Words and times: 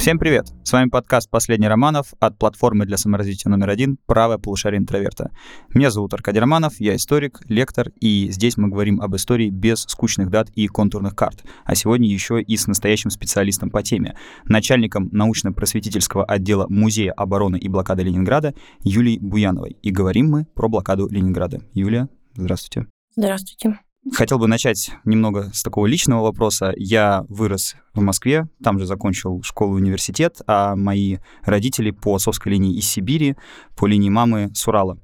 Всем 0.00 0.18
привет! 0.18 0.46
С 0.64 0.72
вами 0.72 0.88
подкаст 0.88 1.28
«Последний 1.28 1.68
Романов» 1.68 2.14
от 2.20 2.38
платформы 2.38 2.86
для 2.86 2.96
саморазвития 2.96 3.50
номер 3.50 3.68
один 3.68 3.98
«Правое 4.06 4.38
полушарие 4.38 4.78
интроверта». 4.78 5.30
Меня 5.74 5.90
зовут 5.90 6.14
Аркадий 6.14 6.40
Романов, 6.40 6.80
я 6.80 6.96
историк, 6.96 7.40
лектор, 7.50 7.90
и 8.00 8.30
здесь 8.30 8.56
мы 8.56 8.70
говорим 8.70 9.02
об 9.02 9.14
истории 9.14 9.50
без 9.50 9.82
скучных 9.82 10.30
дат 10.30 10.48
и 10.54 10.68
контурных 10.68 11.14
карт, 11.14 11.44
а 11.66 11.74
сегодня 11.74 12.08
еще 12.08 12.40
и 12.40 12.56
с 12.56 12.66
настоящим 12.66 13.10
специалистом 13.10 13.68
по 13.68 13.82
теме, 13.82 14.16
начальником 14.46 15.10
научно-просветительского 15.12 16.24
отдела 16.24 16.66
Музея 16.70 17.12
обороны 17.12 17.58
и 17.58 17.68
блокады 17.68 18.02
Ленинграда 18.02 18.54
Юлией 18.82 19.18
Буяновой. 19.18 19.76
И 19.82 19.90
говорим 19.90 20.30
мы 20.30 20.46
про 20.54 20.70
блокаду 20.70 21.10
Ленинграда. 21.10 21.60
Юлия, 21.74 22.08
здравствуйте. 22.34 22.88
Здравствуйте. 23.14 23.78
Хотел 24.12 24.38
бы 24.38 24.48
начать 24.48 24.92
немного 25.04 25.50
с 25.52 25.62
такого 25.62 25.86
личного 25.86 26.22
вопроса. 26.22 26.72
Я 26.76 27.24
вырос 27.28 27.76
в 27.92 28.00
Москве, 28.00 28.48
там 28.62 28.78
же 28.78 28.86
закончил 28.86 29.42
школу 29.42 29.76
и 29.76 29.82
университет, 29.82 30.40
а 30.46 30.74
мои 30.74 31.18
родители 31.42 31.90
по 31.90 32.16
отцовской 32.16 32.48
линии 32.48 32.76
из 32.76 32.86
Сибири, 32.86 33.36
по 33.76 33.86
линии 33.86 34.08
мамы 34.08 34.50
с 34.54 34.66
Урала. 34.66 34.98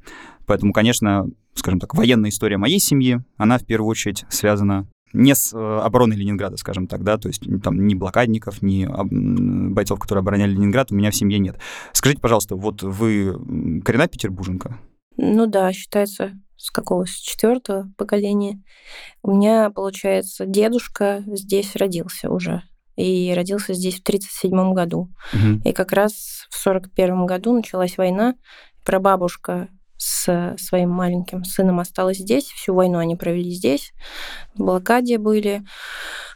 Поэтому, 0.46 0.72
конечно, 0.72 1.26
скажем 1.54 1.78
так, 1.78 1.94
военная 1.94 2.30
история 2.30 2.56
моей 2.56 2.78
семьи, 2.78 3.20
она 3.36 3.58
в 3.58 3.66
первую 3.66 3.90
очередь 3.90 4.24
связана 4.30 4.88
не 5.12 5.34
с 5.34 5.52
э, 5.54 5.56
обороной 5.58 6.16
Ленинграда, 6.16 6.56
скажем 6.56 6.86
так, 6.86 7.02
да, 7.02 7.16
то 7.16 7.28
есть 7.28 7.42
там 7.62 7.86
ни 7.86 7.94
блокадников, 7.94 8.60
ни 8.60 8.86
бойцов, 9.72 9.98
которые 9.98 10.20
обороняли 10.20 10.52
Ленинград, 10.52 10.90
у 10.90 10.94
меня 10.94 11.10
в 11.10 11.16
семье 11.16 11.38
нет. 11.38 11.58
Скажите, 11.92 12.20
пожалуйста, 12.20 12.56
вот 12.56 12.82
вы 12.82 13.32
коренная 13.84 14.08
петербурженка? 14.08 14.78
Ну 15.16 15.46
да, 15.46 15.72
считается 15.72 16.32
с 16.56 16.70
какого, 16.70 17.04
с 17.04 17.10
четвертого 17.10 17.90
поколения. 17.96 18.62
У 19.22 19.32
меня, 19.32 19.70
получается, 19.70 20.46
дедушка 20.46 21.22
здесь 21.26 21.76
родился 21.76 22.30
уже. 22.30 22.62
И 22.96 23.32
родился 23.34 23.74
здесь 23.74 23.96
в 23.96 24.02
1937 24.02 24.72
году. 24.72 25.10
Угу. 25.34 25.68
И 25.68 25.72
как 25.72 25.92
раз 25.92 26.12
в 26.50 26.66
1941 26.66 27.26
году 27.26 27.52
началась 27.52 27.98
война. 27.98 28.34
Прабабушка 28.84 29.68
с 29.98 30.54
своим 30.58 30.90
маленьким 30.90 31.44
сыном 31.44 31.80
осталась 31.80 32.18
здесь. 32.18 32.46
Всю 32.46 32.74
войну 32.74 32.98
они 32.98 33.16
провели 33.16 33.50
здесь. 33.50 33.92
В 34.54 34.58
блокаде 34.64 35.18
были. 35.18 35.62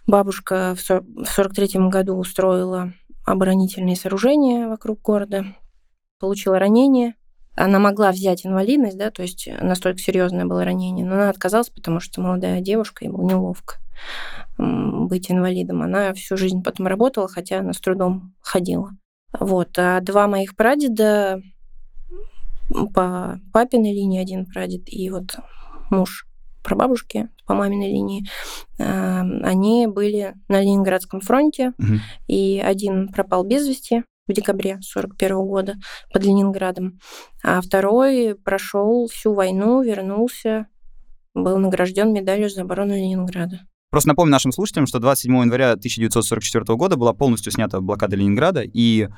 Бабушка 0.06 0.74
в 0.76 0.90
1943 0.90 1.88
году 1.88 2.16
устроила 2.16 2.92
оборонительные 3.24 3.96
сооружения 3.96 4.68
вокруг 4.68 5.00
города. 5.00 5.44
Получила 6.18 6.58
ранение 6.58 7.14
она 7.64 7.78
могла 7.78 8.10
взять 8.10 8.46
инвалидность, 8.46 8.96
да, 8.96 9.10
то 9.10 9.22
есть 9.22 9.48
настолько 9.60 10.00
серьезное 10.00 10.46
было 10.46 10.64
ранение, 10.64 11.04
но 11.04 11.14
она 11.14 11.30
отказалась, 11.30 11.70
потому 11.70 12.00
что 12.00 12.20
молодая 12.20 12.60
девушка, 12.60 13.04
ей 13.04 13.10
было 13.10 13.22
неловко 13.22 13.76
быть 14.56 15.30
инвалидом. 15.30 15.82
Она 15.82 16.12
всю 16.14 16.36
жизнь 16.36 16.62
потом 16.62 16.86
работала, 16.86 17.28
хотя 17.28 17.60
она 17.60 17.72
с 17.72 17.80
трудом 17.80 18.34
ходила. 18.40 18.90
Вот. 19.38 19.78
А 19.78 20.00
два 20.00 20.26
моих 20.26 20.56
прадеда 20.56 21.42
по 22.94 23.40
папиной 23.52 23.92
линии, 23.92 24.20
один 24.20 24.46
прадед 24.46 24.82
и 24.86 25.10
вот 25.10 25.36
муж 25.90 26.26
прабабушки 26.62 27.28
по 27.46 27.54
маминой 27.54 27.90
линии, 27.90 28.26
а, 28.78 29.20
они 29.20 29.86
были 29.86 30.34
на 30.48 30.60
Ленинградском 30.60 31.20
фронте, 31.20 31.72
угу. 31.78 31.94
и 32.26 32.62
один 32.62 33.08
пропал 33.08 33.44
без 33.44 33.66
вести, 33.66 34.04
в 34.30 34.34
декабре 34.34 34.72
1941 34.72 35.36
года 35.46 35.74
под 36.12 36.24
Ленинградом. 36.24 36.98
А 37.42 37.60
второй 37.60 38.34
прошел 38.34 39.08
всю 39.08 39.34
войну, 39.34 39.82
вернулся, 39.82 40.66
был 41.34 41.58
награжден 41.58 42.12
медалью 42.12 42.48
за 42.48 42.62
оборону 42.62 42.94
Ленинграда. 42.94 43.60
Просто 43.90 44.08
напомню 44.08 44.32
нашим 44.32 44.52
слушателям, 44.52 44.86
что 44.86 45.00
27 45.00 45.32
января 45.36 45.72
1944 45.72 46.64
года 46.76 46.96
была 46.96 47.12
полностью 47.12 47.52
снята 47.52 47.80
блокада 47.80 48.16
Ленинграда, 48.16 48.62
и 48.62 49.08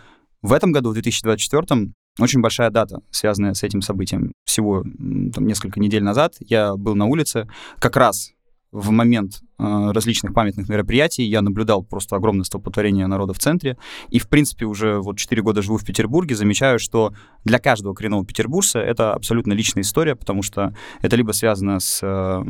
в 0.40 0.52
этом 0.52 0.72
году, 0.72 0.90
в 0.90 0.94
2024, 0.94 1.92
очень 2.18 2.40
большая 2.40 2.70
дата, 2.70 3.00
связанная 3.10 3.54
с 3.54 3.62
этим 3.62 3.80
событием. 3.82 4.32
Всего 4.44 4.82
там, 4.82 5.46
несколько 5.46 5.78
недель 5.78 6.02
назад 6.02 6.34
я 6.40 6.74
был 6.74 6.94
на 6.94 7.06
улице, 7.06 7.48
как 7.78 7.96
раз 7.96 8.32
в 8.72 8.90
момент 8.90 9.42
э, 9.58 9.90
различных 9.92 10.32
памятных 10.32 10.68
мероприятий 10.70 11.24
я 11.24 11.42
наблюдал 11.42 11.84
просто 11.84 12.16
огромное 12.16 12.44
столпотворение 12.44 13.06
народа 13.06 13.34
в 13.34 13.38
центре. 13.38 13.76
И, 14.08 14.18
в 14.18 14.28
принципе, 14.28 14.64
уже 14.64 14.98
вот 14.98 15.18
4 15.18 15.42
года 15.42 15.60
живу 15.60 15.76
в 15.76 15.84
Петербурге, 15.84 16.34
замечаю, 16.34 16.78
что 16.78 17.12
для 17.44 17.58
каждого 17.58 17.92
коренного 17.92 18.24
петербуржца 18.24 18.80
это 18.80 19.12
абсолютно 19.12 19.52
личная 19.52 19.82
история, 19.82 20.16
потому 20.16 20.42
что 20.42 20.74
это 21.02 21.16
либо 21.16 21.32
связано 21.32 21.80
с 21.80 22.00
э, 22.02 22.42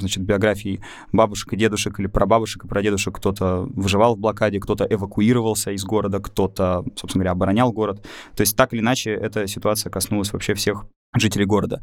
значит, 0.00 0.24
биографией 0.24 0.80
бабушек 1.12 1.52
и 1.52 1.56
дедушек 1.56 2.00
или 2.00 2.08
прабабушек 2.08 2.64
и 2.64 2.68
прадедушек. 2.68 3.16
Кто-то 3.16 3.68
выживал 3.72 4.16
в 4.16 4.18
блокаде, 4.18 4.58
кто-то 4.58 4.84
эвакуировался 4.90 5.70
из 5.70 5.84
города, 5.84 6.18
кто-то, 6.18 6.84
собственно 6.96 7.22
говоря, 7.22 7.32
оборонял 7.32 7.72
город. 7.72 8.04
То 8.34 8.40
есть 8.40 8.56
так 8.56 8.72
или 8.72 8.80
иначе 8.80 9.12
эта 9.12 9.46
ситуация 9.46 9.90
коснулась 9.90 10.32
вообще 10.32 10.54
всех 10.54 10.86
жителей 11.14 11.44
города. 11.44 11.80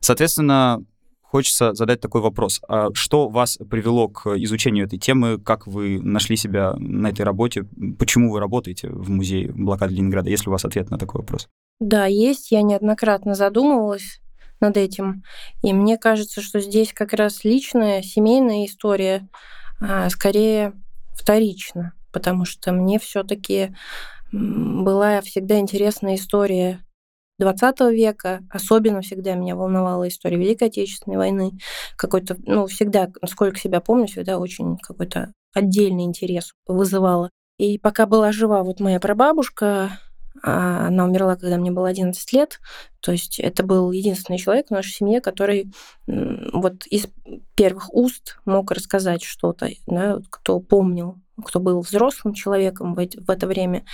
Соответственно, 0.00 0.84
хочется 1.30 1.74
задать 1.74 2.00
такой 2.00 2.20
вопрос. 2.20 2.60
А 2.68 2.88
что 2.92 3.28
вас 3.28 3.56
привело 3.70 4.08
к 4.08 4.36
изучению 4.36 4.86
этой 4.86 4.98
темы? 4.98 5.38
Как 5.38 5.66
вы 5.68 6.00
нашли 6.02 6.36
себя 6.36 6.74
на 6.76 7.08
этой 7.08 7.22
работе? 7.22 7.66
Почему 7.98 8.32
вы 8.32 8.40
работаете 8.40 8.88
в 8.88 9.08
музее 9.10 9.52
блокады 9.52 9.94
Ленинграда? 9.94 10.28
Есть 10.28 10.44
ли 10.44 10.48
у 10.48 10.52
вас 10.52 10.64
ответ 10.64 10.90
на 10.90 10.98
такой 10.98 11.20
вопрос? 11.20 11.48
Да, 11.78 12.06
есть. 12.06 12.50
Я 12.50 12.62
неоднократно 12.62 13.34
задумывалась 13.34 14.20
над 14.58 14.76
этим. 14.76 15.22
И 15.62 15.72
мне 15.72 15.98
кажется, 15.98 16.42
что 16.42 16.58
здесь 16.58 16.92
как 16.92 17.12
раз 17.12 17.44
личная, 17.44 18.02
семейная 18.02 18.66
история 18.66 19.28
а, 19.80 20.10
скорее 20.10 20.72
вторична, 21.14 21.94
потому 22.12 22.44
что 22.44 22.72
мне 22.72 22.98
все-таки 22.98 23.74
была 24.32 25.20
всегда 25.20 25.60
интересна 25.60 26.16
история 26.16 26.80
20 27.40 27.80
века. 27.92 28.40
Особенно 28.50 29.00
всегда 29.00 29.34
меня 29.34 29.56
волновала 29.56 30.06
история 30.06 30.36
Великой 30.36 30.68
Отечественной 30.68 31.16
войны. 31.16 31.52
Какой-то, 31.96 32.36
ну, 32.46 32.66
всегда, 32.66 33.10
насколько 33.20 33.58
себя 33.58 33.80
помню, 33.80 34.06
всегда 34.06 34.38
очень 34.38 34.76
какой-то 34.78 35.32
отдельный 35.52 36.04
интерес 36.04 36.52
вызывала. 36.66 37.30
И 37.58 37.78
пока 37.78 38.06
была 38.06 38.32
жива 38.32 38.62
вот 38.62 38.80
моя 38.80 39.00
прабабушка, 39.00 39.98
а 40.42 40.86
она 40.86 41.04
умерла, 41.04 41.36
когда 41.36 41.56
мне 41.56 41.70
было 41.70 41.88
11 41.88 42.32
лет. 42.32 42.60
То 43.00 43.12
есть 43.12 43.38
это 43.38 43.62
был 43.62 43.90
единственный 43.90 44.38
человек 44.38 44.68
в 44.68 44.70
нашей 44.70 44.92
семье, 44.92 45.20
который 45.20 45.72
вот 46.06 46.86
из 46.86 47.08
первых 47.56 47.92
уст 47.92 48.38
мог 48.44 48.70
рассказать 48.70 49.22
что-то, 49.22 49.68
да, 49.86 50.18
кто 50.30 50.60
помнил 50.60 51.16
кто 51.42 51.60
был 51.60 51.80
взрослым 51.80 52.34
человеком 52.34 52.94
в, 52.94 52.98
это 52.98 53.46
время 53.46 53.84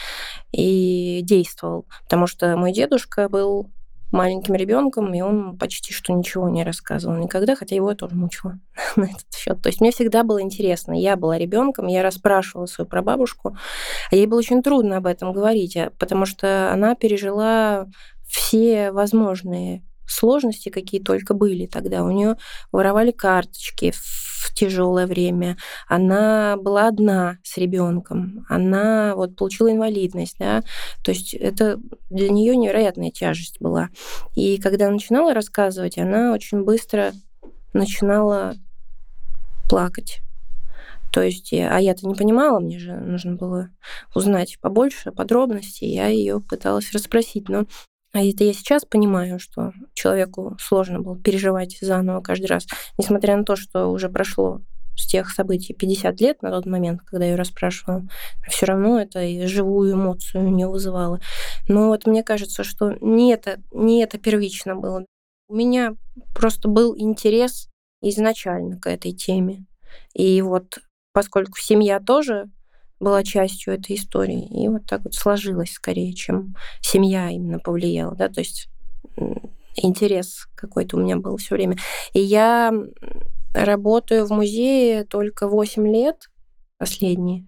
и 0.53 1.21
действовал. 1.23 1.87
Потому 2.05 2.27
что 2.27 2.57
мой 2.57 2.73
дедушка 2.73 3.29
был 3.29 3.71
маленьким 4.13 4.55
ребенком, 4.55 5.13
и 5.15 5.21
он 5.21 5.59
почти 5.59 5.93
что 5.93 6.13
ничего 6.13 6.49
не 6.49 6.65
рассказывал 6.65 7.17
никогда, 7.17 7.57
хотя 7.57 7.75
его 7.75 7.91
я 7.91 7.97
тоже 7.97 8.15
мучила 8.15 8.59
на 8.97 9.05
этот 9.05 9.35
счет. 9.35 9.61
То 9.63 9.69
есть 9.69 9.81
мне 9.81 9.91
всегда 9.91 10.23
было 10.23 10.41
интересно. 10.41 10.93
Я 10.93 11.17
была 11.17 11.39
ребенком, 11.39 11.87
я 11.87 12.03
расспрашивала 12.03 12.67
свою 12.67 12.89
прабабушку, 12.89 13.57
а 14.11 14.15
ей 14.15 14.27
было 14.27 14.39
очень 14.39 14.63
трудно 14.63 14.99
об 14.99 15.07
этом 15.07 15.33
говорить, 15.33 15.77
а, 15.77 15.91
потому 15.99 16.27
что 16.27 16.73
она 16.73 16.95
пережила 16.95 17.87
все 18.29 18.93
возможные 18.93 19.85
сложности, 20.09 20.69
какие 20.69 21.03
только 21.03 21.35
были 21.35 21.67
тогда. 21.67 22.05
У 22.05 22.11
нее 22.11 22.37
воровали 22.71 23.11
карточки 23.11 23.93
тяжелое 24.53 25.07
время. 25.07 25.57
Она 25.89 26.57
была 26.57 26.89
одна 26.89 27.39
с 27.43 27.57
ребенком. 27.57 28.45
Она 28.49 29.15
вот 29.17 29.37
получила 29.37 29.71
инвалидность, 29.71 30.37
да. 30.39 30.63
То 31.05 31.11
есть 31.11 31.35
это 31.35 31.79
для 32.11 32.31
нее 32.31 32.57
невероятная 32.57 33.11
тяжесть 33.11 33.61
была. 33.61 33.89
И 34.35 34.59
когда 34.59 34.91
начинала 34.91 35.35
рассказывать, 35.35 35.99
она 35.99 36.33
очень 36.33 36.63
быстро 36.63 37.13
начинала 37.73 38.55
плакать. 39.69 40.21
То 41.13 41.23
есть, 41.23 41.53
а 41.53 41.79
я-то 41.81 42.07
не 42.07 42.15
понимала, 42.15 42.61
мне 42.61 42.79
же 42.79 42.93
нужно 42.93 43.37
было 43.37 43.71
узнать 44.15 44.59
побольше 44.61 45.13
подробностей. 45.13 45.89
Я 45.89 46.09
ее 46.09 46.41
пыталась 46.41 46.93
расспросить, 46.93 47.49
но 47.49 47.65
а 48.17 48.25
это 48.25 48.45
я 48.45 48.55
сейчас 48.55 48.87
понимаю, 48.87 49.39
что 49.39 49.73
человеку 49.93 50.57
сложно 50.59 51.01
было 51.01 51.19
переживать 51.19 51.77
заново 51.83 52.23
каждый 52.23 52.47
раз, 52.47 52.67
несмотря 52.97 53.37
на 53.37 53.45
то, 53.45 53.57
что 53.57 53.89
уже 53.89 54.09
прошло 54.09 54.63
с 54.97 55.07
тех 55.07 55.29
событий 55.29 55.75
50 55.75 56.19
лет 56.23 56.41
на 56.41 56.51
тот 56.51 56.65
момент, 56.65 57.03
когда 57.03 57.27
я 57.27 57.33
ее 57.33 57.37
расспрашивала, 57.37 58.09
все 58.49 58.65
равно 58.65 58.99
это 58.99 59.23
и 59.23 59.45
живую 59.45 59.93
эмоцию 59.93 60.51
не 60.51 60.67
вызывало. 60.67 61.21
Но 61.69 61.89
вот 61.89 62.07
мне 62.07 62.23
кажется, 62.23 62.65
что 62.65 62.97
не 63.03 63.35
это, 63.35 63.61
не 63.71 64.03
это 64.03 64.17
первично 64.17 64.75
было. 64.75 65.05
У 65.49 65.55
меня 65.55 65.95
просто 66.35 66.69
был 66.69 66.97
интерес 66.97 67.69
изначально 68.01 68.81
к 68.81 68.87
этой 68.87 69.13
теме. 69.13 69.67
И 70.15 70.41
вот 70.41 70.79
поскольку 71.13 71.59
семья 71.59 72.01
тоже 72.01 72.47
была 73.01 73.23
частью 73.23 73.75
этой 73.75 73.97
истории. 73.97 74.47
И 74.47 74.69
вот 74.69 74.87
так 74.87 75.05
вот 75.05 75.15
сложилось 75.15 75.73
скорее, 75.73 76.13
чем 76.15 76.55
семья 76.81 77.31
именно 77.31 77.59
повлияла, 77.59 78.15
да, 78.15 78.29
то 78.29 78.41
есть 78.41 78.69
интерес 79.77 80.47
какой-то 80.55 80.97
у 80.97 81.01
меня 81.01 81.17
был 81.17 81.37
все 81.37 81.55
время. 81.55 81.77
И 82.13 82.21
я 82.21 82.73
работаю 83.55 84.27
в 84.27 84.31
музее 84.31 85.05
только 85.05 85.49
8 85.49 85.87
лет 85.87 86.29
последние. 86.79 87.47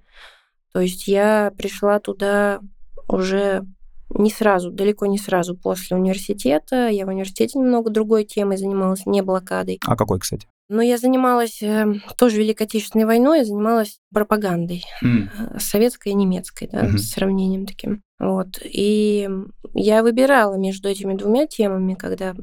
То 0.73 0.81
есть 0.81 1.09
я 1.09 1.53
пришла 1.57 1.99
туда 1.99 2.61
уже 3.09 3.65
не 4.11 4.31
сразу, 4.31 4.71
далеко 4.71 5.07
не 5.07 5.19
сразу 5.19 5.57
после 5.57 5.97
университета. 5.97 6.89
Я 6.89 7.05
в 7.07 7.09
университете 7.09 7.59
немного 7.59 7.91
другой 7.91 8.25
темой 8.25 8.57
занималась, 8.57 9.07
не 9.07 9.23
блокадой. 9.23 9.79
А 9.87 9.97
какой, 9.97 10.19
кстати? 10.19 10.47
Но 10.69 10.83
я 10.83 10.99
занималась 10.99 11.63
э, 11.63 11.87
тоже 12.19 12.39
Великой 12.39 12.65
Отечественной 12.65 13.07
войной, 13.07 13.39
я 13.39 13.45
занималась 13.45 14.01
пропагандой 14.13 14.85
mm. 15.03 15.59
советской 15.61 16.09
и 16.09 16.15
немецкой, 16.15 16.69
да, 16.71 16.85
mm-hmm. 16.85 16.99
с 16.99 17.11
сравнением 17.11 17.67
таким. 17.67 18.03
Вот. 18.19 18.59
И 18.63 19.29
я 19.75 20.03
выбирала 20.03 20.57
между 20.57 20.89
этими 20.89 21.15
двумя 21.15 21.47
темами, 21.47 21.95
когда 21.95 22.35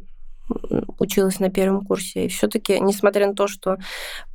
училась 0.99 1.39
на 1.39 1.49
первом 1.49 1.85
курсе. 1.85 2.25
И 2.25 2.29
все-таки, 2.29 2.79
несмотря 2.79 3.27
на 3.27 3.33
то, 3.33 3.47
что 3.47 3.77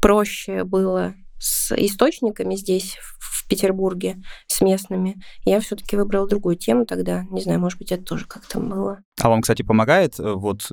проще 0.01 0.65
было 0.65 1.15
с 1.39 1.75
источниками 1.75 2.55
здесь, 2.55 2.97
в 3.19 3.49
Петербурге, 3.49 4.23
с 4.47 4.61
местными, 4.61 5.21
я 5.45 5.59
все-таки 5.61 5.97
выбрала 5.97 6.29
другую 6.29 6.57
тему 6.57 6.87
тогда. 6.87 7.25
Не 7.31 7.41
знаю, 7.41 7.59
может 7.59 7.79
быть, 7.79 7.91
это 7.91 8.05
тоже 8.05 8.27
как-то 8.27 8.61
было. 8.61 9.01
А 9.21 9.29
вам, 9.29 9.41
кстати, 9.41 9.63
помогает, 9.63 10.21
э, 10.21 10.33
вот, 10.33 10.71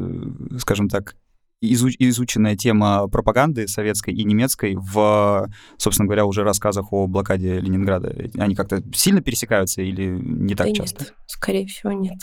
скажем 0.59 0.89
так, 0.89 1.15
изуч, 1.61 1.95
изученная 1.99 2.55
тема 2.55 3.07
пропаганды 3.07 3.67
советской 3.67 4.13
и 4.13 4.23
немецкой 4.23 4.75
в, 4.75 5.49
собственно 5.77 6.07
говоря, 6.07 6.25
уже 6.25 6.43
рассказах 6.43 6.93
о 6.93 7.07
блокаде 7.07 7.59
Ленинграда? 7.59 8.15
Они 8.37 8.55
как-то 8.55 8.83
сильно 8.93 9.21
пересекаются 9.21 9.81
или 9.81 10.07
не 10.07 10.55
так 10.55 10.67
да 10.67 10.73
часто? 10.73 11.03
Нет, 11.05 11.13
скорее 11.27 11.67
всего, 11.67 11.91
нет. 11.91 12.19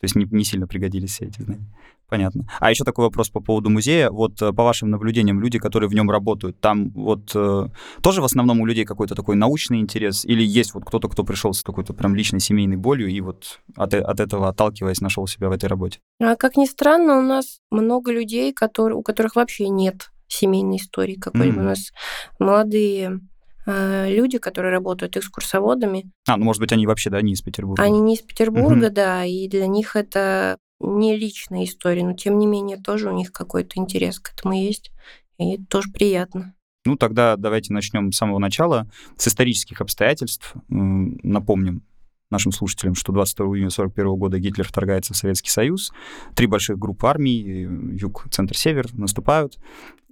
То 0.00 0.04
есть 0.04 0.16
не, 0.16 0.26
не 0.30 0.44
сильно 0.44 0.66
пригодились 0.66 1.10
все 1.10 1.26
эти 1.26 1.42
знания? 1.42 1.66
Понятно. 2.08 2.44
А 2.58 2.70
еще 2.70 2.84
такой 2.84 3.04
вопрос 3.04 3.30
по 3.30 3.40
поводу 3.40 3.70
музея. 3.70 4.10
Вот 4.10 4.42
э, 4.42 4.52
по 4.52 4.64
вашим 4.64 4.90
наблюдениям, 4.90 5.40
люди, 5.40 5.58
которые 5.58 5.88
в 5.88 5.94
нем 5.94 6.10
работают, 6.10 6.58
там 6.58 6.90
вот 6.90 7.30
э, 7.34 7.68
тоже 8.02 8.20
в 8.20 8.24
основном 8.24 8.60
у 8.60 8.66
людей 8.66 8.84
какой-то 8.84 9.14
такой 9.14 9.36
научный 9.36 9.78
интерес? 9.78 10.24
Или 10.24 10.42
есть 10.42 10.74
вот 10.74 10.84
кто-то, 10.84 11.08
кто 11.08 11.22
пришел 11.22 11.52
с 11.52 11.62
какой-то 11.62 11.94
прям 11.94 12.16
личной 12.16 12.40
семейной 12.40 12.76
болью 12.76 13.08
и 13.08 13.20
вот 13.20 13.60
от, 13.76 13.94
от 13.94 14.18
этого, 14.18 14.48
отталкиваясь, 14.48 15.00
нашел 15.00 15.26
себя 15.28 15.48
в 15.48 15.52
этой 15.52 15.66
работе? 15.66 16.00
А 16.20 16.34
как 16.34 16.56
ни 16.56 16.66
странно, 16.66 17.18
у 17.18 17.22
нас 17.22 17.60
много 17.70 18.10
людей, 18.10 18.52
которые, 18.52 18.96
у 18.96 19.02
которых 19.02 19.36
вообще 19.36 19.68
нет 19.68 20.10
семейной 20.26 20.78
истории 20.78 21.14
какой-либо. 21.14 21.58
Mm. 21.58 21.62
У 21.62 21.64
нас 21.64 21.92
молодые 22.38 23.06
э, 23.06 23.18
люди, 23.66 24.38
которые 24.38 24.72
работают 24.72 25.16
экскурсоводами. 25.16 26.10
А, 26.26 26.36
ну, 26.36 26.44
может 26.44 26.60
быть, 26.60 26.72
они 26.72 26.86
вообще, 26.86 27.10
да, 27.10 27.20
не 27.20 27.32
из 27.32 27.42
Петербурга? 27.42 27.82
Они 27.82 28.00
не 28.00 28.14
из 28.14 28.20
Петербурга, 28.20 28.86
mm-hmm. 28.86 28.90
да, 28.90 29.24
и 29.24 29.48
для 29.48 29.66
них 29.66 29.96
это 29.96 30.56
не 30.80 31.16
личная 31.16 31.64
история, 31.64 32.04
но 32.04 32.14
тем 32.14 32.38
не 32.38 32.46
менее 32.46 32.78
тоже 32.78 33.10
у 33.10 33.14
них 33.14 33.32
какой-то 33.32 33.78
интерес 33.78 34.18
к 34.18 34.32
этому 34.32 34.54
есть, 34.54 34.90
и 35.38 35.54
это 35.54 35.64
тоже 35.66 35.90
приятно. 35.90 36.54
Ну, 36.86 36.96
тогда 36.96 37.36
давайте 37.36 37.72
начнем 37.72 38.10
с 38.10 38.16
самого 38.16 38.38
начала, 38.38 38.90
с 39.16 39.28
исторических 39.28 39.82
обстоятельств. 39.82 40.54
Напомним 40.68 41.82
нашим 42.30 42.52
слушателям, 42.52 42.94
что 42.94 43.12
22 43.12 43.44
июня 43.46 43.66
1941 43.66 44.18
года 44.18 44.38
Гитлер 44.38 44.66
вторгается 44.66 45.12
в 45.12 45.16
Советский 45.16 45.50
Союз. 45.50 45.92
Три 46.34 46.46
больших 46.46 46.78
группы 46.78 47.06
армий, 47.06 47.68
юг, 47.98 48.26
центр, 48.30 48.56
север, 48.56 48.86
наступают. 48.94 49.58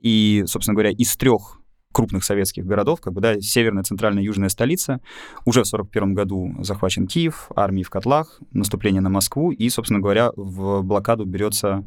И, 0.03 0.45
собственно 0.47 0.75
говоря, 0.75 0.91
из 0.91 1.17
трех 1.17 1.58
крупных 1.99 2.23
советских 2.23 2.65
городов, 2.65 3.01
как 3.01 3.13
бы, 3.13 3.21
да, 3.21 3.41
северная, 3.41 3.83
центральная, 3.83 4.23
южная 4.23 4.51
столица. 4.51 5.01
Уже 5.45 5.65
в 5.65 5.67
1941 5.67 6.15
году 6.15 6.55
захвачен 6.61 7.09
Киев, 7.09 7.51
армии 7.57 7.83
в 7.83 7.91
котлах, 7.91 8.39
наступление 8.53 9.01
на 9.01 9.09
Москву, 9.09 9.51
и, 9.51 9.69
собственно 9.69 9.99
говоря, 9.99 10.31
в 10.37 10.83
блокаду 10.83 11.25
берется 11.25 11.85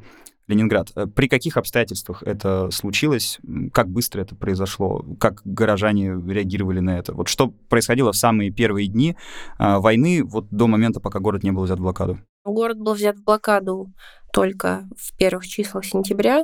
Ленинград. 0.50 0.92
Э, 0.98 1.08
при 1.08 1.30
каких 1.30 1.56
обстоятельствах 1.56 2.24
это 2.24 2.72
случилось? 2.72 3.40
Как 3.72 3.88
быстро 3.88 4.20
это 4.20 4.36
произошло? 4.36 5.06
Как 5.18 5.42
горожане 5.46 6.08
реагировали 6.28 6.82
на 6.82 6.98
это? 6.98 7.14
Вот 7.14 7.30
что 7.30 7.48
происходило 7.70 8.12
в 8.12 8.18
самые 8.18 8.52
первые 8.52 8.88
дни 8.88 9.16
э, 9.60 9.78
войны, 9.78 10.26
вот 10.26 10.50
до 10.52 10.68
момента, 10.68 11.00
пока 11.00 11.20
город 11.20 11.44
не 11.44 11.52
был 11.52 11.64
взят 11.64 11.80
в 11.80 11.84
блокаду? 11.84 12.20
Город 12.44 12.80
был 12.80 12.96
взят 12.96 13.16
в 13.16 13.24
блокаду 13.24 13.94
только 14.34 14.90
в 14.98 15.16
первых 15.16 15.48
числах 15.48 15.86
сентября 15.86 16.44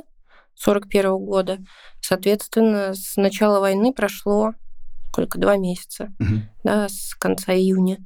1941 0.60 1.24
года. 1.24 1.58
Соответственно, 2.00 2.94
с 2.94 3.16
начала 3.16 3.60
войны 3.60 3.92
прошло 3.92 4.52
сколько, 5.18 5.38
два 5.38 5.56
месяца, 5.56 6.12
угу. 6.20 6.42
да, 6.62 6.88
с 6.88 7.14
конца 7.14 7.52
июня. 7.52 7.98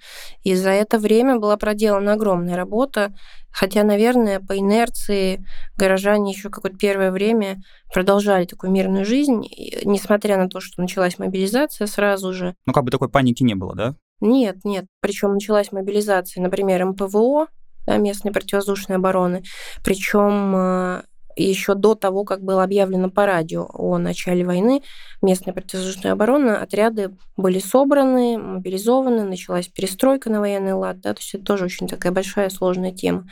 И 0.44 0.54
за 0.54 0.70
это 0.70 0.98
время 0.98 1.38
была 1.38 1.56
проделана 1.56 2.14
огромная 2.14 2.56
работа, 2.56 3.12
хотя, 3.50 3.82
наверное, 3.82 4.40
по 4.40 4.56
инерции 4.56 5.44
горожане 5.76 6.32
еще 6.32 6.48
какое-то 6.48 6.78
первое 6.78 7.10
время 7.10 7.60
продолжали 7.92 8.46
такую 8.46 8.72
мирную 8.72 9.04
жизнь, 9.04 9.42
несмотря 9.84 10.38
на 10.38 10.48
то, 10.48 10.60
что 10.60 10.80
началась 10.80 11.18
мобилизация 11.18 11.86
сразу 11.86 12.32
же. 12.32 12.54
Ну, 12.66 12.72
как 12.72 12.84
бы 12.84 12.90
такой 12.90 13.10
паники 13.10 13.42
не 13.42 13.54
было, 13.54 13.74
да? 13.74 13.94
Нет, 14.20 14.64
нет. 14.64 14.86
Причем 15.00 15.34
началась 15.34 15.72
мобилизация, 15.72 16.42
например, 16.42 16.84
МПВО, 16.86 17.48
да, 17.86 17.96
местной 17.96 18.32
противовоздушной 18.32 18.96
обороны. 18.96 19.42
Причем 19.84 20.54
э, 20.56 21.02
еще 21.36 21.74
до 21.74 21.94
того, 21.94 22.24
как 22.24 22.42
было 22.42 22.62
объявлено 22.62 23.10
по 23.10 23.26
радио 23.26 23.68
о 23.72 23.98
начале 23.98 24.44
войны, 24.44 24.82
местная 25.22 25.54
противовоздушная 25.54 26.12
оборона, 26.12 26.60
отряды 26.60 27.16
были 27.36 27.58
собраны, 27.58 28.38
мобилизованы, 28.38 29.24
началась 29.24 29.68
перестройка 29.68 30.30
на 30.30 30.40
военный 30.40 30.74
лад, 30.74 31.00
да, 31.00 31.14
то 31.14 31.20
есть 31.20 31.34
это 31.34 31.44
тоже 31.44 31.64
очень 31.66 31.88
такая 31.88 32.12
большая 32.12 32.50
сложная 32.50 32.92
тема. 32.92 33.26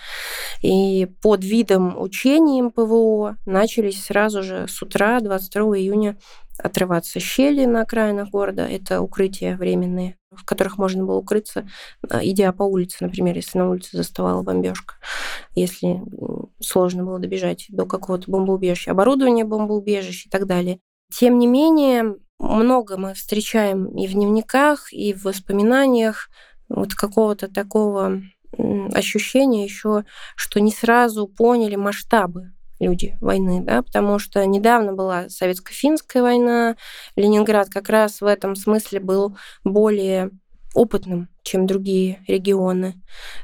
И 0.62 1.08
под 1.22 1.44
видом 1.44 2.00
учений 2.00 2.62
ПВО 2.70 3.36
начались 3.46 4.04
сразу 4.04 4.42
же 4.42 4.66
с 4.68 4.82
утра 4.82 5.20
22 5.20 5.78
июня 5.78 6.16
отрываться 6.62 7.20
щели 7.20 7.64
на 7.64 7.82
окраинах 7.82 8.30
города. 8.30 8.66
Это 8.66 9.00
укрытия 9.00 9.56
временные, 9.56 10.16
в 10.30 10.44
которых 10.44 10.78
можно 10.78 11.04
было 11.04 11.16
укрыться, 11.16 11.68
а, 12.08 12.24
идя 12.24 12.52
по 12.52 12.62
улице, 12.62 12.98
например, 13.00 13.36
если 13.36 13.58
на 13.58 13.70
улице 13.70 13.96
заставала 13.96 14.42
бомбежка, 14.42 14.94
если 15.54 16.00
сложно 16.60 17.04
было 17.04 17.18
добежать 17.18 17.66
до 17.68 17.86
какого-то 17.86 18.30
бомбоубежища, 18.30 18.92
оборудование 18.92 19.44
бомбоубежищ 19.44 20.26
и 20.26 20.30
так 20.30 20.46
далее. 20.46 20.80
Тем 21.12 21.38
не 21.38 21.46
менее, 21.46 22.16
много 22.38 22.96
мы 22.96 23.14
встречаем 23.14 23.86
и 23.96 24.06
в 24.06 24.12
дневниках, 24.12 24.92
и 24.92 25.12
в 25.12 25.24
воспоминаниях 25.24 26.28
вот 26.68 26.94
какого-то 26.94 27.48
такого 27.48 28.22
ощущения 28.92 29.64
еще, 29.64 30.04
что 30.36 30.60
не 30.60 30.72
сразу 30.72 31.26
поняли 31.26 31.76
масштабы 31.76 32.52
люди 32.80 33.16
войны, 33.20 33.62
да, 33.62 33.82
потому 33.82 34.18
что 34.18 34.44
недавно 34.44 34.92
была 34.94 35.28
советско-финская 35.28 36.22
война, 36.22 36.76
Ленинград 37.14 37.68
как 37.68 37.88
раз 37.88 38.20
в 38.20 38.26
этом 38.26 38.56
смысле 38.56 39.00
был 39.00 39.36
более 39.62 40.30
опытным, 40.74 41.28
чем 41.42 41.66
другие 41.66 42.22
регионы 42.28 42.94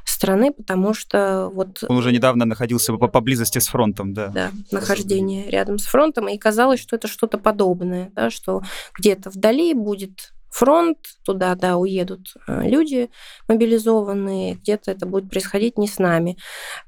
страны, 0.05 0.51
потому 0.53 0.93
что 0.93 1.49
вот... 1.53 1.83
Он 1.87 1.97
уже 1.97 2.11
недавно 2.11 2.45
находился 2.45 2.93
по 2.93 3.07
поблизости 3.07 3.59
с 3.59 3.67
фронтом, 3.67 4.13
да. 4.13 4.27
Да, 4.29 4.51
нахождение 4.71 5.49
рядом 5.49 5.77
с 5.77 5.85
фронтом, 5.85 6.29
и 6.29 6.37
казалось, 6.37 6.79
что 6.79 6.95
это 6.95 7.07
что-то 7.07 7.37
подобное, 7.37 8.11
да, 8.15 8.29
что 8.29 8.61
где-то 8.97 9.29
вдали 9.29 9.73
будет 9.73 10.31
фронт, 10.57 10.97
туда, 11.23 11.53
да, 11.53 11.77
уедут 11.77 12.33
э, 12.47 12.67
люди 12.67 13.11
мобилизованные, 13.47 14.55
где-то 14.55 14.89
это 14.89 15.05
будет 15.05 15.29
происходить 15.29 15.77
не 15.77 15.87
с 15.87 15.99
нами. 15.99 16.35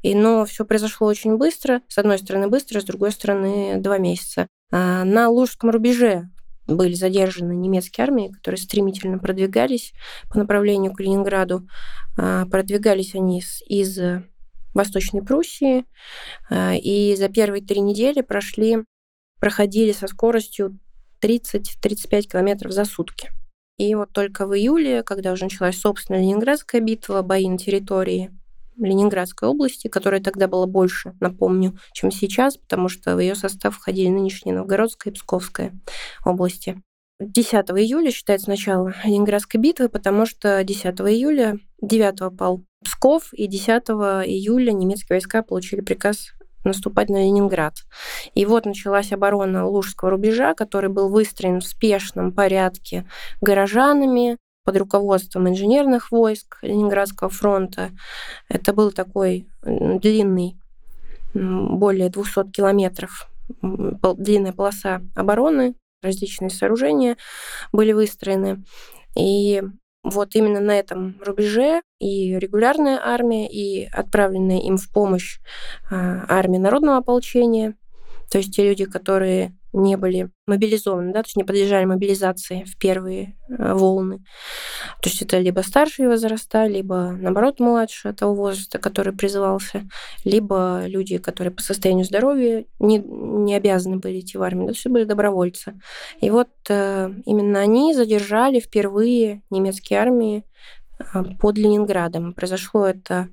И, 0.02 0.16
но 0.16 0.44
все 0.46 0.66
произошло 0.66 1.06
очень 1.06 1.38
быстро, 1.38 1.82
с 1.88 2.00
одной 2.00 2.18
стороны 2.18 2.48
быстро, 2.48 2.82
с 2.82 2.84
другой 2.84 3.12
стороны 3.12 3.78
два 3.78 4.00
месяца. 4.00 4.48
А 4.72 5.04
на 5.04 5.30
Лужском 5.30 5.70
рубеже 5.70 6.30
были 6.66 6.94
задержаны 6.94 7.54
немецкие 7.54 8.06
армии, 8.06 8.32
которые 8.32 8.60
стремительно 8.60 9.20
продвигались 9.20 9.94
по 10.32 10.40
направлению 10.40 10.92
к 10.92 11.00
Ленинграду. 11.00 11.68
А, 12.18 12.48
продвигались 12.48 13.14
они 13.14 13.44
из 13.68 14.00
Восточной 14.74 15.22
Пруссии, 15.22 15.86
а, 16.50 16.74
и 16.74 17.16
за 17.16 17.30
первые 17.30 17.64
три 17.64 17.82
недели 17.82 18.22
прошли, 18.22 18.78
проходили 19.40 19.92
со 19.92 20.08
скоростью 20.08 20.80
30-35 21.22 22.22
километров 22.24 22.72
за 22.72 22.86
сутки. 22.86 23.30
И 23.80 23.96
вот 23.96 24.12
только 24.12 24.46
в 24.46 24.54
июле, 24.54 25.04
когда 25.04 25.32
уже 25.32 25.46
началась, 25.46 25.80
собственно, 25.80 26.18
Ленинградская 26.18 26.82
битва, 26.82 27.22
бои 27.22 27.48
на 27.48 27.58
территории 27.58 28.30
Ленинградской 28.76 29.48
области, 29.48 29.88
которая 29.88 30.22
тогда 30.22 30.50
была 30.50 30.66
больше, 30.66 31.14
напомню, 31.22 31.78
чем 31.94 32.12
сейчас, 32.12 32.58
потому 32.58 32.90
что 32.90 33.16
в 33.16 33.20
ее 33.20 33.36
состав 33.36 33.76
входили 33.76 34.10
нынешние 34.10 34.54
Новгородская 34.54 35.14
и 35.14 35.16
Псковская 35.16 35.74
области. 36.26 36.82
10 37.22 37.54
июля 37.54 38.12
считается 38.12 38.50
начало 38.50 38.94
Ленинградской 39.06 39.62
битвы, 39.62 39.88
потому 39.88 40.26
что 40.26 40.62
10 40.62 40.84
июля 41.02 41.58
9 41.82 42.38
пал 42.38 42.66
Псков, 42.84 43.34
и 43.34 43.48
10 43.48 43.70
июля 44.28 44.72
немецкие 44.72 45.16
войска 45.16 45.42
получили 45.42 45.80
приказ 45.80 46.34
наступать 46.64 47.10
на 47.10 47.18
Ленинград. 47.24 47.76
И 48.36 48.46
вот 48.46 48.66
началась 48.66 49.12
оборона 49.12 49.66
Лужского 49.66 50.12
рубежа, 50.12 50.54
который 50.54 50.90
был 50.90 51.10
выстроен 51.10 51.62
в 51.62 51.66
спешном 51.66 52.32
порядке 52.32 53.06
горожанами 53.42 54.38
под 54.66 54.78
руководством 54.78 55.50
инженерных 55.50 56.12
войск 56.12 56.58
Ленинградского 56.62 57.30
фронта. 57.30 57.92
Это 58.50 58.74
был 58.74 58.92
такой 58.92 59.48
длинный, 59.64 60.58
более 61.34 62.10
200 62.10 62.52
километров, 62.52 63.30
длинная 63.62 64.54
полоса 64.54 65.02
обороны, 65.16 65.76
различные 66.02 66.50
сооружения 66.50 67.18
были 67.72 67.92
выстроены. 67.94 68.64
И 69.16 69.64
вот 70.04 70.36
именно 70.36 70.60
на 70.60 70.80
этом 70.80 71.20
рубеже 71.22 71.82
и 72.00 72.38
регулярная 72.38 73.00
армия, 73.04 73.48
и 73.48 73.86
отправленная 73.86 74.60
им 74.60 74.78
в 74.78 74.92
помощь 74.92 75.40
а, 75.92 76.26
армия 76.28 76.60
народного 76.60 76.98
ополчения, 76.98 77.76
то 78.32 78.38
есть 78.38 78.56
те 78.56 78.68
люди, 78.68 78.86
которые 78.86 79.58
не 79.74 79.98
были 79.98 80.32
мобилизованы, 80.48 81.14
да, 81.14 81.22
то 81.22 81.28
есть 81.28 81.36
не 81.36 81.44
подлежали 81.44 81.86
мобилизации 81.86 82.64
в 82.64 82.78
первые 82.78 83.38
э, 83.50 83.74
волны. 83.74 84.18
То 85.02 85.10
есть 85.10 85.22
это 85.22 85.38
либо 85.38 85.62
старшие 85.62 86.10
возраста, 86.10 86.66
либо, 86.66 87.12
наоборот, 87.12 87.60
младше 87.60 88.14
того 88.14 88.34
возраста, 88.34 88.80
который 88.80 89.14
призывался, 89.14 89.88
либо 90.24 90.84
люди, 90.86 91.18
которые 91.18 91.54
по 91.54 91.62
состоянию 91.62 92.06
здоровья 92.06 92.66
не, 92.80 92.98
не 92.98 93.56
обязаны 93.56 93.98
были 93.98 94.20
идти 94.20 94.38
в 94.38 94.42
армию, 94.42 94.68
да, 94.68 94.74
все 94.74 94.90
были 94.90 95.04
добровольцы. 95.04 95.80
И 96.20 96.30
вот 96.30 96.50
э, 96.70 97.12
именно 97.26 97.60
они 97.60 97.94
задержали 97.94 98.60
впервые 98.60 99.44
немецкие 99.50 100.00
армии 100.00 100.46
э, 101.00 101.24
под 101.40 101.58
Ленинградом. 101.58 102.34
Произошло 102.34 102.86
это 102.86 103.30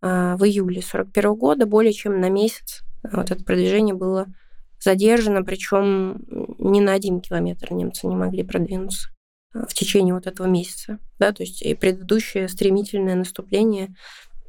в 0.00 0.44
июле 0.44 0.80
1941 0.80 1.34
года, 1.34 1.64
более 1.64 1.94
чем 1.94 2.20
на 2.20 2.28
месяц 2.28 2.84
вот 3.10 3.30
это 3.30 3.42
продвижение 3.42 3.94
было 3.94 4.26
задержано, 4.84 5.42
причем 5.42 6.22
ни 6.58 6.80
на 6.80 6.92
один 6.92 7.20
километр 7.20 7.72
немцы 7.72 8.06
не 8.06 8.14
могли 8.14 8.42
продвинуться 8.42 9.08
в 9.52 9.72
течение 9.72 10.14
вот 10.14 10.26
этого 10.26 10.46
месяца. 10.46 10.98
Да, 11.18 11.32
то 11.32 11.42
есть 11.42 11.62
и 11.62 11.74
предыдущее 11.74 12.48
стремительное 12.48 13.14
наступление 13.14 13.94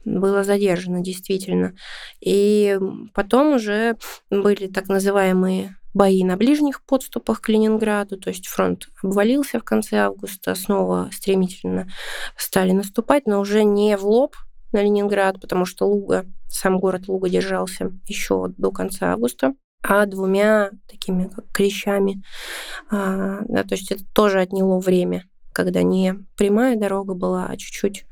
было 0.04 0.44
задержано 0.44 1.01
действительно. 1.01 1.74
И 2.20 2.77
потом 3.13 3.56
уже 3.56 3.98
были 4.30 4.68
так 4.68 4.88
называемые 4.88 5.77
бои 5.94 6.24
на 6.24 6.36
ближних 6.36 6.84
подступах 6.84 7.42
к 7.42 7.50
Ленинграду, 7.50 8.18
то 8.18 8.30
есть 8.30 8.48
фронт 8.48 8.89
обвалился 9.01 9.60
в 9.60 9.63
конце 9.63 9.98
августа, 9.98 10.54
снова 10.54 11.10
стремительно 11.13 11.88
стали 12.38 12.72
наступать, 12.72 13.25
но 13.27 13.39
уже 13.39 13.63
не 13.63 13.96
в 13.96 14.04
лоб 14.04 14.36
на 14.74 14.84
Ленинград, 14.84 15.39
потому 15.39 15.65
что 15.65 15.88
Луга, 15.88 16.25
сам 16.50 16.80
город 16.80 17.08
Луга 17.08 17.30
держался 17.30 17.94
еще 18.08 18.50
до 18.58 18.72
конца 18.72 19.13
августа 19.13 19.56
а 19.88 20.06
двумя 20.06 20.72
такими 20.88 21.27
как 21.27 21.46
клещами. 21.51 22.24
А, 22.89 23.42
да, 23.48 23.63
то 23.63 23.75
есть 23.75 23.92
это 23.92 24.04
тоже 24.13 24.39
отняло 24.39 24.80
время, 24.80 25.25
когда 25.54 25.84
не 25.84 26.15
прямая 26.38 26.75
дорога 26.75 27.13
была, 27.13 27.46
а 27.48 27.56
чуть-чуть 27.56 28.06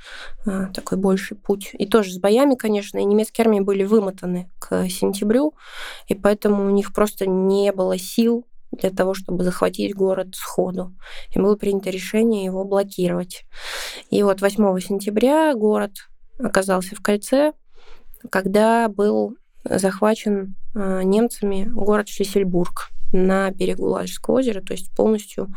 а, 0.46 0.68
такой 0.68 1.00
больший 1.00 1.36
путь. 1.36 1.72
И 1.74 1.88
тоже 1.88 2.14
с 2.14 2.20
боями, 2.20 2.56
конечно, 2.56 3.00
и 3.00 3.06
немецкие 3.06 3.46
армии 3.46 3.60
были 3.60 3.84
вымотаны 3.84 4.52
к 4.60 4.88
сентябрю, 4.88 5.56
и 6.08 6.14
поэтому 6.14 6.66
у 6.66 6.70
них 6.70 6.94
просто 6.94 7.26
не 7.26 7.72
было 7.72 7.98
сил 7.98 8.46
для 8.72 8.92
того, 8.92 9.16
чтобы 9.16 9.44
захватить 9.44 9.96
город 9.96 10.36
сходу. 10.36 10.94
И 11.32 11.40
было 11.40 11.56
принято 11.56 11.90
решение 11.90 12.46
его 12.46 12.64
блокировать. 12.66 13.46
И 14.12 14.22
вот 14.22 14.42
8 14.42 14.80
сентября 14.80 15.54
город 15.56 15.92
оказался 16.40 16.96
в 16.96 17.02
кольце, 17.02 17.54
когда 18.30 18.88
был 18.90 19.36
захвачен 19.64 20.56
э, 20.76 21.02
немцами 21.04 21.66
город 21.66 22.10
Шлиссельбург 22.10 22.90
на 23.12 23.52
берегу 23.52 23.86
Ладожского 23.86 24.36
озера, 24.40 24.62
то 24.62 24.74
есть 24.74 24.94
полностью 24.96 25.54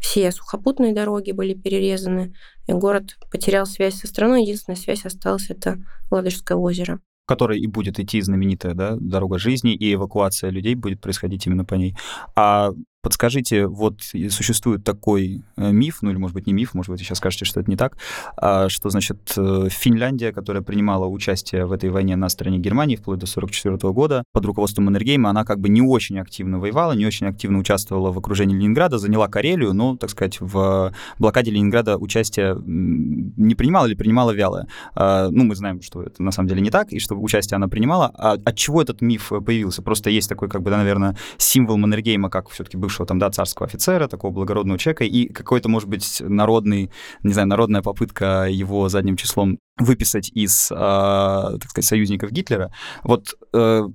все 0.00 0.30
сухопутные 0.30 0.94
дороги 0.94 1.32
были 1.32 1.54
перерезаны, 1.54 2.34
и 2.66 2.72
город 2.72 3.18
потерял 3.30 3.66
связь 3.66 3.96
со 3.96 4.06
страной, 4.06 4.42
единственная 4.42 4.76
связь 4.76 5.04
осталась 5.04 5.50
это 5.50 5.78
Ладожское 6.10 6.56
озеро. 6.56 7.00
Которой 7.26 7.60
и 7.60 7.66
будет 7.66 7.98
идти 7.98 8.20
знаменитая 8.20 8.74
да, 8.74 8.96
дорога 8.98 9.38
жизни, 9.38 9.74
и 9.74 9.94
эвакуация 9.94 10.50
людей 10.50 10.74
будет 10.74 11.00
происходить 11.00 11.46
именно 11.46 11.64
по 11.64 11.74
ней. 11.74 11.96
А 12.34 12.72
Подскажите, 13.02 13.66
вот 13.66 14.00
существует 14.30 14.84
такой 14.84 15.42
э, 15.56 15.72
миф, 15.72 15.98
ну 16.02 16.10
или, 16.10 16.18
может 16.18 16.34
быть, 16.34 16.46
не 16.46 16.52
миф, 16.52 16.72
может 16.72 16.90
быть, 16.90 17.00
вы 17.00 17.04
сейчас 17.04 17.18
скажете, 17.18 17.44
что 17.44 17.58
это 17.58 17.68
не 17.68 17.76
так, 17.76 17.98
а, 18.36 18.68
что, 18.68 18.90
значит, 18.90 19.34
э, 19.36 19.68
Финляндия, 19.70 20.32
которая 20.32 20.62
принимала 20.62 21.06
участие 21.06 21.66
в 21.66 21.72
этой 21.72 21.90
войне 21.90 22.14
на 22.14 22.28
стороне 22.28 22.58
Германии 22.58 22.94
вплоть 22.94 23.18
до 23.18 23.26
1944 23.26 23.92
года 23.92 24.22
под 24.32 24.44
руководством 24.44 24.84
Маннергейма, 24.84 25.30
она 25.30 25.44
как 25.44 25.58
бы 25.58 25.68
не 25.68 25.82
очень 25.82 26.20
активно 26.20 26.60
воевала, 26.60 26.92
не 26.92 27.04
очень 27.04 27.26
активно 27.26 27.58
участвовала 27.58 28.12
в 28.12 28.18
окружении 28.18 28.54
Ленинграда, 28.54 28.98
заняла 28.98 29.26
Карелию, 29.26 29.72
но, 29.72 29.96
так 29.96 30.10
сказать, 30.10 30.40
в 30.40 30.94
блокаде 31.18 31.50
Ленинграда 31.50 31.98
участие 31.98 32.56
не 32.64 33.56
принимала 33.56 33.86
или 33.86 33.94
принимала 33.94 34.30
вялое. 34.30 34.68
А, 34.94 35.28
ну, 35.28 35.42
мы 35.42 35.56
знаем, 35.56 35.82
что 35.82 36.02
это 36.02 36.22
на 36.22 36.30
самом 36.30 36.48
деле 36.48 36.60
не 36.60 36.70
так, 36.70 36.92
и 36.92 37.00
что 37.00 37.16
участие 37.16 37.56
она 37.56 37.66
принимала. 37.66 38.12
А 38.14 38.34
от 38.44 38.56
чего 38.56 38.80
этот 38.80 39.00
миф 39.00 39.32
появился? 39.44 39.82
Просто 39.82 40.08
есть 40.10 40.28
такой, 40.28 40.48
как 40.48 40.62
бы, 40.62 40.70
да, 40.70 40.76
наверное, 40.76 41.16
символ 41.36 41.76
Маннергейма, 41.78 42.30
как 42.30 42.48
все-таки 42.50 42.76
бывший 42.76 42.91
бывшего 42.92 43.06
там, 43.06 43.18
да, 43.18 43.30
царского 43.30 43.66
офицера, 43.66 44.06
такого 44.08 44.32
благородного 44.32 44.78
человека, 44.78 45.04
и 45.04 45.28
какой-то, 45.28 45.68
может 45.68 45.88
быть, 45.88 46.20
народный, 46.20 46.90
не 47.22 47.32
знаю, 47.32 47.48
народная 47.48 47.82
попытка 47.82 48.46
его 48.50 48.88
задним 48.88 49.16
числом 49.16 49.58
выписать 49.78 50.30
из, 50.34 50.70
э, 50.70 50.74
так 50.74 51.70
сказать, 51.70 51.88
союзников 51.88 52.30
Гитлера. 52.30 52.70
Вот 53.02 53.34
э, 53.54 53.88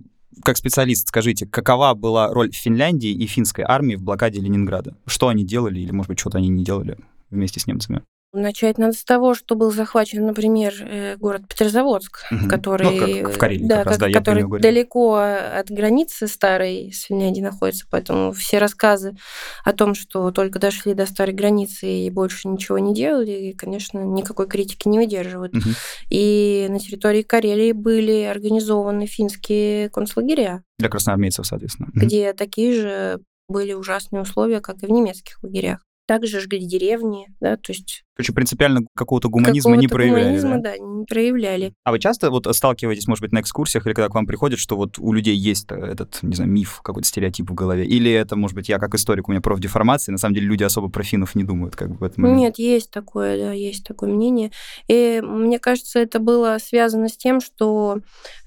как 0.43 0.57
специалист, 0.57 1.07
скажите, 1.07 1.45
какова 1.45 1.93
была 1.93 2.33
роль 2.33 2.51
Финляндии 2.51 3.11
и 3.11 3.27
финской 3.27 3.63
армии 3.67 3.95
в 3.95 4.03
блокаде 4.03 4.39
Ленинграда? 4.39 4.95
Что 5.05 5.27
они 5.27 5.43
делали 5.43 5.79
или, 5.79 5.91
может 5.91 6.09
быть, 6.09 6.19
что-то 6.19 6.39
они 6.39 6.49
не 6.49 6.63
делали 6.63 6.97
вместе 7.29 7.59
с 7.59 7.67
немцами? 7.67 8.01
Начать 8.33 8.77
надо 8.77 8.93
с 8.93 9.05
того, 9.05 9.33
что 9.33 9.55
был 9.55 9.71
захвачен, 9.71 10.25
например, 10.25 10.73
э, 10.81 11.15
город 11.15 11.43
Петрозаводск, 11.47 12.25
угу. 12.29 12.49
который, 12.49 13.23
ну, 13.23 13.29
в 13.31 13.37
Карелии, 13.37 13.65
да, 13.65 13.77
как 13.77 13.87
раз, 13.87 13.97
да, 13.97 14.11
который 14.11 14.59
далеко 14.59 15.15
от 15.15 15.71
границы 15.71 16.27
старой 16.27 16.91
с 16.91 17.03
Финляндией 17.03 17.45
находится, 17.45 17.85
поэтому 17.89 18.33
все 18.33 18.57
рассказы 18.57 19.15
о 19.63 19.71
том, 19.71 19.95
что 19.95 20.31
только 20.31 20.59
дошли 20.59 20.93
до 20.93 21.05
старой 21.05 21.33
границы 21.33 21.87
и 21.87 22.09
больше 22.09 22.49
ничего 22.49 22.79
не 22.79 22.93
делали, 22.93 23.55
конечно, 23.57 23.99
никакой 23.99 24.47
критики 24.47 24.89
не 24.89 24.99
выдерживают. 24.99 25.55
Угу. 25.55 25.69
И 26.09 26.67
на 26.69 26.79
территории 26.79 27.21
Карелии 27.21 27.71
были 27.71 28.23
организованы 28.23 29.07
финские 29.07 29.89
концлагеря. 29.89 30.63
Для 30.79 30.89
красноармейцев, 30.89 31.47
соответственно. 31.47 31.89
Где 31.93 32.31
угу. 32.31 32.37
такие 32.37 32.73
же 32.73 33.19
были 33.47 33.71
ужасные 33.71 34.21
условия, 34.21 34.59
как 34.59 34.83
и 34.83 34.85
в 34.85 34.89
немецких 34.89 35.41
лагерях. 35.41 35.86
Также 36.07 36.39
жгли 36.39 36.65
деревни, 36.65 37.27
да, 37.41 37.57
то 37.57 37.73
есть... 37.73 38.03
Короче, 38.15 38.33
принципиально 38.33 38.81
какого-то 38.95 39.29
гуманизма 39.29 39.71
какого 39.71 39.81
не 39.81 39.87
проявляли, 39.87 40.23
гуманизма, 40.23 40.55
да? 40.55 40.71
да, 40.71 40.77
не 40.77 41.05
проявляли. 41.05 41.73
А 41.83 41.91
вы 41.91 41.99
часто 41.99 42.31
вот 42.31 42.47
сталкиваетесь, 42.49 43.07
может 43.07 43.21
быть, 43.21 43.33
на 43.33 43.41
экскурсиях 43.41 43.85
или 43.85 43.93
когда 43.93 44.07
к 44.07 44.15
вам 44.15 44.25
приходят, 44.25 44.57
что 44.57 44.77
вот 44.77 44.97
у 44.97 45.11
людей 45.11 45.35
есть 45.35 45.67
этот, 45.69 46.19
не 46.23 46.33
знаю, 46.33 46.49
миф, 46.49 46.79
какой-то 46.81 47.07
стереотип 47.07 47.49
в 47.49 47.53
голове? 47.53 47.85
Или 47.85 48.09
это, 48.09 48.37
может 48.37 48.55
быть, 48.55 48.69
я 48.69 48.79
как 48.79 48.95
историк, 48.95 49.27
у 49.27 49.31
меня 49.31 49.41
профдеформация, 49.41 50.13
на 50.13 50.17
самом 50.17 50.35
деле 50.35 50.47
люди 50.47 50.63
особо 50.63 50.89
про 50.89 51.03
финнов 51.03 51.35
не 51.35 51.43
думают 51.43 51.75
как 51.75 51.91
бы 51.91 51.97
в 51.97 52.03
этом 52.03 52.23
момент? 52.23 52.39
Нет, 52.39 52.57
есть 52.57 52.89
такое, 52.89 53.37
да, 53.37 53.51
есть 53.51 53.83
такое 53.83 54.09
мнение. 54.09 54.51
И 54.87 55.21
мне 55.21 55.59
кажется, 55.59 55.99
это 55.99 56.19
было 56.19 56.57
связано 56.59 57.09
с 57.09 57.17
тем, 57.17 57.41
что 57.41 57.99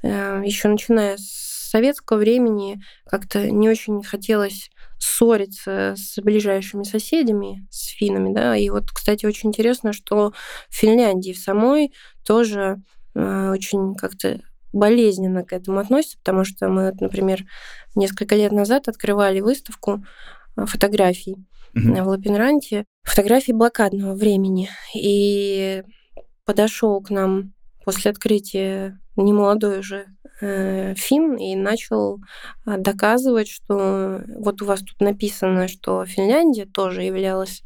э, 0.02 0.42
еще 0.44 0.68
начиная 0.68 1.18
с 1.18 1.49
советского 1.70 2.18
времени 2.18 2.80
как-то 3.08 3.50
не 3.50 3.68
очень 3.68 4.02
хотелось 4.02 4.70
ссориться 4.98 5.94
с 5.96 6.20
ближайшими 6.20 6.82
соседями, 6.82 7.66
с 7.70 7.90
финами, 7.90 8.34
да, 8.34 8.56
и 8.56 8.68
вот, 8.70 8.90
кстати, 8.92 9.24
очень 9.24 9.50
интересно, 9.50 9.92
что 9.92 10.32
в 10.68 10.74
Финляндии 10.74 11.32
в 11.32 11.38
самой 11.38 11.92
тоже 12.26 12.82
э, 13.14 13.50
очень 13.50 13.94
как-то 13.94 14.40
болезненно 14.72 15.44
к 15.44 15.52
этому 15.52 15.78
относятся, 15.78 16.18
потому 16.18 16.44
что 16.44 16.68
мы, 16.68 16.92
например, 17.00 17.44
несколько 17.94 18.34
лет 18.34 18.52
назад 18.52 18.88
открывали 18.88 19.40
выставку 19.40 20.04
э, 20.56 20.66
фотографий 20.66 21.36
mm-hmm. 21.76 22.02
в 22.02 22.08
Лапинранте, 22.08 22.84
фотографии 23.04 23.52
блокадного 23.52 24.14
времени, 24.14 24.68
и 24.94 25.82
подошел 26.44 27.00
к 27.00 27.10
нам 27.10 27.54
после 27.84 28.10
открытия 28.10 29.00
немолодой 29.16 29.78
уже 29.78 30.06
фин 30.40 31.36
и 31.36 31.54
начал 31.54 32.20
а, 32.64 32.78
доказывать, 32.78 33.48
что 33.48 34.22
вот 34.38 34.62
у 34.62 34.64
вас 34.64 34.80
тут 34.80 35.00
написано, 35.00 35.68
что 35.68 36.04
Финляндия 36.06 36.66
тоже 36.66 37.02
являлась 37.02 37.62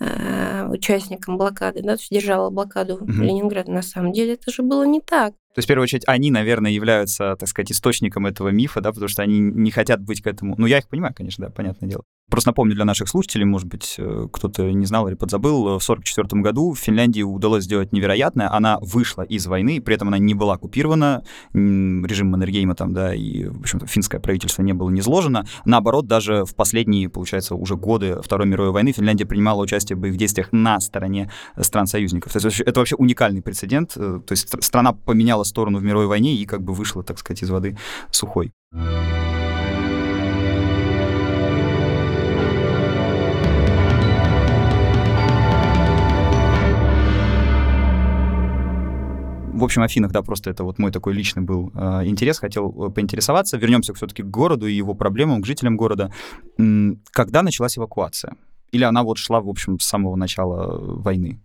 э, 0.00 0.66
участником 0.68 1.36
блокады, 1.36 1.82
да, 1.82 1.96
то 1.96 2.00
есть 2.00 2.10
держала 2.10 2.50
блокаду 2.50 2.94
угу. 2.94 3.10
Ленинграда. 3.10 3.70
На 3.70 3.82
самом 3.82 4.12
деле 4.12 4.34
это 4.34 4.50
же 4.50 4.62
было 4.62 4.84
не 4.84 5.00
так. 5.00 5.34
То 5.54 5.58
есть, 5.58 5.66
в 5.66 5.68
первую 5.68 5.84
очередь, 5.84 6.04
они, 6.06 6.30
наверное, 6.30 6.70
являются, 6.70 7.36
так 7.36 7.48
сказать, 7.48 7.72
источником 7.72 8.26
этого 8.26 8.48
мифа, 8.48 8.80
да, 8.80 8.90
потому 8.90 9.08
что 9.08 9.22
они 9.22 9.38
не 9.40 9.70
хотят 9.70 10.00
быть 10.00 10.22
к 10.22 10.26
этому. 10.26 10.54
Ну, 10.56 10.66
я 10.66 10.78
их 10.78 10.88
понимаю, 10.88 11.14
конечно, 11.14 11.46
да, 11.46 11.52
понятное 11.52 11.88
дело. 11.88 12.04
Просто 12.32 12.48
напомню 12.48 12.74
для 12.74 12.86
наших 12.86 13.10
слушателей, 13.10 13.44
может 13.44 13.68
быть, 13.68 13.96
э, 13.98 14.26
кто-то 14.32 14.70
не 14.72 14.86
знал 14.86 15.06
или 15.06 15.14
подзабыл, 15.14 15.78
в 15.78 15.84
1944 15.84 16.40
году 16.40 16.72
в 16.72 16.78
Финляндии 16.78 17.20
удалось 17.20 17.64
сделать 17.64 17.92
невероятное. 17.92 18.50
Она 18.50 18.78
вышла 18.80 19.20
из 19.20 19.46
войны, 19.46 19.82
при 19.82 19.96
этом 19.96 20.08
она 20.08 20.16
не 20.16 20.32
была 20.32 20.54
оккупирована, 20.54 21.24
режим 21.52 22.30
Маннергейма 22.30 22.74
там, 22.74 22.94
да, 22.94 23.14
и, 23.14 23.44
в 23.44 23.60
общем-то, 23.60 23.86
финское 23.86 24.18
правительство 24.18 24.62
не 24.62 24.72
было 24.72 24.88
низложено. 24.88 25.44
Наоборот, 25.66 26.06
даже 26.06 26.46
в 26.46 26.54
последние, 26.54 27.10
получается, 27.10 27.54
уже 27.54 27.76
годы 27.76 28.18
Второй 28.22 28.46
мировой 28.46 28.72
войны 28.72 28.92
Финляндия 28.92 29.26
принимала 29.26 29.60
участие 29.60 29.98
в 29.98 30.00
боевых 30.00 30.18
действиях 30.18 30.48
на 30.52 30.80
стороне 30.80 31.30
стран-союзников. 31.60 32.32
То 32.32 32.38
есть 32.42 32.60
это 32.60 32.80
вообще 32.80 32.96
уникальный 32.96 33.42
прецедент. 33.42 33.92
Э, 33.96 34.20
то 34.26 34.32
есть 34.32 34.48
страна 34.64 34.94
поменяла 34.94 35.41
поменяла 35.42 35.44
сторону 35.44 35.78
в 35.78 35.82
мировой 35.82 36.06
войне 36.06 36.34
и 36.34 36.46
как 36.46 36.62
бы 36.62 36.72
вышла, 36.72 37.02
так 37.02 37.18
сказать, 37.18 37.42
из 37.42 37.50
воды 37.50 37.76
сухой. 38.10 38.52
в 49.52 49.64
общем, 49.64 49.82
Афинах, 49.82 50.10
да, 50.10 50.22
просто 50.22 50.50
это 50.50 50.64
вот 50.64 50.78
мой 50.78 50.90
такой 50.90 51.14
личный 51.14 51.44
был 51.44 51.70
э, 51.74 52.06
интерес, 52.06 52.40
хотел 52.40 52.68
э, 52.68 52.90
поинтересоваться. 52.90 53.58
Вернемся 53.58 53.94
все-таки 53.94 54.24
к 54.24 54.26
городу 54.26 54.66
и 54.66 54.72
его 54.72 54.94
проблемам, 54.94 55.40
к 55.40 55.46
жителям 55.46 55.76
города. 55.76 56.10
Когда 57.12 57.42
началась 57.42 57.78
эвакуация? 57.78 58.32
Или 58.72 58.84
она 58.84 59.02
вот 59.02 59.18
шла, 59.18 59.40
в 59.40 59.48
общем, 59.48 59.78
с 59.78 59.84
самого 59.84 60.16
начала 60.16 60.64
э, 60.64 61.02
войны? 61.02 61.38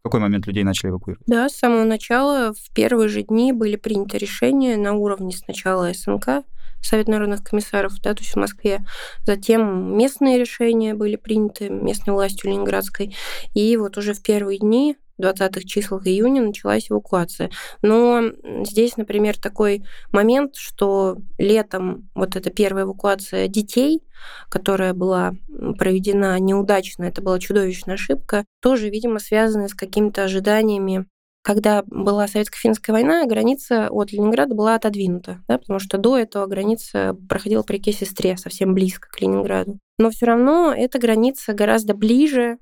В 0.00 0.04
какой 0.04 0.20
момент 0.20 0.46
людей 0.46 0.64
начали 0.64 0.90
эвакуировать? 0.90 1.26
Да, 1.26 1.48
с 1.48 1.56
самого 1.56 1.84
начала, 1.84 2.54
в 2.54 2.72
первые 2.74 3.08
же 3.08 3.22
дни 3.22 3.52
были 3.52 3.76
приняты 3.76 4.16
решения 4.16 4.76
на 4.76 4.94
уровне 4.94 5.32
сначала 5.32 5.92
СНК, 5.92 6.44
Совет 6.82 7.08
народных 7.08 7.44
комиссаров, 7.44 8.00
да, 8.00 8.14
то 8.14 8.22
есть 8.22 8.32
в 8.32 8.38
Москве. 8.38 8.80
Затем 9.26 9.98
местные 9.98 10.38
решения 10.38 10.94
были 10.94 11.16
приняты 11.16 11.68
местной 11.68 12.14
властью 12.14 12.50
Ленинградской. 12.50 13.14
И 13.52 13.76
вот 13.76 13.98
уже 13.98 14.14
в 14.14 14.22
первые 14.22 14.58
дни 14.58 14.96
20-х 15.20 15.62
числах 15.66 16.06
июня 16.06 16.42
началась 16.42 16.90
эвакуация. 16.90 17.50
Но 17.82 18.22
здесь, 18.64 18.96
например, 18.96 19.38
такой 19.38 19.84
момент, 20.12 20.56
что 20.56 21.16
летом 21.38 22.10
вот 22.14 22.36
эта 22.36 22.50
первая 22.50 22.84
эвакуация 22.84 23.48
детей, 23.48 24.02
которая 24.48 24.94
была 24.94 25.32
проведена 25.78 26.38
неудачно, 26.38 27.04
это 27.04 27.22
была 27.22 27.38
чудовищная 27.38 27.94
ошибка, 27.94 28.44
тоже, 28.60 28.90
видимо, 28.90 29.18
связанная 29.18 29.68
с 29.68 29.74
какими-то 29.74 30.24
ожиданиями 30.24 31.06
когда 31.42 31.82
была 31.86 32.26
советско-финская 32.26 32.92
война, 32.92 33.24
граница 33.24 33.88
от 33.90 34.12
Ленинграда 34.12 34.54
была 34.54 34.74
отодвинута, 34.74 35.42
да, 35.48 35.58
потому 35.58 35.78
что 35.78 35.96
до 35.96 36.18
этого 36.18 36.46
граница 36.46 37.16
проходила 37.28 37.62
по 37.62 37.72
реке 37.72 37.92
Сестре, 37.92 38.36
совсем 38.36 38.74
близко 38.74 39.08
к 39.10 39.20
Ленинграду. 39.20 39.78
Но 39.98 40.10
все 40.10 40.26
равно 40.26 40.74
эта 40.76 40.98
граница 40.98 41.54
гораздо 41.54 41.94
ближе, 41.94 42.58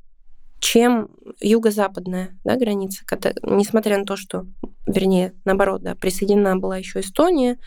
чем 0.61 1.09
юго-западная 1.41 2.39
да, 2.45 2.57
граница, 2.57 3.05
несмотря 3.43 3.99
на 3.99 4.05
то, 4.05 4.17
что, 4.17 4.47
вернее, 4.87 5.35
наоборот, 5.45 5.83
да, 5.83 5.95
присоединена 5.95 6.57
была 6.57 6.79
еще 6.79 7.01
Эстония 7.01 7.59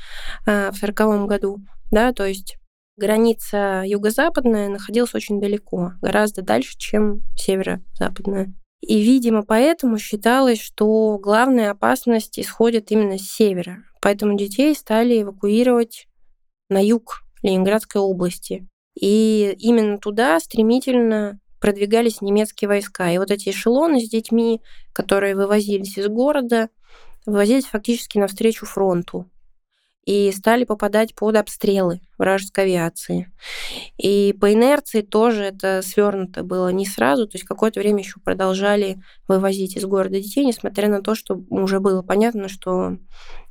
э, 0.45 0.71
в 0.71 0.75
сороковом 0.75 1.27
году, 1.27 1.59
да, 1.91 2.13
то 2.13 2.25
есть 2.25 2.57
граница 2.97 3.83
юго-западная 3.85 4.69
находилась 4.69 5.15
очень 5.15 5.39
далеко, 5.39 5.93
гораздо 6.01 6.41
дальше, 6.41 6.77
чем 6.77 7.21
северо-западная. 7.35 8.53
И, 8.81 8.99
видимо, 9.01 9.43
поэтому 9.43 9.97
считалось, 9.97 10.59
что 10.59 11.19
главная 11.19 11.71
опасность 11.71 12.39
исходит 12.39 12.91
именно 12.91 13.19
с 13.19 13.21
севера. 13.21 13.83
Поэтому 14.01 14.35
детей 14.35 14.73
стали 14.75 15.21
эвакуировать 15.21 16.07
на 16.69 16.83
юг 16.83 17.21
Ленинградской 17.43 18.01
области. 18.01 18.67
И 18.99 19.55
именно 19.59 19.99
туда 19.99 20.39
стремительно 20.39 21.39
продвигались 21.61 22.19
немецкие 22.21 22.67
войска. 22.67 23.09
И 23.11 23.17
вот 23.17 23.31
эти 23.31 23.49
эшелоны 23.49 24.01
с 24.01 24.09
детьми, 24.09 24.61
которые 24.91 25.35
вывозились 25.35 25.97
из 25.97 26.07
города, 26.07 26.69
вывозились 27.25 27.65
фактически 27.65 28.17
навстречу 28.17 28.65
фронту 28.65 29.29
и 30.03 30.31
стали 30.31 30.63
попадать 30.63 31.13
под 31.13 31.35
обстрелы 31.35 32.01
вражеской 32.17 32.63
авиации. 32.63 33.31
И 33.97 34.35
по 34.39 34.51
инерции 34.51 35.01
тоже 35.01 35.43
это 35.43 35.81
свернуто 35.83 36.43
было 36.43 36.69
не 36.69 36.87
сразу, 36.87 37.27
то 37.27 37.35
есть 37.35 37.45
какое-то 37.45 37.79
время 37.79 37.99
еще 37.99 38.19
продолжали 38.19 39.01
вывозить 39.27 39.77
из 39.77 39.85
города 39.85 40.19
детей, 40.19 40.43
несмотря 40.43 40.89
на 40.89 41.03
то, 41.03 41.13
что 41.13 41.35
уже 41.49 41.79
было 41.79 42.01
понятно, 42.01 42.49
что 42.49 42.97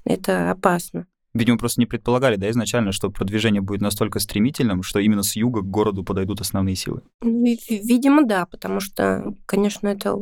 это 0.05 0.51
опасно. 0.51 1.07
Видимо, 1.33 1.59
просто 1.59 1.81
не 1.81 1.87
предполагали, 1.87 2.37
да, 2.37 2.51
изначально, 2.51 2.93
что 2.93 3.11
продвижение 3.11 3.63
будет 3.63 3.81
настолько 3.81 4.19
стремительным, 4.19 4.83
что 4.83 4.99
именно 4.99 5.23
с 5.23 5.37
юга 5.37 5.61
к 5.61 5.71
городу 5.71 6.03
подойдут 6.03 6.41
основные 6.41 6.75
силы. 6.75 7.03
Ну, 7.23 7.45
видимо, 7.69 8.25
да, 8.25 8.47
потому 8.47 8.81
что, 8.81 9.35
конечно, 9.47 9.89
это 9.89 10.17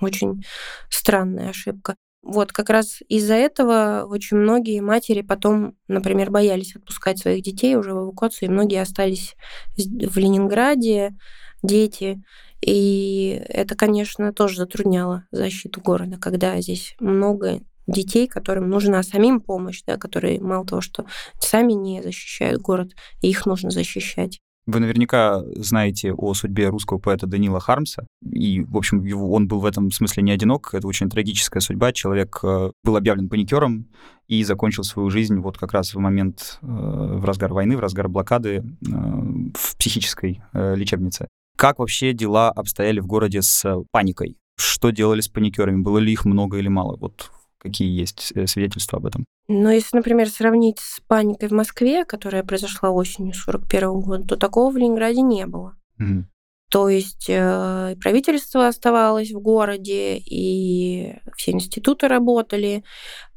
очень 0.00 0.42
странная 0.88 1.50
ошибка. 1.50 1.94
Вот 2.22 2.52
как 2.52 2.68
раз 2.68 2.98
из-за 3.08 3.34
этого 3.34 4.04
очень 4.06 4.36
многие 4.36 4.80
матери 4.80 5.22
потом, 5.22 5.74
например, 5.88 6.30
боялись 6.30 6.76
отпускать 6.76 7.18
своих 7.18 7.42
детей 7.42 7.76
уже 7.76 7.94
в 7.94 8.04
эвакуацию, 8.04 8.48
и 8.48 8.52
многие 8.52 8.82
остались 8.82 9.36
в 9.76 10.18
Ленинграде, 10.18 11.16
дети. 11.62 12.22
И 12.60 13.42
это, 13.48 13.74
конечно, 13.74 14.34
тоже 14.34 14.56
затрудняло 14.56 15.24
защиту 15.30 15.80
города, 15.80 16.18
когда 16.18 16.60
здесь 16.60 16.94
много 17.00 17.60
детей, 17.86 18.28
которым 18.28 18.68
нужна 18.68 19.02
самим 19.02 19.40
помощь, 19.40 19.82
да, 19.86 19.96
которые 19.96 20.40
мало 20.40 20.66
того, 20.66 20.80
что 20.80 21.06
сами 21.40 21.72
не 21.72 22.02
защищают 22.02 22.60
город, 22.60 22.92
их 23.20 23.46
нужно 23.46 23.70
защищать. 23.70 24.40
Вы 24.66 24.80
наверняка 24.80 25.42
знаете 25.56 26.12
о 26.12 26.34
судьбе 26.34 26.68
русского 26.68 26.98
поэта 26.98 27.26
Данила 27.26 27.60
Хармса, 27.60 28.06
и, 28.22 28.60
в 28.60 28.76
общем, 28.76 29.02
его, 29.04 29.32
он 29.32 29.48
был 29.48 29.58
в 29.58 29.64
этом 29.64 29.90
смысле 29.90 30.22
не 30.22 30.32
одинок, 30.32 30.74
это 30.74 30.86
очень 30.86 31.08
трагическая 31.08 31.60
судьба. 31.60 31.92
Человек 31.92 32.38
э, 32.42 32.70
был 32.84 32.96
объявлен 32.96 33.28
паникером 33.28 33.88
и 34.28 34.44
закончил 34.44 34.84
свою 34.84 35.10
жизнь 35.10 35.38
вот 35.38 35.58
как 35.58 35.72
раз 35.72 35.94
в 35.94 35.98
момент, 35.98 36.58
э, 36.62 36.66
в 36.66 37.24
разгар 37.24 37.52
войны, 37.52 37.76
в 37.76 37.80
разгар 37.80 38.08
блокады 38.08 38.58
э, 38.58 38.62
в 38.82 39.76
психической 39.76 40.42
лечебнице. 40.52 41.26
Как 41.56 41.78
вообще 41.78 42.12
дела 42.12 42.50
обстояли 42.50 43.00
в 43.00 43.06
городе 43.06 43.42
с 43.42 43.64
паникой? 43.90 44.36
Что 44.56 44.90
делали 44.90 45.20
с 45.20 45.28
паникерами? 45.28 45.82
Было 45.82 45.98
ли 45.98 46.12
их 46.12 46.24
много 46.24 46.58
или 46.58 46.68
мало? 46.68 46.96
Вот 46.96 47.30
Какие 47.60 47.88
есть 47.90 48.32
э, 48.34 48.46
свидетельства 48.46 48.98
об 48.98 49.06
этом? 49.06 49.26
Ну, 49.48 49.68
если, 49.68 49.96
например, 49.96 50.28
сравнить 50.28 50.78
с 50.78 51.00
паникой 51.06 51.48
в 51.48 51.52
Москве, 51.52 52.04
которая 52.04 52.42
произошла 52.42 52.90
осенью 52.90 53.34
41 53.34 54.00
года, 54.00 54.28
то 54.28 54.36
такого 54.36 54.72
в 54.72 54.76
Ленинграде 54.76 55.20
не 55.20 55.44
было. 55.46 55.76
Угу. 55.98 56.24
То 56.70 56.88
есть 56.88 57.26
э, 57.28 57.96
правительство 58.00 58.68
оставалось 58.68 59.32
в 59.32 59.40
городе, 59.40 60.18
и 60.18 61.16
все 61.36 61.50
институты 61.50 62.06
работали. 62.08 62.84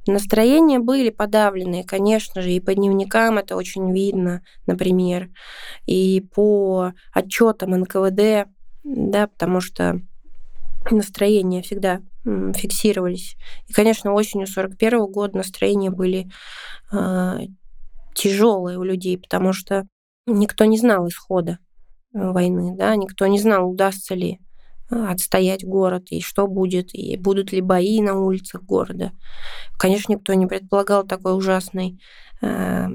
Настроения 0.05 0.79
были 0.79 1.09
подавленные, 1.09 1.83
конечно 1.83 2.41
же, 2.41 2.51
и 2.51 2.59
по 2.59 2.73
дневникам 2.75 3.39
это 3.39 3.55
очень 3.55 3.91
видно, 3.91 4.43
например, 4.67 5.29
и 5.85 6.21
по 6.33 6.93
отчетам 7.11 7.71
НКВД, 7.71 8.47
да, 8.83 9.27
потому 9.27 9.61
что 9.61 9.99
настроения 10.91 11.61
всегда 11.61 12.01
фиксировались. 12.25 13.35
И, 13.67 13.73
конечно, 13.73 14.13
осенью 14.13 14.47
41 14.47 15.05
года 15.07 15.37
настроения 15.37 15.89
были 15.89 16.29
э, 16.91 17.39
тяжелые 18.15 18.77
у 18.77 18.83
людей, 18.83 19.17
потому 19.17 19.53
что 19.53 19.85
никто 20.25 20.65
не 20.65 20.77
знал 20.77 21.07
исхода 21.07 21.59
э, 22.13 22.31
войны, 22.31 22.75
да, 22.77 22.95
никто 22.95 23.27
не 23.27 23.39
знал, 23.39 23.69
удастся 23.69 24.15
ли 24.15 24.39
а, 24.89 25.11
отстоять 25.11 25.65
город, 25.65 26.07
и 26.11 26.21
что 26.21 26.47
будет, 26.47 26.93
и 26.93 27.17
будут 27.17 27.51
ли 27.51 27.61
бои 27.61 28.01
на 28.01 28.19
улицах 28.19 28.63
города. 28.63 29.11
Конечно, 29.77 30.13
никто 30.13 30.33
не 30.33 30.45
предполагал 30.45 31.05
такой 31.05 31.35
ужасной 31.35 31.99
э, 32.41 32.87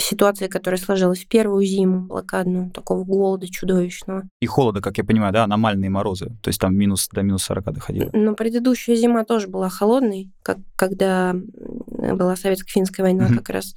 ситуации, 0.00 0.46
которая 0.46 0.80
сложилась 0.80 1.24
в 1.24 1.28
первую 1.28 1.64
зиму 1.64 2.06
блокадную, 2.06 2.70
такого 2.70 3.04
голода 3.04 3.48
чудовищного. 3.48 4.24
И 4.40 4.46
холода, 4.46 4.80
как 4.80 4.98
я 4.98 5.04
понимаю, 5.04 5.32
да, 5.32 5.44
аномальные 5.44 5.90
морозы, 5.90 6.26
то 6.42 6.48
есть 6.48 6.60
там 6.60 6.76
минус 6.76 7.08
до 7.12 7.22
минус 7.22 7.44
40 7.44 7.74
доходило. 7.74 8.10
Но 8.12 8.34
предыдущая 8.34 8.96
зима 8.96 9.24
тоже 9.24 9.48
была 9.48 9.68
холодной, 9.68 10.30
как 10.42 10.58
когда 10.76 11.34
была 11.34 12.34
советско-финская 12.34 13.02
война 13.02 13.28
mm-hmm. 13.28 13.36
как 13.36 13.50
раз. 13.50 13.74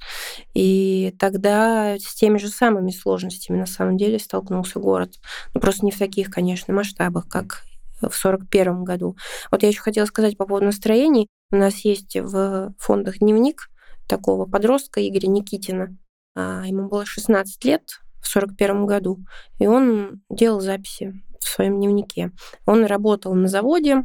И 0.54 1.14
тогда 1.18 1.96
с 1.98 2.14
теми 2.14 2.38
же 2.38 2.48
самыми 2.48 2.90
сложностями 2.90 3.58
на 3.58 3.66
самом 3.66 3.96
деле 3.96 4.18
столкнулся 4.18 4.78
город. 4.78 5.14
Ну, 5.54 5.60
просто 5.60 5.84
не 5.84 5.92
в 5.92 5.98
таких, 5.98 6.30
конечно, 6.30 6.72
масштабах, 6.72 7.28
как 7.28 7.62
в 8.00 8.24
1941 8.24 8.84
году. 8.84 9.16
Вот 9.50 9.62
я 9.62 9.68
еще 9.68 9.80
хотела 9.80 10.06
сказать 10.06 10.36
по 10.36 10.46
поводу 10.46 10.66
настроений. 10.66 11.28
У 11.50 11.56
нас 11.56 11.84
есть 11.84 12.16
в 12.16 12.74
фондах 12.78 13.18
дневник 13.18 13.68
такого 14.08 14.46
подростка 14.46 15.06
Игоря 15.06 15.28
Никитина. 15.28 15.96
А, 16.34 16.64
ему 16.66 16.88
было 16.88 17.06
16 17.06 17.64
лет 17.64 18.00
в 18.20 18.26
41 18.26 18.86
году, 18.86 19.20
и 19.58 19.66
он 19.66 20.22
делал 20.30 20.60
записи 20.60 21.22
в 21.40 21.44
своем 21.44 21.76
дневнике. 21.76 22.32
Он 22.66 22.84
работал 22.84 23.34
на 23.34 23.48
заводе, 23.48 24.04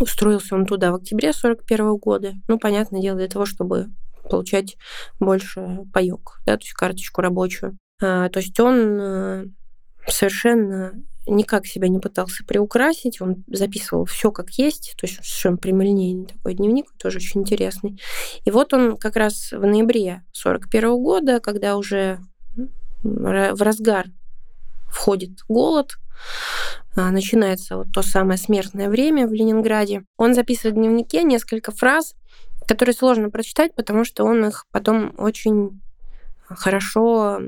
устроился 0.00 0.54
он 0.54 0.66
туда 0.66 0.92
в 0.92 0.96
октябре 0.96 1.32
41 1.32 1.96
года. 1.96 2.34
Ну, 2.48 2.58
понятное 2.58 3.02
дело, 3.02 3.18
для 3.18 3.28
того, 3.28 3.44
чтобы 3.44 3.88
получать 4.28 4.76
больше 5.20 5.80
паёк, 5.92 6.40
да, 6.46 6.56
то 6.56 6.62
есть 6.62 6.72
карточку 6.72 7.20
рабочую. 7.20 7.76
А, 8.02 8.28
то 8.28 8.40
есть 8.40 8.58
он 8.60 9.00
э, 9.00 9.44
совершенно 10.08 10.92
никак 11.26 11.66
себя 11.66 11.88
не 11.88 11.98
пытался 11.98 12.44
приукрасить, 12.44 13.20
он 13.20 13.44
записывал 13.48 14.04
все 14.04 14.30
как 14.30 14.50
есть, 14.50 14.94
то 14.96 15.06
есть 15.06 15.16
совершенно 15.16 15.56
прямолинейный 15.56 16.26
такой 16.26 16.54
дневник, 16.54 16.86
тоже 16.98 17.18
очень 17.18 17.40
интересный. 17.40 18.00
И 18.44 18.50
вот 18.50 18.72
он 18.72 18.96
как 18.96 19.16
раз 19.16 19.52
в 19.52 19.64
ноябре 19.64 20.22
41 20.32 20.96
года, 21.02 21.40
когда 21.40 21.76
уже 21.76 22.20
в 23.02 23.62
разгар 23.62 24.06
входит 24.88 25.40
голод, 25.48 25.96
а, 26.96 27.10
начинается 27.10 27.76
вот 27.76 27.88
то 27.92 28.02
самое 28.02 28.38
смертное 28.38 28.88
время 28.88 29.26
в 29.26 29.32
Ленинграде, 29.32 30.04
он 30.16 30.34
записывает 30.34 30.74
в 30.74 30.78
дневнике 30.78 31.22
несколько 31.24 31.72
фраз, 31.72 32.14
которые 32.66 32.94
сложно 32.94 33.30
прочитать, 33.30 33.74
потому 33.74 34.04
что 34.04 34.24
он 34.24 34.46
их 34.46 34.64
потом 34.72 35.14
очень 35.18 35.80
хорошо 36.46 37.40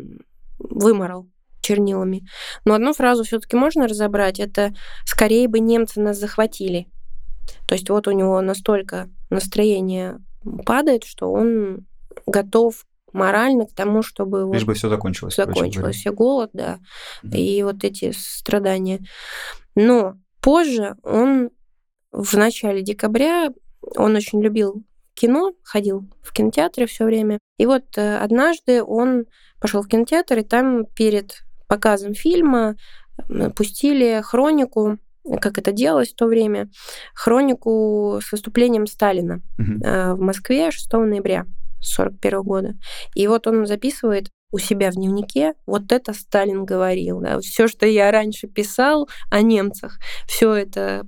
выморал 0.58 1.26
чернилами. 1.68 2.26
Но 2.64 2.74
одну 2.74 2.92
фразу 2.92 3.24
все-таки 3.24 3.56
можно 3.56 3.86
разобрать. 3.86 4.40
Это 4.40 4.74
«скорее 5.04 5.48
бы 5.48 5.60
немцы 5.60 6.00
нас 6.00 6.18
захватили». 6.18 6.88
То 7.66 7.74
есть 7.74 7.88
вот 7.90 8.08
у 8.08 8.12
него 8.12 8.40
настолько 8.40 9.08
настроение 9.30 10.18
падает, 10.64 11.04
что 11.04 11.30
он 11.30 11.86
готов 12.26 12.84
морально 13.12 13.66
к 13.66 13.74
тому, 13.74 14.02
чтобы... 14.02 14.50
Лишь 14.52 14.62
вот 14.62 14.68
бы 14.68 14.74
все 14.74 14.88
закончилось. 14.88 15.36
Закончилось. 15.36 16.04
И 16.04 16.10
голод, 16.10 16.50
да. 16.52 16.78
Mm-hmm. 17.22 17.36
И 17.36 17.62
вот 17.62 17.84
эти 17.84 18.12
страдания. 18.12 19.00
Но 19.74 20.14
позже 20.40 20.96
он 21.02 21.50
в 22.12 22.34
начале 22.34 22.82
декабря, 22.82 23.48
он 23.96 24.16
очень 24.16 24.42
любил 24.42 24.84
кино, 25.14 25.52
ходил 25.62 26.04
в 26.22 26.32
кинотеатры 26.32 26.86
все 26.86 27.04
время. 27.04 27.38
И 27.58 27.66
вот 27.66 27.96
э, 27.96 28.18
однажды 28.18 28.82
он 28.82 29.24
пошел 29.60 29.82
в 29.82 29.88
кинотеатр, 29.88 30.38
и 30.38 30.42
там 30.42 30.86
перед 30.86 31.42
показом 31.68 32.14
фильма 32.14 32.76
пустили 33.56 34.20
хронику 34.22 34.98
как 35.40 35.58
это 35.58 35.72
делалось 35.72 36.12
в 36.12 36.16
то 36.16 36.24
время, 36.26 36.70
хронику 37.14 38.18
с 38.24 38.32
выступлением 38.32 38.86
Сталина 38.86 39.42
угу. 39.58 39.80
в 39.82 40.20
Москве 40.20 40.70
6 40.70 40.90
ноября 40.94 41.40
1941 41.80 42.42
года. 42.42 42.74
И 43.14 43.26
вот 43.26 43.46
он 43.46 43.66
записывает 43.66 44.30
у 44.50 44.58
себя 44.58 44.90
в 44.90 44.94
дневнике, 44.94 45.54
вот 45.66 45.92
это 45.92 46.14
Сталин 46.14 46.64
говорил. 46.64 47.20
Да? 47.20 47.38
Все, 47.40 47.68
что 47.68 47.86
я 47.86 48.10
раньше 48.10 48.46
писал 48.46 49.08
о 49.30 49.42
немцах, 49.42 49.98
все 50.26 50.54
это 50.54 51.06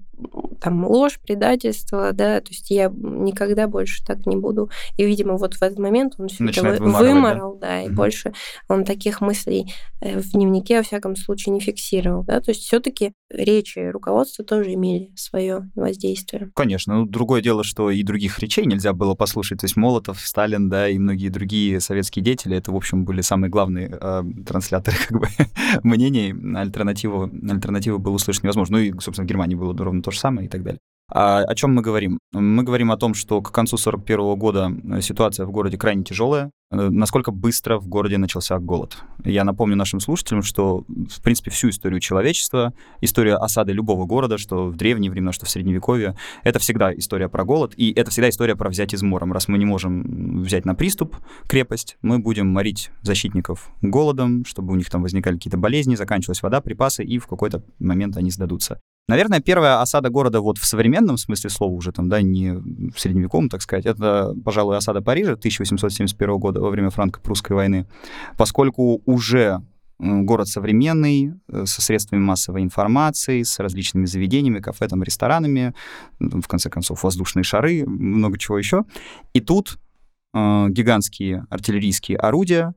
там 0.61 0.85
ложь, 0.87 1.19
предательство, 1.21 2.13
да, 2.13 2.41
то 2.41 2.49
есть 2.51 2.71
я 2.71 2.93
никогда 2.95 3.67
больше 3.67 4.05
так 4.05 4.27
не 4.27 4.37
буду. 4.37 4.71
И, 4.97 5.05
видимо, 5.05 5.37
вот 5.37 5.55
в 5.55 5.63
этот 5.63 5.79
момент 5.79 6.15
он 6.19 6.29
все 6.29 6.45
это 6.47 6.83
выморал, 6.83 7.57
да, 7.57 7.69
да 7.69 7.83
и 7.83 7.87
угу. 7.87 7.95
больше 7.95 8.33
он 8.69 8.85
таких 8.85 9.21
мыслей 9.21 9.73
э, 10.01 10.19
в 10.19 10.31
дневнике, 10.33 10.79
во 10.79 10.83
всяком 10.83 11.17
случае, 11.17 11.55
не 11.55 11.61
фиксировал, 11.61 12.25
да, 12.25 12.41
то 12.41 12.51
есть 12.51 12.63
все-таки 12.63 13.13
речи 13.31 13.79
руководства 13.79 14.45
тоже 14.45 14.75
имели 14.75 15.13
свое 15.17 15.71
воздействие. 15.75 16.51
Конечно, 16.55 17.01
ну, 17.01 17.07
другое 17.07 17.43
дело, 17.43 17.65
что 17.65 17.91
и 17.91 18.03
других 18.03 18.39
речей 18.39 18.67
нельзя 18.67 18.93
было 18.93 19.15
послушать, 19.15 19.61
то 19.61 19.65
есть 19.65 19.77
Молотов, 19.77 20.21
Сталин, 20.21 20.69
да, 20.69 20.89
и 20.89 20.99
многие 20.99 21.29
другие 21.29 21.81
советские 21.81 22.25
деятели, 22.25 22.57
это, 22.57 22.73
в 22.73 22.77
общем, 22.77 23.05
были 23.05 23.21
самые 23.21 23.51
главные 23.51 23.97
э, 24.01 24.23
трансляторы 24.47 24.97
как 25.09 25.21
бы 25.21 25.29
мнений, 25.83 26.35
альтернативу, 26.57 27.31
альтернативу 27.49 27.99
было 27.99 28.15
услышать 28.15 28.43
невозможно. 28.43 28.79
Ну 28.79 28.83
и, 28.83 28.93
собственно, 29.01 29.27
в 29.27 29.29
Германии 29.29 29.55
было 29.55 29.77
ровно 29.77 30.03
то 30.03 30.10
же 30.11 30.19
самое 30.19 30.47
и 30.47 30.51
так 30.51 30.63
далее. 30.63 30.81
А 31.13 31.43
о 31.43 31.55
чем 31.55 31.75
мы 31.75 31.83
говорим? 31.83 32.21
Мы 32.33 32.63
говорим 32.63 32.93
о 32.93 32.97
том, 32.97 33.15
что 33.15 33.43
к 33.43 33.51
концу 33.51 33.77
1941 33.77 34.39
года 34.39 34.71
э, 34.97 35.01
ситуация 35.01 35.45
в 35.45 35.51
городе 35.51 35.77
крайне 35.77 36.05
тяжелая. 36.05 36.51
Э, 36.73 36.89
насколько 36.89 37.33
быстро 37.33 37.79
в 37.79 37.89
городе 37.89 38.17
начался 38.17 38.59
голод? 38.59 38.97
Я 39.25 39.45
напомню 39.45 39.77
нашим 39.77 39.99
слушателям, 39.99 40.43
что, 40.43 40.85
в 40.89 41.21
принципе, 41.23 41.51
всю 41.51 41.71
историю 41.71 42.01
человечества, 42.01 42.73
историю 43.01 43.43
осады 43.43 43.73
любого 43.73 44.07
города, 44.07 44.39
что 44.39 44.67
в 44.67 44.77
древние 44.77 45.11
времена, 45.11 45.33
что 45.33 45.47
в 45.47 45.51
Средневековье, 45.51 46.17
это 46.45 46.59
всегда 46.61 46.95
история 46.95 47.29
про 47.29 47.45
голод, 47.45 47.75
и 47.77 47.93
это 47.93 48.11
всегда 48.11 48.29
история 48.29 48.55
про 48.55 48.69
взять 48.69 48.95
измором. 48.95 49.33
Раз 49.33 49.49
мы 49.49 49.59
не 49.59 49.65
можем 49.65 50.43
взять 50.43 50.65
на 50.65 50.75
приступ 50.75 51.17
крепость, 51.49 51.97
мы 52.03 52.21
будем 52.21 52.49
морить 52.49 52.91
защитников 53.03 53.71
голодом, 53.83 54.45
чтобы 54.45 54.73
у 54.73 54.77
них 54.77 54.89
там 54.91 55.03
возникали 55.03 55.35
какие-то 55.35 55.59
болезни, 55.59 55.97
заканчивалась 55.97 56.43
вода, 56.43 56.61
припасы, 56.61 57.03
и 57.03 57.19
в 57.19 57.27
какой-то 57.27 57.65
момент 57.81 58.17
они 58.17 58.31
сдадутся. 58.31 58.81
Наверное, 59.11 59.41
первая 59.41 59.81
осада 59.81 60.09
города 60.09 60.41
вот 60.41 60.59
в 60.59 60.65
современном 60.65 61.17
смысле 61.17 61.51
слова 61.51 61.73
уже 61.73 61.91
там, 61.91 62.09
да, 62.09 62.23
не 62.23 62.53
в 62.53 62.95
средневековом, 62.97 63.49
так 63.49 63.61
сказать, 63.61 63.85
это, 63.85 64.37
пожалуй, 64.45 64.77
осада 64.77 65.03
Парижа 65.03 65.33
1871 65.33 66.39
года 66.39 66.60
во 66.61 66.71
время 66.71 66.91
франко-прусской 66.91 67.57
войны, 67.57 67.87
поскольку 68.37 69.03
уже 69.07 69.63
город 69.99 70.49
современный, 70.49 71.35
э, 71.49 71.67
со 71.67 71.83
средствами 71.83 72.21
массовой 72.21 72.63
информации, 72.63 73.43
с 73.43 73.59
различными 73.59 74.07
заведениями, 74.07 74.61
кафе, 74.61 74.89
там, 74.89 75.03
ресторанами, 75.03 75.75
в 76.19 76.47
конце 76.47 76.71
концов, 76.71 77.03
воздушные 77.03 77.45
шары, 77.45 77.85
много 77.87 78.39
чего 78.39 78.57
еще. 78.57 78.85
И 79.35 79.41
тут 79.41 79.79
э, 80.33 80.67
гигантские 80.71 81.47
артиллерийские 81.51 82.17
орудия, 82.17 82.75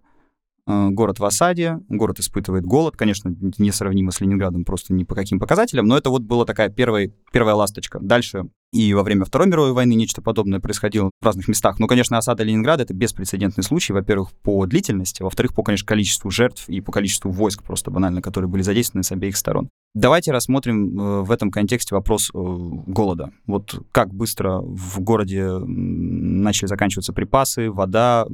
Э, 0.65 0.89
город 0.89 1.19
в 1.19 1.25
осаде, 1.25 1.79
город 1.89 2.19
испытывает 2.19 2.65
голод, 2.65 2.95
конечно, 2.95 3.35
несравнимо 3.57 4.11
с 4.11 4.21
Ленинградом 4.21 4.63
просто 4.63 4.93
ни 4.93 5.03
по 5.03 5.15
каким 5.15 5.39
показателям, 5.39 5.87
но 5.87 5.97
это 5.97 6.09
вот 6.09 6.21
была 6.21 6.45
такая 6.45 6.69
первая, 6.69 7.11
первая 7.31 7.55
ласточка. 7.55 7.99
Дальше 7.99 8.45
и 8.73 8.93
во 8.93 9.03
время 9.03 9.23
Второй 9.23 9.47
мировой 9.47 9.71
войны 9.71 9.93
нечто 9.93 10.21
подобное 10.21 10.59
происходило 10.59 11.11
в 11.21 11.25
разных 11.25 11.47
местах. 11.47 11.79
Но, 11.79 11.85
конечно, 11.85 12.17
осада 12.17 12.43
Ленинграда— 12.43 12.83
это 12.83 12.93
беспрецедентный 12.93 13.63
случай, 13.63 13.93
во-первых, 13.93 14.31
по 14.41 14.65
длительности, 14.65 15.21
во-вторых, 15.21 15.53
по, 15.53 15.61
конечно, 15.61 15.85
количеству 15.85 16.31
жертв 16.31 16.67
и 16.67 16.81
по 16.81 16.91
количеству 16.91 17.29
войск 17.29 17.63
просто 17.63 17.91
банально, 17.91 18.21
которые 18.21 18.49
были 18.49 18.63
задействованы 18.63 19.03
с 19.03 19.11
обеих 19.11 19.37
сторон. 19.37 19.69
Давайте 19.93 20.31
рассмотрим 20.31 20.99
э, 20.99 21.21
в 21.21 21.31
этом 21.31 21.51
контексте 21.51 21.93
вопрос 21.93 22.31
э, 22.33 22.33
голода. 22.33 23.31
Вот 23.45 23.79
как 23.91 24.11
быстро 24.11 24.59
в 24.59 24.99
городе 25.01 25.47
начали 25.47 26.67
заканчиваться 26.67 27.13
припасы, 27.13 27.69
вода, 27.69 28.25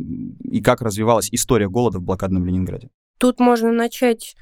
и 0.42 0.62
как 0.62 0.82
развивалась 0.82 1.28
история 1.34 1.68
голода 1.68 2.00
в 2.00 2.04
блокадном 2.04 2.46
Ленинграде? 2.46 2.90
Тут 3.20 3.42
можно 3.42 3.74
начать 3.74 4.38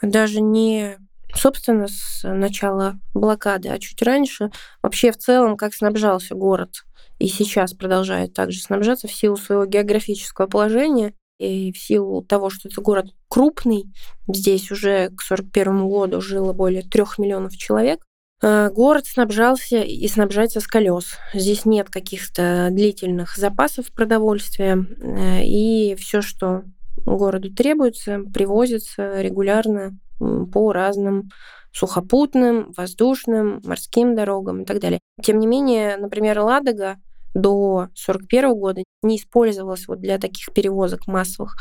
даже 0.00 0.40
не 0.40 0.96
собственно, 1.34 1.86
с 1.88 2.20
начала 2.22 2.98
блокады, 3.12 3.68
а 3.68 3.78
чуть 3.78 4.02
раньше 4.02 4.50
вообще 4.82 5.12
в 5.12 5.18
целом, 5.18 5.56
как 5.56 5.74
снабжался 5.74 6.34
город 6.34 6.84
и 7.18 7.28
сейчас 7.28 7.74
продолжает 7.74 8.34
также 8.34 8.60
снабжаться 8.60 9.08
в 9.08 9.12
силу 9.12 9.36
своего 9.36 9.66
географического 9.66 10.46
положения 10.46 11.14
и 11.38 11.72
в 11.72 11.78
силу 11.78 12.22
того, 12.22 12.50
что 12.50 12.68
это 12.68 12.80
город 12.80 13.06
крупный, 13.28 13.92
здесь 14.28 14.70
уже 14.70 15.08
к 15.08 15.22
1941 15.22 15.88
году 15.88 16.20
жило 16.20 16.52
более 16.52 16.82
трех 16.82 17.18
миллионов 17.18 17.56
человек, 17.56 18.04
э, 18.42 18.70
город 18.70 19.06
снабжался 19.06 19.80
и 19.80 20.06
снабжается 20.06 20.60
с 20.60 20.66
колес. 20.66 21.16
Здесь 21.32 21.64
нет 21.64 21.90
каких-то 21.90 22.68
длительных 22.70 23.36
запасов 23.36 23.92
продовольствия, 23.92 24.76
э, 24.76 25.44
и 25.44 25.96
все, 25.96 26.22
что 26.22 26.62
городу 27.04 27.52
требуется, 27.52 28.20
привозится 28.32 29.20
регулярно 29.20 29.98
по 30.18 30.72
разным 30.72 31.30
сухопутным, 31.72 32.72
воздушным, 32.76 33.60
морским 33.64 34.14
дорогам 34.14 34.62
и 34.62 34.64
так 34.64 34.80
далее. 34.80 35.00
Тем 35.22 35.38
не 35.40 35.46
менее, 35.46 35.96
например, 35.96 36.38
Ладога 36.40 36.96
до 37.34 37.88
1941 38.06 38.54
года 38.54 38.84
не 39.02 39.16
использовалась 39.16 39.88
вот 39.88 40.00
для 40.00 40.18
таких 40.18 40.52
перевозок 40.54 41.08
массовых, 41.08 41.56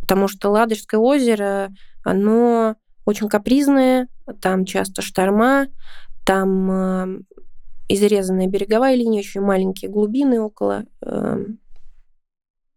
потому 0.00 0.28
что 0.28 0.50
Ладожское 0.50 1.00
озеро, 1.00 1.70
оно 2.04 2.76
очень 3.04 3.28
капризное, 3.28 4.08
там 4.40 4.64
часто 4.64 5.02
шторма, 5.02 5.66
там 6.24 6.70
э, 6.70 7.20
изрезанная 7.88 8.46
береговая 8.46 8.94
линия, 8.94 9.20
очень 9.20 9.40
маленькие 9.40 9.90
глубины 9.90 10.40
около 10.40 10.84
э, 11.02 11.44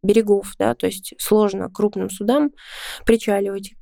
берегов, 0.02 0.54
да, 0.58 0.76
то 0.76 0.86
есть 0.86 1.14
сложно 1.20 1.70
крупным 1.70 2.10
судам 2.10 2.52
причаливать 3.06 3.74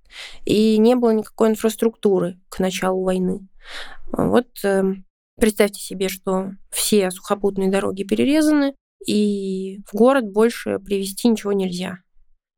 и 0.45 0.77
не 0.77 0.95
было 0.95 1.11
никакой 1.11 1.49
инфраструктуры 1.49 2.39
к 2.49 2.59
началу 2.59 3.03
войны. 3.03 3.47
Вот 4.11 4.47
э, 4.63 4.83
представьте 5.39 5.81
себе, 5.81 6.09
что 6.09 6.51
все 6.71 7.11
сухопутные 7.11 7.69
дороги 7.69 8.03
перерезаны, 8.03 8.75
и 9.05 9.79
в 9.85 9.95
город 9.95 10.25
больше 10.31 10.79
привезти 10.79 11.27
ничего 11.27 11.53
нельзя. 11.53 11.99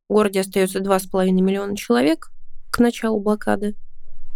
В 0.07 0.13
городе 0.13 0.41
остается 0.41 0.79
2,5 0.79 1.29
миллиона 1.31 1.75
человек 1.75 2.31
к 2.71 2.79
началу 2.79 3.19
блокады, 3.19 3.75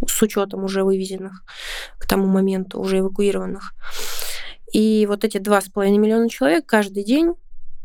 с 0.06 0.20
учетом 0.22 0.64
уже 0.64 0.84
вывезенных 0.84 1.44
к 1.98 2.06
тому 2.06 2.26
моменту, 2.26 2.80
уже 2.80 2.98
эвакуированных. 2.98 3.74
И 4.72 5.06
вот 5.06 5.24
эти 5.24 5.38
2,5 5.38 5.96
миллиона 5.98 6.28
человек 6.28 6.66
каждый 6.66 7.04
день 7.04 7.34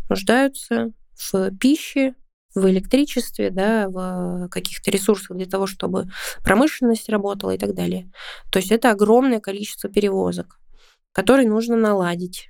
нуждаются 0.10 0.92
в 1.16 1.52
пище, 1.58 2.16
в 2.56 2.70
электричестве, 2.70 3.52
да, 3.52 3.88
в 3.90 4.50
каких-то 4.50 4.92
ресурсах 4.92 5.38
для 5.38 5.46
того, 5.46 5.68
чтобы 5.68 6.10
промышленность 6.44 7.10
работала 7.10 7.52
и 7.52 7.58
так 7.58 7.76
далее. 7.76 8.12
То 8.52 8.60
есть 8.60 8.72
это 8.72 8.92
огромное 8.92 9.40
количество 9.40 9.90
перевозок, 9.90 10.60
которые 11.12 11.48
нужно 11.48 11.76
наладить. 11.76 12.50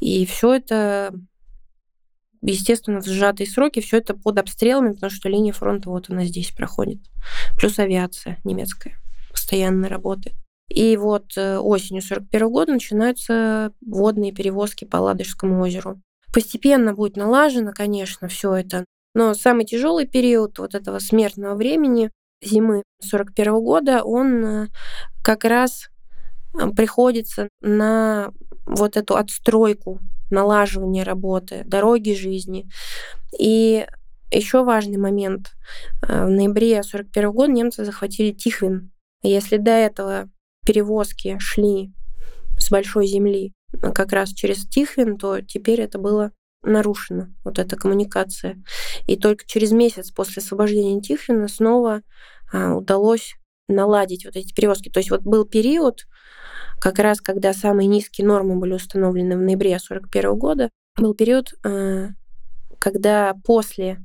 И 0.00 0.24
все 0.26 0.54
это, 0.54 1.12
естественно, 2.40 3.00
в 3.00 3.06
сжатые 3.06 3.48
сроки, 3.48 3.80
все 3.80 3.98
это 3.98 4.14
под 4.14 4.38
обстрелами, 4.38 4.92
потому 4.92 5.10
что 5.10 5.28
линия 5.28 5.52
фронта 5.52 5.90
вот 5.90 6.08
она 6.08 6.24
здесь 6.24 6.52
проходит. 6.52 7.00
Плюс 7.58 7.78
авиация 7.78 8.38
немецкая 8.44 8.96
постоянно 9.30 9.88
работает. 9.88 10.36
И 10.68 10.96
вот 10.96 11.36
э, 11.36 11.58
осенью 11.58 12.02
41 12.02 12.48
года 12.50 12.72
начинаются 12.72 13.72
водные 13.80 14.32
перевозки 14.32 14.84
по 14.84 14.96
Ладожскому 14.96 15.60
озеру. 15.62 16.00
Постепенно 16.32 16.92
будет 16.92 17.16
налажено, 17.16 17.72
конечно, 17.72 18.28
все 18.28 18.54
это. 18.54 18.84
Но 19.16 19.32
самый 19.32 19.64
тяжелый 19.64 20.06
период 20.06 20.58
вот 20.58 20.74
этого 20.74 20.98
смертного 20.98 21.54
времени, 21.54 22.10
зимы 22.44 22.82
41 23.00 23.54
года, 23.62 24.04
он 24.04 24.44
э, 24.44 24.66
как 25.24 25.44
раз 25.44 25.88
э, 26.52 26.68
приходится 26.76 27.48
на 27.62 28.30
вот 28.66 28.98
эту 28.98 29.16
отстройку, 29.16 30.00
налаживание 30.30 31.02
работы, 31.02 31.62
дороги 31.64 32.12
жизни. 32.12 32.68
И 33.38 33.86
еще 34.30 34.64
важный 34.64 34.98
момент. 34.98 35.52
Э, 36.06 36.26
в 36.26 36.28
ноябре 36.28 36.82
41 36.82 37.32
года 37.32 37.52
немцы 37.52 37.86
захватили 37.86 38.32
Тихвин. 38.32 38.92
Если 39.22 39.56
до 39.56 39.70
этого 39.70 40.28
перевозки 40.66 41.38
шли 41.40 41.90
с 42.58 42.70
большой 42.70 43.06
земли 43.06 43.54
как 43.94 44.12
раз 44.12 44.34
через 44.34 44.66
Тихвин, 44.68 45.16
то 45.16 45.40
теперь 45.40 45.80
это 45.80 45.98
было 45.98 46.32
нарушена 46.66 47.34
вот 47.44 47.58
эта 47.58 47.76
коммуникация. 47.76 48.62
И 49.06 49.16
только 49.16 49.46
через 49.46 49.72
месяц 49.72 50.10
после 50.10 50.40
освобождения 50.40 51.00
Тихвина 51.00 51.48
снова 51.48 52.02
а, 52.52 52.74
удалось 52.74 53.36
наладить 53.68 54.24
вот 54.24 54.36
эти 54.36 54.52
перевозки. 54.52 54.90
То 54.90 55.00
есть 55.00 55.10
вот 55.10 55.22
был 55.22 55.44
период, 55.44 56.06
как 56.80 56.98
раз 56.98 57.20
когда 57.20 57.52
самые 57.52 57.86
низкие 57.86 58.26
нормы 58.26 58.56
были 58.56 58.74
установлены 58.74 59.36
в 59.36 59.40
ноябре 59.40 59.76
1941 59.76 60.38
года, 60.38 60.70
был 60.96 61.14
период, 61.14 61.54
а, 61.64 62.08
когда 62.78 63.34
после 63.44 63.98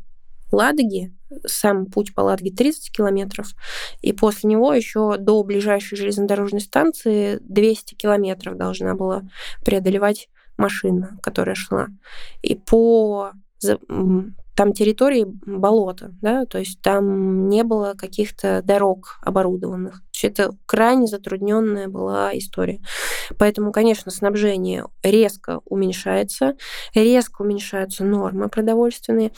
Ладоги, 0.52 1.14
сам 1.46 1.86
путь 1.86 2.14
по 2.14 2.22
Ладоге 2.22 2.52
30 2.52 2.92
километров, 2.92 3.48
и 4.02 4.12
после 4.12 4.50
него 4.50 4.74
еще 4.74 5.18
до 5.18 5.42
ближайшей 5.44 5.98
железнодорожной 5.98 6.60
станции 6.60 7.38
200 7.42 7.96
километров 7.96 8.58
должна 8.58 8.96
была 8.96 9.24
преодолевать 9.64 10.28
машина, 10.62 11.18
которая 11.22 11.56
шла. 11.56 11.88
И 12.42 12.56
по 12.56 13.32
там 14.56 14.74
территории 14.74 15.26
болота, 15.46 16.12
да, 16.22 16.46
то 16.46 16.60
есть 16.60 16.82
там 16.82 17.48
не 17.50 17.64
было 17.64 17.94
каких-то 17.98 18.62
дорог 18.64 19.20
оборудованных. 19.22 20.04
Это 20.24 20.52
крайне 20.68 21.08
затрудненная 21.08 21.88
была 21.88 22.38
история. 22.38 22.80
Поэтому, 23.40 23.72
конечно, 23.72 24.12
снабжение 24.12 24.86
резко 25.02 25.62
уменьшается, 25.66 26.58
резко 26.94 27.42
уменьшаются 27.42 28.04
нормы 28.04 28.48
продовольственные. 28.48 29.32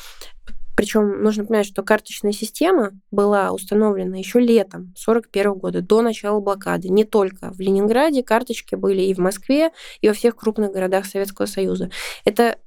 Причем 0.76 1.22
нужно 1.22 1.46
понимать, 1.46 1.68
что 1.68 1.84
карточная 1.84 2.32
система 2.32 2.92
была 3.12 3.52
установлена 3.52 4.18
еще 4.18 4.40
летом 4.40 4.94
1941 4.96 5.54
года, 5.54 5.82
до 5.82 6.02
начала 6.02 6.40
блокады. 6.40 6.90
Не 6.90 7.04
только 7.04 7.52
в 7.52 7.60
Ленинграде 7.60 8.24
карточки 8.24 8.76
были 8.76 9.02
и 9.02 9.14
в 9.14 9.20
Москве, 9.20 9.72
и 10.02 10.08
во 10.08 10.14
всех 10.14 10.36
крупных 10.36 10.72
городах 10.72 11.06
Советского 11.06 11.46
Союза. 11.46 11.92
Это 12.26 12.58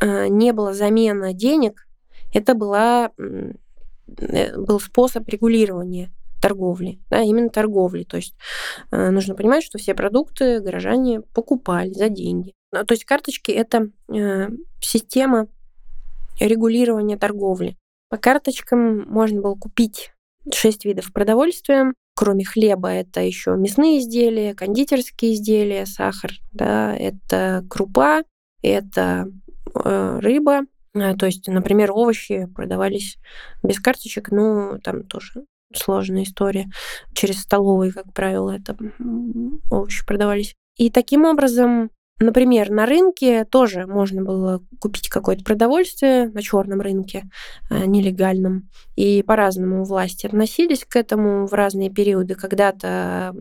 э, 0.00 0.28
не 0.28 0.52
была 0.52 0.74
замена 0.74 1.32
денег, 1.32 1.86
это 2.32 2.54
была, 2.54 3.10
э, 3.18 4.56
был 4.56 4.78
способ 4.80 5.28
регулирования 5.28 6.10
торговли, 6.40 7.00
да, 7.10 7.20
именно 7.20 7.50
торговли. 7.50 8.04
То 8.04 8.16
есть 8.16 8.34
э, 8.90 9.10
нужно 9.10 9.34
понимать, 9.34 9.64
что 9.64 9.78
все 9.78 9.94
продукты 9.94 10.60
горожане 10.60 11.20
покупали 11.20 11.92
за 11.92 12.08
деньги. 12.08 12.54
То 12.70 12.86
есть 12.90 13.04
карточки 13.04 13.50
это 13.50 13.90
э, 14.08 14.48
система 14.80 15.48
регулирования 16.38 17.16
торговли. 17.16 17.76
По 18.08 18.16
карточкам 18.16 19.08
можно 19.08 19.40
было 19.40 19.54
купить 19.54 20.12
шесть 20.52 20.84
видов 20.84 21.12
продовольствия. 21.12 21.92
Кроме 22.14 22.44
хлеба, 22.44 22.88
это 22.88 23.20
еще 23.20 23.56
мясные 23.56 24.00
изделия, 24.00 24.54
кондитерские 24.54 25.34
изделия, 25.34 25.86
сахар, 25.86 26.32
да, 26.52 26.94
это 26.94 27.64
крупа, 27.70 28.24
это 28.62 29.30
э, 29.74 30.18
рыба. 30.20 30.62
Э, 30.94 31.14
то 31.14 31.26
есть, 31.26 31.46
например, 31.46 31.92
овощи 31.92 32.46
продавались 32.54 33.16
без 33.62 33.78
карточек, 33.78 34.30
ну, 34.32 34.78
там 34.82 35.04
тоже 35.04 35.44
сложная 35.74 36.24
история. 36.24 36.68
Через 37.14 37.40
столовые, 37.40 37.92
как 37.92 38.12
правило, 38.12 38.50
это 38.50 38.76
овощи 39.70 40.04
продавались. 40.04 40.56
И 40.76 40.90
таким 40.90 41.24
образом 41.24 41.90
Например, 42.22 42.70
на 42.70 42.84
рынке 42.84 43.44
тоже 43.46 43.86
можно 43.86 44.22
было 44.22 44.62
купить 44.78 45.08
какое-то 45.08 45.42
продовольствие 45.42 46.28
на 46.28 46.42
черном 46.42 46.82
рынке, 46.82 47.24
э, 47.70 47.86
нелегальном. 47.86 48.68
И 48.94 49.22
по-разному 49.22 49.84
власти 49.84 50.26
относились 50.26 50.84
к 50.84 50.96
этому 50.96 51.46
в 51.46 51.54
разные 51.54 51.88
периоды. 51.88 52.34
Когда-то 52.34 53.34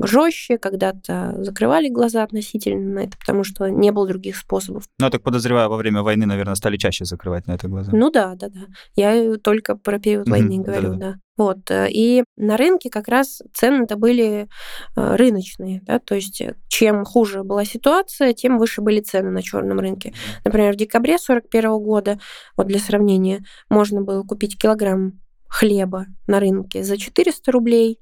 жестче, 0.00 0.58
когда-то 0.58 1.34
закрывали 1.38 1.88
глаза 1.88 2.22
относительно 2.22 2.94
на 2.94 2.98
это, 3.00 3.18
потому 3.18 3.44
что 3.44 3.68
не 3.68 3.90
было 3.92 4.06
других 4.06 4.36
способов. 4.36 4.84
Ну, 4.98 5.06
я 5.06 5.10
так 5.10 5.22
подозреваю, 5.22 5.68
во 5.68 5.76
время 5.76 6.02
войны, 6.02 6.26
наверное, 6.26 6.54
стали 6.54 6.76
чаще 6.76 7.04
закрывать 7.04 7.46
на 7.46 7.52
это 7.52 7.68
глаза. 7.68 7.90
Ну 7.92 8.10
да, 8.10 8.34
да, 8.34 8.48
да. 8.48 8.60
Я 8.94 9.36
только 9.36 9.76
про 9.76 9.98
период 9.98 10.28
войны 10.28 10.60
mm-hmm, 10.60 10.64
говорю, 10.64 10.94
да. 10.94 10.96
да. 10.96 11.14
Вот. 11.38 11.70
Э, 11.70 11.88
и 11.88 12.24
на 12.36 12.56
рынке 12.56 12.90
как 12.90 13.08
раз 13.08 13.40
цены-то 13.54 13.96
были 13.96 14.48
э, 14.96 15.16
рыночные. 15.16 15.80
Да? 15.84 16.00
То 16.00 16.16
есть 16.16 16.40
э, 16.40 16.56
чем 16.68 17.04
хуже 17.04 17.44
была 17.44 17.64
ситуация, 17.64 18.34
тем 18.34 18.58
выше 18.58 18.82
были 18.82 19.00
цены 19.00 19.30
на 19.30 19.40
черном 19.40 19.78
рынке. 19.78 20.12
Например, 20.44 20.74
в 20.74 20.76
декабре 20.76 21.14
1941 21.14 21.70
года, 21.78 22.18
вот 22.56 22.66
для 22.66 22.80
сравнения, 22.80 23.44
можно 23.70 24.02
было 24.02 24.24
купить 24.24 24.58
килограмм 24.58 25.20
хлеба 25.48 26.06
на 26.26 26.40
рынке 26.40 26.82
за 26.82 26.98
400 26.98 27.52
рублей, 27.52 28.00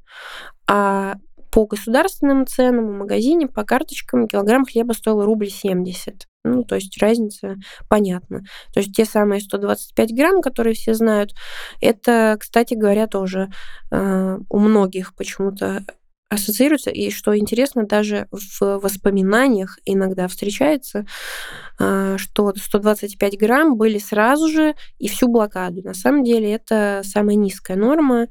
а 0.67 1.17
по 1.57 1.65
государственным 1.65 2.47
ценам 2.47 2.87
в 2.87 2.99
магазине 2.99 3.49
по 3.49 3.65
карточкам 3.65 4.29
килограмм 4.29 4.67
хлеба 4.67 4.93
стоил 4.93 5.25
рубль 5.25 5.49
70. 5.49 6.27
Ну, 6.45 6.65
то 6.65 6.75
есть 6.75 7.01
разница 7.01 7.57
понятна. 7.89 8.41
То 8.75 8.81
есть 8.81 8.95
те 8.95 9.07
самые 9.07 9.41
125 9.41 10.15
грамм, 10.15 10.43
которые 10.43 10.75
все 10.75 10.93
знают, 10.93 11.33
это, 11.81 12.37
кстати 12.39 12.75
говоря, 12.75 13.07
тоже 13.07 13.49
э, 13.91 14.39
у 14.51 14.59
многих 14.59 15.15
почему-то 15.15 15.83
ассоциируется, 16.29 16.91
и 16.91 17.11
что 17.11 17.35
интересно, 17.35 17.87
даже 17.87 18.29
в 18.31 18.61
воспоминаниях 18.61 19.79
иногда 19.87 20.29
встречается, 20.29 21.07
э, 21.81 22.17
что 22.19 22.53
125 22.55 23.39
грамм 23.39 23.79
были 23.79 23.97
сразу 23.97 24.49
же 24.49 24.75
и 24.99 25.09
всю 25.09 25.29
блокаду. 25.29 25.81
На 25.81 25.95
самом 25.95 26.23
деле 26.23 26.53
это 26.53 27.01
самая 27.03 27.37
низкая 27.37 27.79
норма, 27.79 28.27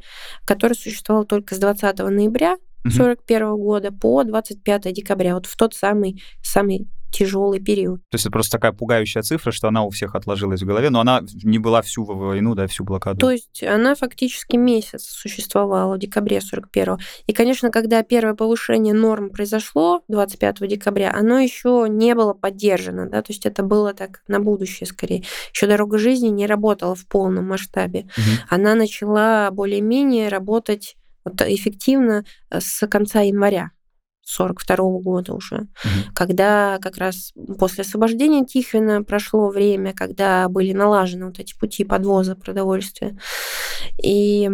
которая 0.45 0.77
существовала 0.77 1.25
только 1.25 1.55
с 1.55 1.57
20 1.57 1.97
ноября 1.97 2.57
1941 2.85 3.55
года 3.57 3.91
по 3.91 4.23
25 4.23 4.93
декабря, 4.93 5.35
вот 5.35 5.45
в 5.45 5.55
тот 5.57 5.73
самый, 5.73 6.21
самый 6.41 6.87
тяжелый 7.15 7.59
период. 7.59 8.01
То 8.09 8.15
есть 8.15 8.25
это 8.25 8.31
просто 8.31 8.57
такая 8.57 8.73
пугающая 8.73 9.21
цифра, 9.21 9.51
что 9.51 9.69
она 9.69 9.83
у 9.83 9.89
всех 9.89 10.15
отложилась 10.15 10.61
в 10.61 10.65
голове, 10.65 10.89
но 10.89 10.99
она 10.99 11.21
не 11.43 11.59
была 11.59 11.81
всю 11.81 12.03
войну, 12.03 12.55
да, 12.55 12.67
всю 12.67 12.83
блокаду. 12.83 13.19
То 13.19 13.31
есть 13.31 13.63
она 13.63 13.95
фактически 13.95 14.57
месяц 14.57 15.03
существовала 15.03 15.95
в 15.95 15.99
декабре 15.99 16.41
41 16.41 16.97
И, 17.27 17.33
конечно, 17.33 17.71
когда 17.71 18.03
первое 18.03 18.35
повышение 18.35 18.93
норм 18.93 19.29
произошло 19.29 20.03
25 20.09 20.67
декабря, 20.67 21.13
оно 21.15 21.39
еще 21.39 21.85
не 21.89 22.15
было 22.15 22.33
поддержано, 22.33 23.09
да, 23.09 23.21
то 23.21 23.31
есть 23.31 23.45
это 23.45 23.63
было 23.63 23.93
так 23.93 24.21
на 24.27 24.41
будущее 24.41 24.87
скорее. 24.87 25.23
Еще 25.53 25.67
дорога 25.67 25.97
жизни 25.97 26.27
не 26.27 26.47
работала 26.47 26.95
в 26.95 27.07
полном 27.07 27.47
масштабе. 27.47 28.01
Угу. 28.17 28.47
Она 28.49 28.75
начала 28.75 29.49
более-менее 29.51 30.27
работать 30.27 30.97
вот 31.25 31.41
эффективно 31.41 32.23
э, 32.49 32.59
с 32.61 32.88
конца 32.88 33.21
января 33.21 33.71
42 34.25 34.77
-го 34.77 34.99
года 35.01 35.33
уже, 35.33 35.55
угу. 35.55 36.13
когда 36.15 36.79
как 36.81 36.97
раз 36.97 37.33
после 37.59 37.83
освобождения 37.83 38.45
Тихвина 38.45 39.03
прошло 39.03 39.49
время, 39.49 39.93
когда 39.93 40.49
были 40.49 40.73
налажены 40.73 41.27
вот 41.27 41.39
эти 41.39 41.57
пути 41.57 41.83
подвоза 41.83 42.35
продовольствия. 42.35 43.17
И 44.03 44.49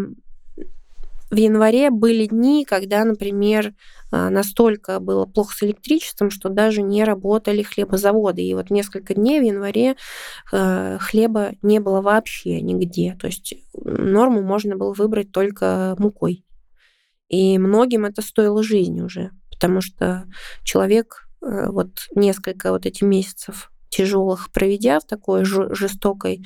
в 1.32 1.36
январе 1.38 1.90
были 1.90 2.26
дни, 2.26 2.66
когда, 2.66 3.06
например, 3.06 3.74
э, 4.12 4.30
настолько 4.30 5.00
было 5.00 5.26
плохо 5.26 5.56
с 5.56 5.64
электричеством, 5.64 6.30
что 6.30 6.50
даже 6.50 6.82
не 6.82 7.06
работали 7.06 7.64
хлебозаводы. 7.64 8.42
И 8.42 8.54
вот 8.54 8.70
несколько 8.70 9.14
дней 9.14 9.40
в 9.40 9.44
январе 9.44 9.96
э, 10.52 10.98
хлеба 11.00 11.54
не 11.62 11.80
было 11.80 12.02
вообще 12.02 12.60
нигде. 12.60 13.18
То 13.20 13.28
есть 13.28 13.54
норму 13.74 14.42
можно 14.42 14.76
было 14.76 14.92
выбрать 14.92 15.32
только 15.32 15.96
мукой. 15.98 16.44
И 17.32 17.58
многим 17.58 18.04
это 18.04 18.22
стоило 18.22 18.62
жизни 18.62 19.02
уже, 19.02 19.32
потому 19.50 19.80
что 19.80 20.26
человек 20.64 21.30
э, 21.42 21.70
вот 21.70 22.08
несколько 22.14 22.72
вот 22.72 22.86
этих 22.86 23.04
месяцев 23.04 23.72
тяжелых 23.88 24.52
проведя 24.52 25.00
в 25.00 25.06
такой 25.06 25.46
жестокой 25.46 26.46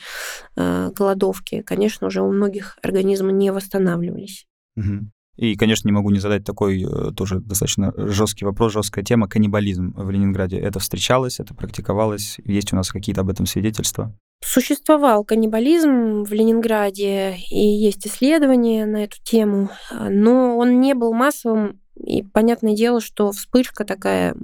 э, 0.56 0.92
голодовке, 0.96 1.64
конечно, 1.64 2.08
уже 2.08 2.22
у 2.22 2.32
многих 2.32 2.78
организмы 2.84 3.32
не 3.32 3.52
восстанавливались. 3.52 4.46
Угу. 4.78 5.10
И, 5.38 5.56
конечно, 5.56 5.88
не 5.88 5.92
могу 5.92 6.12
не 6.12 6.20
задать 6.20 6.44
такой 6.44 6.84
э, 6.84 7.12
тоже 7.14 7.40
достаточно 7.40 7.92
жесткий 7.98 8.46
вопрос, 8.46 8.74
жесткая 8.74 9.04
тема 9.04 9.28
каннибализм 9.28 9.92
в 9.96 10.12
Ленинграде. 10.12 10.60
Это 10.60 10.80
встречалось, 10.80 11.40
это 11.40 11.56
практиковалось? 11.56 12.38
Есть 12.46 12.74
у 12.74 12.76
нас 12.76 12.92
какие-то 12.92 13.22
об 13.22 13.30
этом 13.30 13.48
свидетельства? 13.48 14.16
Существовал 14.44 15.26
каннибализм 15.26 16.24
в 16.24 16.32
Ленинграде, 16.32 17.38
и 17.50 17.60
есть 17.60 18.06
исследования 18.06 18.86
на 18.86 19.04
эту 19.04 19.18
тему, 19.24 19.70
но 19.92 20.58
он 20.58 20.80
не 20.80 20.94
был 20.94 21.14
массовым, 21.14 21.82
и 21.96 22.22
понятное 22.22 22.76
дело, 22.76 23.02
что 23.02 23.32
вспышка 23.32 23.86
такая 23.86 24.36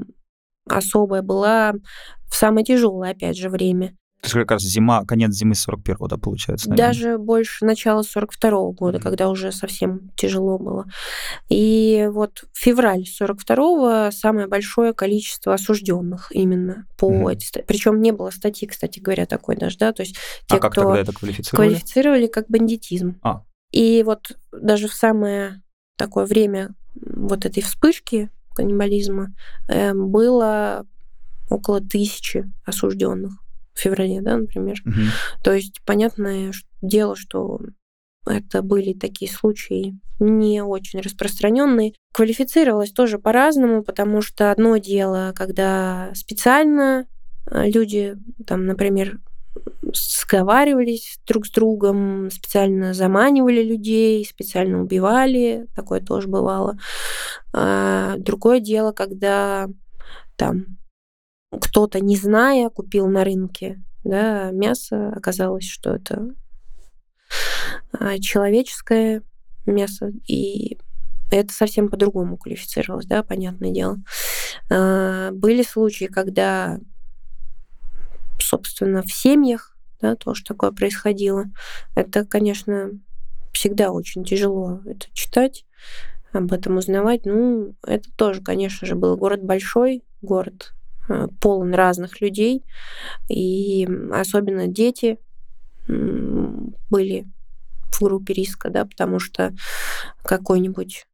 особая 0.68 1.22
была 1.22 1.74
в 2.30 2.36
самое 2.36 2.66
тяжелое, 2.66 3.12
опять 3.12 3.38
же, 3.38 3.50
время. 3.50 3.96
Как 4.22 4.52
раз 4.52 4.62
зима, 4.62 5.04
конец 5.06 5.32
зимы 5.32 5.54
41-го, 5.54 6.08
да, 6.08 6.18
получается? 6.18 6.70
Наверное. 6.70 6.88
Даже 6.88 7.18
больше 7.18 7.66
начала 7.66 8.02
42-го 8.02 8.72
года, 8.72 8.98
mm-hmm. 8.98 9.02
когда 9.02 9.30
уже 9.30 9.52
совсем 9.52 10.12
тяжело 10.16 10.60
было. 10.60 10.86
И 11.50 12.08
вот 12.12 12.44
февраль 12.54 13.04
42-го 13.04 14.12
самое 14.12 14.48
большое 14.48 14.94
количество 14.94 15.56
осужденных 15.56 16.28
именно 16.32 16.86
по 16.98 17.12
mm-hmm. 17.12 17.32
этой 17.32 17.64
Причем 17.64 18.00
не 18.02 18.12
было 18.12 18.30
статьи, 18.30 18.68
кстати 18.68 19.00
говоря, 19.00 19.26
такой 19.26 19.56
даже, 19.56 19.78
да, 19.80 19.92
то 19.92 20.04
есть 20.04 20.16
те, 20.48 20.58
а 20.58 20.60
как 20.60 20.74
кто 20.74 20.84
тогда 20.84 21.00
это 21.00 21.14
квалифицировали? 21.14 21.70
Квалифицировали 21.70 22.28
как 22.28 22.48
бандитизм. 22.48 23.20
А. 23.24 23.42
И 23.72 24.04
вот 24.04 24.38
даже 24.52 24.88
в 24.88 24.94
самое 24.94 25.64
такое 25.98 26.26
время 26.26 26.76
вот 26.96 27.46
этой 27.46 27.64
вспышки 27.64 28.30
каннибализма 28.54 29.34
э, 29.68 29.94
было 29.94 30.86
около 31.50 31.82
тысячи 31.82 32.52
осужденных 32.66 33.41
в 33.74 33.80
феврале, 33.80 34.22
да, 34.22 34.38
например. 34.38 34.82
Мгм. 34.86 35.06
То 35.44 35.54
есть 35.54 35.82
понятное 35.86 36.52
дело, 36.82 37.16
что 37.16 37.60
это 38.26 38.62
были 38.62 38.94
такие 38.94 39.32
случаи 39.32 40.00
не 40.20 40.62
очень 40.64 41.02
распространенные. 41.02 41.94
Квалифицировалось 42.14 42.92
тоже 42.92 43.18
по-разному, 43.18 43.84
потому 43.84 44.22
что 44.22 44.52
одно 44.52 44.78
дело, 44.78 45.34
когда 45.36 46.12
специально 46.14 47.08
э, 47.50 47.70
люди, 47.70 48.16
там, 48.46 48.68
например, 48.68 49.20
сговаривались 49.94 51.20
друг 51.28 51.48
с 51.48 51.52
другом, 51.52 52.30
специально 52.32 52.94
заманивали 52.94 53.64
людей, 53.64 54.24
специально 54.26 54.82
убивали, 54.82 55.68
такое 55.76 56.00
тоже 56.00 56.28
бывало. 56.28 56.78
А 57.52 58.16
другое 58.18 58.60
дело, 58.60 58.92
когда 58.92 59.68
там 60.38 60.78
кто-то, 61.52 62.00
не 62.00 62.16
зная, 62.16 62.70
купил 62.70 63.08
на 63.08 63.24
рынке 63.24 63.82
да, 64.04 64.52
мясо, 64.52 65.10
оказалось, 65.10 65.68
что 65.68 65.96
это 65.96 66.30
а, 67.94 68.18
человеческое 68.20 69.22
мясо, 69.66 70.12
и 70.28 70.78
это 71.32 71.54
совсем 71.54 71.90
по-другому 71.90 72.38
квалифицировалось, 72.38 73.06
да, 73.06 73.24
понятное 73.24 73.72
дело. 73.72 73.98
А, 74.70 75.32
Были 75.32 75.64
случаи, 75.64 76.06
когда, 76.06 76.80
собственно, 78.40 79.02
в 79.02 79.12
семьях 79.12 79.76
да, 80.02 80.16
тоже 80.16 80.44
такое 80.44 80.72
происходило. 80.72 81.46
Это, 81.96 82.26
конечно, 82.26 82.90
всегда 83.54 83.92
очень 83.92 84.24
тяжело 84.24 84.82
это 84.86 85.06
читать, 85.14 85.66
об 86.34 86.52
этом 86.52 86.78
узнавать. 86.78 87.26
Ну, 87.26 87.76
это 87.86 88.10
тоже, 88.16 88.42
конечно 88.42 88.88
же, 88.88 88.96
был 88.96 89.16
город 89.16 89.44
большой, 89.44 90.04
город 90.22 90.74
полон 91.40 91.74
разных 91.74 92.22
людей, 92.22 92.64
и 93.28 93.88
особенно 94.12 94.68
дети 94.68 95.20
были 95.88 97.28
в 97.92 98.02
группе 98.02 98.34
риска, 98.34 98.70
да, 98.70 98.86
потому 98.86 99.20
что 99.20 99.54
какой-нибудь 100.24 101.06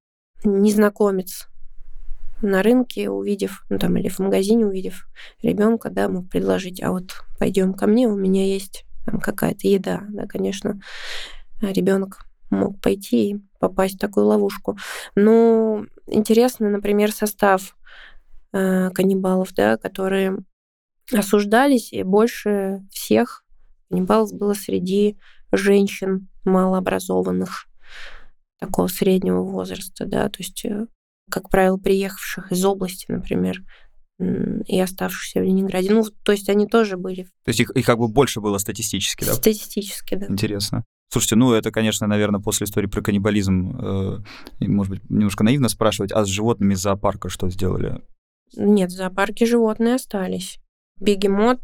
незнакомец 0.44 1.48
на 2.42 2.62
рынке, 2.62 3.10
увидев, 3.10 3.66
ну 3.70 3.80
там 3.80 3.98
или 3.98 4.10
в 4.10 4.20
магазине 4.20 4.66
увидев 4.66 5.08
ребенка, 5.42 5.90
да, 5.90 6.08
мог 6.08 6.30
предложить, 6.30 6.82
а 6.84 6.92
вот 6.92 7.24
пойдем 7.40 7.74
ко 7.74 7.88
мне, 7.88 8.08
у 8.08 8.16
меня 8.16 8.46
есть 8.46 8.86
там 9.06 9.20
какая-то 9.20 9.68
еда, 9.68 10.04
да, 10.10 10.28
конечно, 10.28 10.80
ребенок 11.62 12.26
мог 12.50 12.80
пойти 12.80 13.32
и 13.32 13.42
попасть 13.60 13.96
в 13.96 14.00
такую 14.00 14.28
ловушку. 14.28 14.78
Но 15.16 15.86
интересно, 16.06 16.70
например, 16.70 17.12
состав 17.12 17.76
э, 18.58 18.90
каннибалов, 18.92 19.54
да, 19.54 19.78
которые 19.78 20.38
осуждались, 21.12 21.94
и 21.94 22.04
больше 22.04 22.86
всех 22.92 23.46
каннибалов 23.90 24.34
было 24.34 24.54
среди 24.54 25.18
женщин 25.52 26.28
малообразованных 26.44 27.68
такого 28.60 28.88
среднего 28.88 29.44
возраста, 29.44 30.06
да, 30.06 30.30
то 30.30 30.40
есть, 30.40 30.66
э, 30.66 30.88
как 31.30 31.50
правило, 31.50 31.78
приехавших 31.78 32.52
из 32.52 32.66
области, 32.66 33.06
например, 33.10 33.64
и 34.20 34.80
оставшихся 34.80 35.42
в 35.42 35.44
Ленинграде. 35.44 35.92
Ну, 35.92 36.04
то 36.24 36.32
есть 36.32 36.50
они 36.50 36.66
тоже 36.66 36.98
были 36.98 37.26
То 37.44 37.50
есть 37.50 37.60
их, 37.60 37.70
их 37.70 37.86
как 37.86 38.00
бы 38.00 38.08
больше 38.08 38.42
было 38.42 38.58
статистически, 38.58 39.24
да? 39.24 39.34
статистически, 39.34 40.16
да. 40.16 40.26
Интересно. 40.28 40.84
Слушайте, 41.10 41.36
ну 41.36 41.54
это, 41.54 41.72
конечно, 41.72 42.08
наверное, 42.08 42.42
после 42.42 42.66
истории 42.66 42.88
про 42.88 43.02
каннибализм, 43.02 43.78
э, 43.80 44.20
может 44.62 44.92
быть, 44.92 45.10
немножко 45.10 45.44
наивно 45.44 45.70
спрашивать, 45.70 46.12
а 46.12 46.26
с 46.26 46.28
животными 46.28 46.74
из 46.74 46.82
зоопарка 46.82 47.30
что 47.30 47.50
сделали? 47.50 48.02
Нет, 48.56 48.92
в 48.92 48.96
зоопарке 48.96 49.46
животные 49.46 49.96
остались. 49.96 50.60
Бегемот 51.00 51.60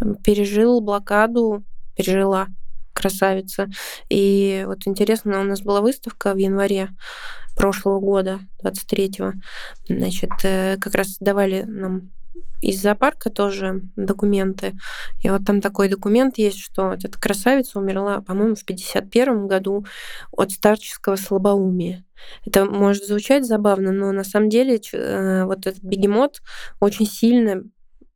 м, 0.00 0.16
пережил 0.16 0.80
блокаду, 0.80 1.64
пережила 1.96 2.48
красавица. 2.92 3.68
И 4.08 4.64
вот 4.66 4.86
интересно, 4.86 5.40
у 5.40 5.44
нас 5.44 5.62
была 5.62 5.80
выставка 5.80 6.34
в 6.34 6.36
январе 6.36 6.90
прошлого 7.56 8.00
года, 8.00 8.40
23-го. 8.62 9.32
Значит, 9.88 10.30
э, 10.44 10.76
как 10.78 10.94
раз 10.94 11.16
давали 11.18 11.62
нам 11.62 12.10
из 12.60 12.80
зоопарка 12.80 13.28
тоже 13.28 13.82
документы. 13.96 14.74
И 15.22 15.28
вот 15.28 15.44
там 15.44 15.60
такой 15.60 15.88
документ 15.88 16.38
есть, 16.38 16.58
что 16.58 16.92
эта 16.92 17.18
красавица 17.18 17.78
умерла, 17.78 18.20
по-моему, 18.20 18.54
в 18.54 18.64
51 18.64 19.48
году 19.48 19.84
от 20.30 20.52
старческого 20.52 21.16
слабоумия. 21.16 22.04
Это 22.46 22.64
может 22.64 23.04
звучать 23.04 23.44
забавно, 23.44 23.90
но 23.90 24.12
на 24.12 24.22
самом 24.22 24.48
деле 24.48 24.80
э, 24.92 25.44
вот 25.44 25.66
этот 25.66 25.82
бегемот 25.82 26.40
очень 26.80 27.06
сильно 27.06 27.64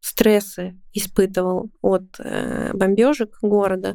стрессы 0.01 0.79
испытывал 0.93 1.71
от 1.83 2.05
э, 2.21 2.71
бомбежек 2.73 3.39
города. 3.43 3.95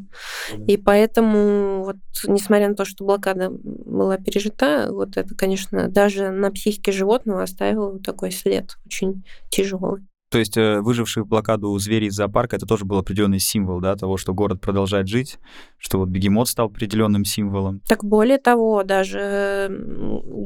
И 0.68 0.76
поэтому, 0.76 1.86
вот, 1.86 1.96
несмотря 2.28 2.68
на 2.68 2.76
то, 2.76 2.84
что 2.84 3.06
блокада 3.06 3.50
была 3.50 4.18
пережита, 4.18 4.90
вот 4.92 5.16
это, 5.16 5.34
конечно, 5.36 5.88
даже 5.88 6.32
на 6.32 6.52
психике 6.52 6.92
животного 6.92 7.44
оставило 7.44 7.98
такой 8.00 8.32
след 8.32 8.76
очень 8.86 9.24
тяжелый. 9.50 10.11
То 10.32 10.39
есть 10.39 10.56
э, 10.56 10.80
выжившие 10.80 11.26
в 11.26 11.28
блокаду 11.28 11.78
звери 11.78 12.06
из 12.06 12.13
зоопарка, 12.13 12.56
это 12.56 12.65
тоже 12.65 12.86
был 12.86 12.98
определенный 12.98 13.39
символ, 13.39 13.82
да, 13.82 13.98
того, 13.98 14.15
что 14.15 14.34
город 14.34 14.62
продолжает 14.62 15.10
жить, 15.10 15.38
что 15.78 15.98
вот 15.98 16.08
бегемот 16.08 16.48
стал 16.48 16.67
определенным 16.67 17.26
символом. 17.26 17.82
Так 17.86 18.06
более 18.06 18.38
того, 18.38 18.84
даже 18.84 19.70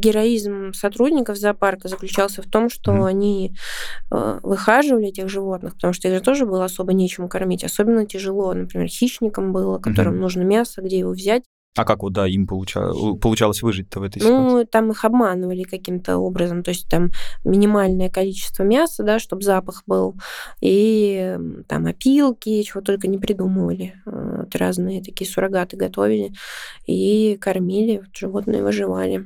героизм 0.02 0.74
сотрудников 0.74 1.38
зоопарка 1.38 1.88
заключался 1.88 2.42
в 2.42 2.48
том, 2.48 2.70
что 2.70 2.94
Мгм. 2.94 3.04
они 3.04 3.56
э, 4.12 4.40
выхаживали 4.42 5.08
этих 5.10 5.30
животных, 5.30 5.76
потому 5.76 5.94
что 5.94 6.08
их 6.08 6.16
же 6.16 6.22
тоже 6.22 6.48
было 6.48 6.66
особо 6.66 6.94
нечем 6.94 7.28
кормить. 7.30 7.64
Особенно 7.64 8.08
тяжело, 8.08 8.54
например, 8.56 8.88
хищникам 8.88 9.54
было, 9.54 9.78
которым 9.78 10.14
Мгм. 10.14 10.22
нужно 10.22 10.42
мясо, 10.42 10.82
где 10.82 10.98
его 10.98 11.12
взять. 11.12 11.44
А 11.76 11.84
как 11.84 12.04
вот, 12.04 12.14
да, 12.14 12.26
им 12.26 12.46
получа- 12.46 13.18
получалось 13.20 13.62
выжить-то 13.62 14.00
в 14.00 14.04
этой 14.04 14.22
ситуации? 14.22 14.54
Ну, 14.54 14.66
там 14.66 14.92
их 14.92 15.04
обманывали 15.04 15.64
каким-то 15.64 16.18
образом, 16.18 16.64
то 16.64 16.70
есть 16.70 16.88
там 16.90 17.12
минимальное 17.44 18.10
количество 18.10 18.64
мяса, 18.64 19.04
да, 19.04 19.20
чтобы 19.20 19.42
запах 19.42 19.84
был, 19.86 20.16
и 20.62 21.38
там 21.68 21.86
опилки, 21.86 22.62
чего 22.64 22.82
только 22.82 23.08
не 23.08 23.18
придумывали. 23.18 23.94
Э, 24.06 24.38
вот 24.40 24.56
разные 24.56 25.04
такие 25.04 25.30
суррогаты 25.30 25.76
готовили 25.76 26.32
и 26.86 27.38
кормили, 27.42 27.98
вот 27.98 28.16
животные 28.16 28.64
выживали. 28.64 29.26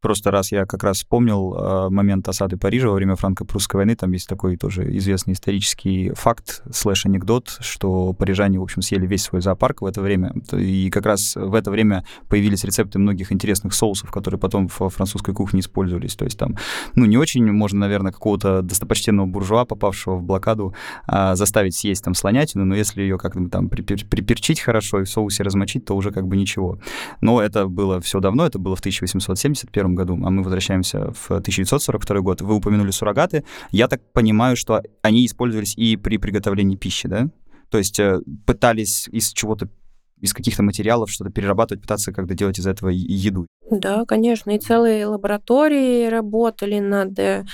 Просто 0.00 0.30
раз 0.30 0.52
я 0.52 0.64
как 0.64 0.84
раз 0.84 0.98
вспомнил 0.98 1.54
э, 1.54 1.90
момент 1.90 2.28
осады 2.28 2.56
Парижа 2.56 2.88
во 2.88 2.94
время 2.94 3.16
франко-прусской 3.16 3.78
войны, 3.78 3.96
там 3.96 4.12
есть 4.12 4.28
такой 4.28 4.56
тоже 4.56 4.96
известный 4.96 5.32
исторический 5.32 6.12
факт, 6.14 6.62
слэш-анекдот, 6.70 7.56
что 7.60 8.12
парижане, 8.12 8.60
в 8.60 8.62
общем, 8.62 8.80
съели 8.80 9.06
весь 9.06 9.24
свой 9.24 9.40
зоопарк 9.40 9.82
в 9.82 9.86
это 9.86 10.00
время. 10.00 10.32
И 10.52 10.88
как 10.90 11.04
раз 11.04 11.34
в 11.34 11.52
это 11.52 11.72
время 11.72 12.04
появились 12.28 12.62
рецепты 12.62 13.00
многих 13.00 13.32
интересных 13.32 13.74
соусов, 13.74 14.12
которые 14.12 14.38
потом 14.38 14.68
в 14.68 14.88
французской 14.88 15.34
кухне 15.34 15.60
использовались. 15.60 16.14
То 16.14 16.24
есть 16.24 16.38
там, 16.38 16.56
ну, 16.94 17.04
не 17.04 17.16
очень 17.16 17.50
можно, 17.50 17.80
наверное, 17.80 18.12
какого-то 18.12 18.62
достопочтенного 18.62 19.26
буржуа, 19.26 19.64
попавшего 19.64 20.14
в 20.14 20.22
блокаду, 20.22 20.74
а, 21.08 21.34
заставить 21.34 21.74
съесть 21.74 22.04
там 22.04 22.14
слонятину, 22.14 22.64
но 22.64 22.76
если 22.76 23.02
ее 23.02 23.18
как-то 23.18 23.48
там 23.48 23.66
припер- 23.66 24.06
приперчить 24.06 24.60
хорошо 24.60 25.00
и 25.00 25.04
в 25.04 25.10
соусе 25.10 25.42
размочить, 25.42 25.84
то 25.84 25.96
уже 25.96 26.12
как 26.12 26.28
бы 26.28 26.36
ничего. 26.36 26.78
Но 27.20 27.42
это 27.42 27.66
было 27.66 28.00
все 28.00 28.20
давно, 28.20 28.46
это 28.46 28.60
было 28.60 28.76
в 28.76 28.80
1871 28.80 29.87
году, 29.94 30.18
а 30.24 30.30
мы 30.30 30.42
возвращаемся 30.42 31.12
в 31.12 31.30
1942 31.30 32.20
год. 32.20 32.40
Вы 32.40 32.54
упомянули 32.54 32.90
суррогаты. 32.90 33.44
Я 33.70 33.88
так 33.88 34.00
понимаю, 34.12 34.56
что 34.56 34.82
они 35.02 35.26
использовались 35.26 35.74
и 35.76 35.96
при 35.96 36.18
приготовлении 36.18 36.76
пищи, 36.76 37.08
да? 37.08 37.28
То 37.70 37.78
есть 37.78 37.98
э, 38.00 38.20
пытались 38.46 39.08
из 39.08 39.32
чего-то, 39.32 39.68
из 40.20 40.32
каких-то 40.34 40.62
материалов 40.62 41.10
что-то 41.10 41.30
перерабатывать, 41.30 41.82
пытаться 41.82 42.12
когда 42.12 42.34
делать 42.34 42.58
из 42.58 42.66
этого 42.66 42.88
еду. 42.90 43.46
Да, 43.70 44.04
конечно, 44.06 44.50
и 44.50 44.58
целые 44.58 45.06
лаборатории 45.06 46.06
работали 46.06 46.78
над 46.78 47.18
э, 47.18 47.44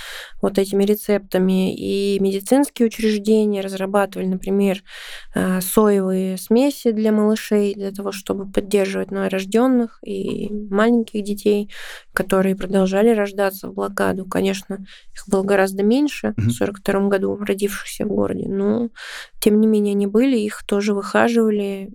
вот 0.41 0.59
этими 0.59 0.85
рецептами, 0.85 1.75
и 1.75 2.21
медицинские 2.21 2.87
учреждения 2.87 3.61
разрабатывали, 3.61 4.27
например, 4.27 4.83
э, 5.35 5.61
соевые 5.61 6.37
смеси 6.39 6.93
для 6.93 7.11
малышей, 7.11 7.75
для 7.75 7.91
того, 7.91 8.13
чтобы 8.13 8.49
поддерживать 8.51 9.11
новорожденных 9.11 9.99
и 10.05 10.49
маленьких 10.71 11.25
детей, 11.25 11.71
которые 12.13 12.55
продолжали 12.55 13.11
рождаться 13.11 13.69
в 13.69 13.75
блокаду. 13.75 14.25
Конечно, 14.25 14.87
их 15.15 15.25
было 15.27 15.43
гораздо 15.43 15.83
меньше 15.83 16.29
Мгм. 16.37 16.51
в 16.51 16.55
1942 16.55 17.09
году 17.09 17.37
родившихся 17.37 18.05
в 18.05 18.09
городе, 18.09 18.47
но 18.49 18.89
тем 19.41 19.61
не 19.61 19.67
менее 19.67 19.93
они 19.93 20.07
были, 20.07 20.37
их 20.39 20.63
тоже 20.65 20.95
выхаживали, 20.95 21.91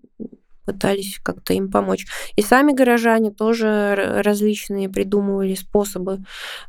пытались 0.72 1.20
как-то 1.24 1.54
им 1.54 1.72
помочь. 1.72 2.06
И 2.36 2.42
сами 2.42 2.74
горожане 2.74 3.32
тоже 3.32 4.22
различные 4.24 4.90
придумывали 4.90 5.56
способы 5.56 6.20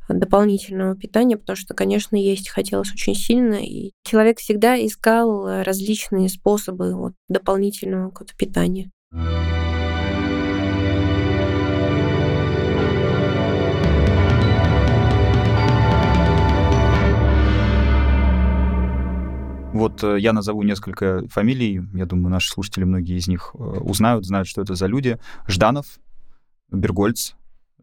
дополнительного 0.08 0.96
питания, 0.96 1.36
потому 1.36 1.56
что, 1.56 1.74
конечно, 1.74 2.16
есть 2.16 2.48
хотелось 2.48 2.92
очень 2.92 3.14
сильно, 3.14 3.54
и 3.54 3.92
человек 4.04 4.38
всегда 4.38 4.74
искал 4.76 5.46
э, 5.46 5.62
различные 5.62 6.28
способы 6.28 6.94
вот, 6.94 7.12
дополнительного 7.28 8.10
какого-то 8.10 8.34
питания. 8.36 8.90
Вот 19.72 20.02
э, 20.02 20.18
я 20.18 20.32
назову 20.32 20.62
несколько 20.64 21.22
фамилий, 21.28 21.80
я 21.94 22.04
думаю, 22.04 22.30
наши 22.30 22.50
слушатели, 22.50 22.82
многие 22.82 23.16
из 23.16 23.28
них 23.28 23.52
э, 23.54 23.58
узнают, 23.58 24.26
знают, 24.26 24.48
что 24.48 24.62
это 24.62 24.74
за 24.74 24.86
люди. 24.86 25.18
Жданов, 25.46 25.86
Бергольц, 26.72 27.34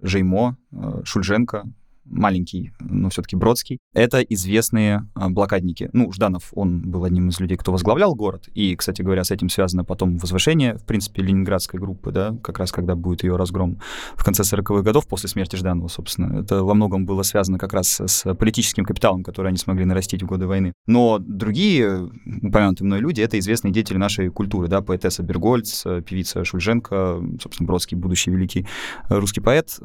Жеймо, 0.02 0.58
э, 0.74 1.02
Шульженко, 1.06 1.64
маленький, 2.10 2.72
но 2.80 3.10
все-таки 3.10 3.36
Бродский, 3.36 3.80
это 3.94 4.22
известные 4.22 5.08
а, 5.16 5.30
блокадники. 5.30 5.90
Ну, 5.94 6.12
Жданов, 6.12 6.52
он 6.54 6.82
был 6.82 7.04
одним 7.04 7.30
из 7.30 7.40
людей, 7.40 7.58
кто 7.58 7.72
возглавлял 7.72 8.16
город, 8.16 8.50
и, 8.54 8.76
кстати 8.76 9.02
говоря, 9.02 9.24
с 9.24 9.32
этим 9.32 9.50
связано 9.50 9.84
потом 9.84 10.18
возвышение, 10.18 10.76
в 10.78 10.86
принципе, 10.86 11.22
ленинградской 11.22 11.80
группы, 11.80 12.12
да, 12.12 12.36
как 12.44 12.60
раз 12.60 12.72
когда 12.72 12.96
будет 12.96 13.24
ее 13.24 13.36
разгром 13.36 13.80
в 14.16 14.24
конце 14.24 14.44
40-х 14.44 14.82
годов, 14.82 15.08
после 15.08 15.30
смерти 15.30 15.56
Жданова, 15.56 15.88
собственно. 15.88 16.42
Это 16.42 16.64
во 16.64 16.74
многом 16.74 17.06
было 17.06 17.24
связано 17.24 17.58
как 17.58 17.74
раз 17.74 18.00
с 18.00 18.34
политическим 18.36 18.86
капиталом, 18.86 19.24
который 19.24 19.50
они 19.50 19.58
смогли 19.58 19.86
нарастить 19.86 20.24
в 20.24 20.26
годы 20.26 20.48
войны. 20.48 20.74
Но 20.86 21.20
другие 21.20 22.10
упомянутые 22.42 22.86
мной 22.86 23.00
люди— 23.00 23.22
это 23.28 23.38
известные 23.40 23.72
деятели 23.72 23.98
нашей 23.98 24.30
культуры, 24.30 24.68
да, 24.68 24.82
поэтесса 24.82 25.24
Бергольц, 25.24 25.84
певица 26.06 26.44
Шульженко, 26.44 27.22
собственно, 27.42 27.68
Бродский, 27.68 27.98
будущий 27.98 28.32
великий 28.32 28.68
русский 29.10 29.42
поэт. 29.42 29.80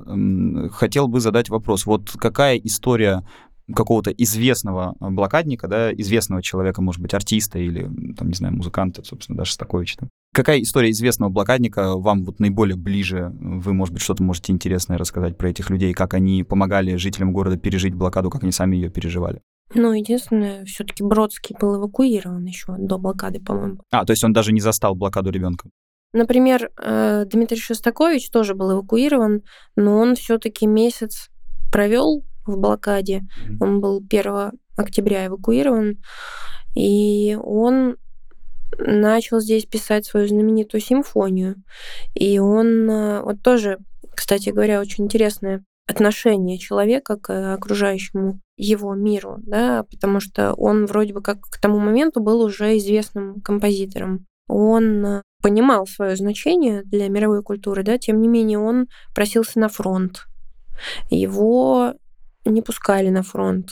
Хотел 0.73 1.09
бы 1.09 1.21
задать 1.21 1.49
вопрос. 1.49 1.87
Вот 1.87 2.12
какая 2.19 2.57
история 2.57 3.25
какого-то 3.75 4.11
известного 4.11 4.97
блокадника, 5.01 5.69
да, 5.69 5.93
известного 5.93 6.43
человека, 6.43 6.83
может 6.83 7.01
быть, 7.01 7.15
артиста 7.15 7.59
или, 7.59 7.91
там, 8.15 8.29
не 8.29 8.35
знаю, 8.35 8.55
музыканта, 8.55 9.03
собственно, 9.05 9.39
даже 9.39 9.51
Шостаковича. 9.51 9.97
Да. 10.01 10.09
Какая 10.35 10.63
история 10.63 10.91
известного 10.91 11.31
блокадника 11.31 11.97
вам 11.97 12.25
вот 12.25 12.41
наиболее 12.41 12.77
ближе? 12.77 13.33
Вы, 13.39 13.75
может 13.75 13.93
быть, 13.95 14.03
что-то 14.03 14.23
можете 14.23 14.53
интересное 14.53 14.99
рассказать 14.99 15.37
про 15.37 15.51
этих 15.51 15.71
людей, 15.71 15.93
как 15.93 16.15
они 16.15 16.43
помогали 16.43 16.97
жителям 16.97 17.33
города 17.33 17.57
пережить 17.59 17.95
блокаду, 17.95 18.31
как 18.31 18.43
они 18.43 18.53
сами 18.53 18.77
ее 18.77 18.89
переживали? 18.89 19.43
Ну, 19.75 19.93
единственное, 19.93 20.65
все-таки 20.65 21.03
Бродский 21.03 21.57
был 21.59 21.77
эвакуирован 21.77 22.45
еще 22.45 22.75
до 22.79 22.99
блокады, 22.99 23.41
по-моему. 23.41 23.81
А, 23.91 24.05
то 24.05 24.13
есть 24.13 24.25
он 24.25 24.33
даже 24.33 24.53
не 24.53 24.61
застал 24.61 24.95
блокаду 24.95 25.31
ребенка? 25.31 25.69
Например, 26.15 26.71
э, 26.83 27.25
Дмитрий 27.27 27.59
Шостакович 27.59 28.31
тоже 28.31 28.55
был 28.55 28.73
эвакуирован, 28.73 29.43
но 29.77 29.99
он 29.99 30.15
все-таки 30.15 30.67
месяц 30.67 31.31
провел 31.73 32.25
в 32.47 32.57
блокаде. 32.57 33.23
Он 33.61 33.81
был 33.81 33.99
1 33.99 34.53
октября 34.77 35.27
эвакуирован, 35.27 35.99
и 36.75 37.37
он 37.43 37.97
начал 38.79 39.41
здесь 39.41 39.67
писать 39.67 40.07
свою 40.07 40.29
знаменитую 40.29 40.81
симфонию. 40.81 41.57
И 42.15 42.39
он 42.39 42.89
э, 42.89 43.23
вот 43.23 43.43
тоже, 43.43 43.79
кстати 44.15 44.51
говоря, 44.51 44.81
очень 44.81 45.05
интересное 45.05 45.65
отношение 45.87 46.59
человека 46.59 47.17
к 47.17 47.55
окружающему 47.55 48.41
его 48.57 48.95
миру, 48.95 49.39
да, 49.43 49.85
потому 49.91 50.21
что 50.21 50.55
он 50.55 50.87
вроде 50.87 51.13
бы 51.13 51.21
как 51.21 51.41
к 51.41 51.61
тому 51.61 51.79
моменту 51.79 52.21
был 52.21 52.41
уже 52.41 52.79
известным 52.79 53.41
композитором. 53.41 54.27
Он 54.49 55.05
э, 55.05 55.23
понимал 55.43 55.87
свое 55.87 56.17
значение 56.17 56.83
для 56.85 57.09
мировой 57.09 57.43
культуры, 57.43 57.83
да, 57.83 57.99
тем 57.99 58.21
не 58.21 58.29
менее 58.29 58.59
он 58.59 58.87
просился 59.15 59.59
на 59.59 59.69
фронт, 59.69 60.27
его 61.11 61.95
не 62.45 62.63
пускали 62.63 63.09
на 63.09 63.23
фронт. 63.23 63.71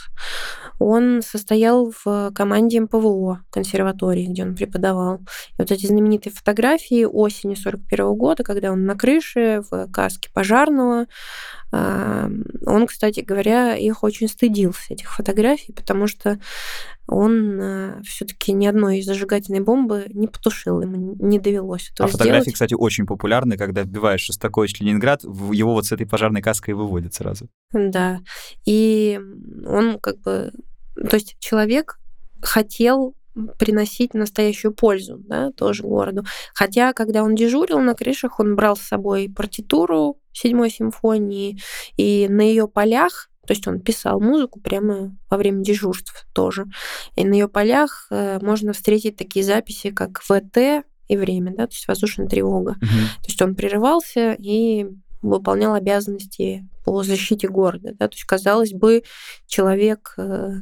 Он 0.79 1.21
состоял 1.23 1.93
в 2.05 2.33
команде 2.35 2.81
МПВО 2.81 3.43
консерватории, 3.51 4.27
где 4.27 4.45
он 4.45 4.55
преподавал. 4.55 5.17
И 5.17 5.55
вот 5.59 5.71
эти 5.71 5.87
знаменитые 5.87 6.33
фотографии 6.33 7.05
осени 7.05 7.55
41 7.55 8.15
года, 8.15 8.45
когда 8.45 8.73
он 8.73 8.87
на 8.87 8.97
крыше 8.97 9.63
в 9.71 9.89
каске 9.93 10.31
пожарного, 10.33 11.07
он, 11.73 12.87
кстати 12.87 13.21
говоря, 13.21 13.77
их 13.77 14.03
очень 14.03 14.29
стыдился, 14.29 14.93
этих 14.95 15.13
фотографий, 15.15 15.73
потому 15.73 16.07
что 16.07 16.41
он 17.07 17.61
э, 17.61 18.03
все-таки 18.05 18.53
ни 18.53 18.67
одной 18.67 19.03
зажигательной 19.03 19.61
бомбы 19.61 20.07
не 20.11 20.29
потушил, 20.29 20.81
ему 20.81 21.17
не 21.19 21.39
довелось 21.39 21.91
этого 21.91 22.07
А 22.07 22.09
сделать. 22.09 22.23
фотографии, 22.23 22.51
кстати, 22.51 22.75
очень 22.75 23.07
популярны, 23.07 23.57
когда 23.57 23.83
вбиваешь 23.83 24.23
Шостакович 24.23 24.81
Ленинград, 24.81 25.23
его 25.25 25.75
вот 25.75 25.87
с 25.87 25.93
этой 25.93 26.07
пожарной 26.07 26.43
каской 26.43 26.75
выводят 26.75 27.15
сразу. 27.15 27.49
Да, 27.73 28.21
и 28.65 29.21
он 29.67 29.99
как 29.99 30.21
бы... 30.21 30.53
То 31.09 31.17
есть 31.17 31.37
человек 31.41 31.99
хотел 32.43 33.15
приносить 33.59 34.15
настоящую 34.15 34.75
пользу, 34.75 35.19
да, 35.19 35.51
тоже 35.53 35.83
городу. 35.83 36.25
Хотя, 36.55 36.93
когда 36.93 37.23
он 37.23 37.35
дежурил 37.35 37.79
на 37.81 37.95
крышах, 37.95 38.41
он 38.41 38.57
брал 38.57 38.77
с 38.77 38.81
собой 38.81 39.33
партитуру 39.35 40.20
седьмой 40.33 40.71
симфонии, 40.71 41.59
и 41.97 42.27
на 42.29 42.43
ее 42.43 42.69
полях 42.69 43.31
то 43.47 43.53
есть 43.53 43.67
он 43.67 43.81
писал 43.81 44.21
музыку 44.21 44.61
прямо 44.61 45.17
во 45.29 45.37
время 45.37 45.65
дежурств 45.65 46.25
тоже. 46.33 46.67
И 47.17 47.25
на 47.25 47.33
ее 47.33 47.49
полях 47.49 48.07
э, 48.11 48.39
можно 48.41 48.73
встретить 48.73 49.17
такие 49.17 49.45
записи, 49.45 49.91
как 49.91 50.21
ВТ 50.21 50.85
и 51.09 51.17
время, 51.17 51.53
да, 51.57 51.67
то 51.67 51.73
есть 51.73 51.89
воздушная 51.89 52.29
тревога. 52.29 52.77
Угу. 52.77 52.79
То 52.79 53.27
есть 53.27 53.43
он 53.43 53.57
прерывался 53.57 54.37
и 54.39 54.87
выполнял 55.21 55.75
обязанности 55.75 56.65
по 56.85 57.03
защите 57.03 57.49
города. 57.49 57.93
Да? 57.99 58.09
То 58.09 58.15
есть, 58.15 58.25
казалось 58.25 58.73
бы, 58.73 59.03
человек 59.47 60.15
э, 60.17 60.53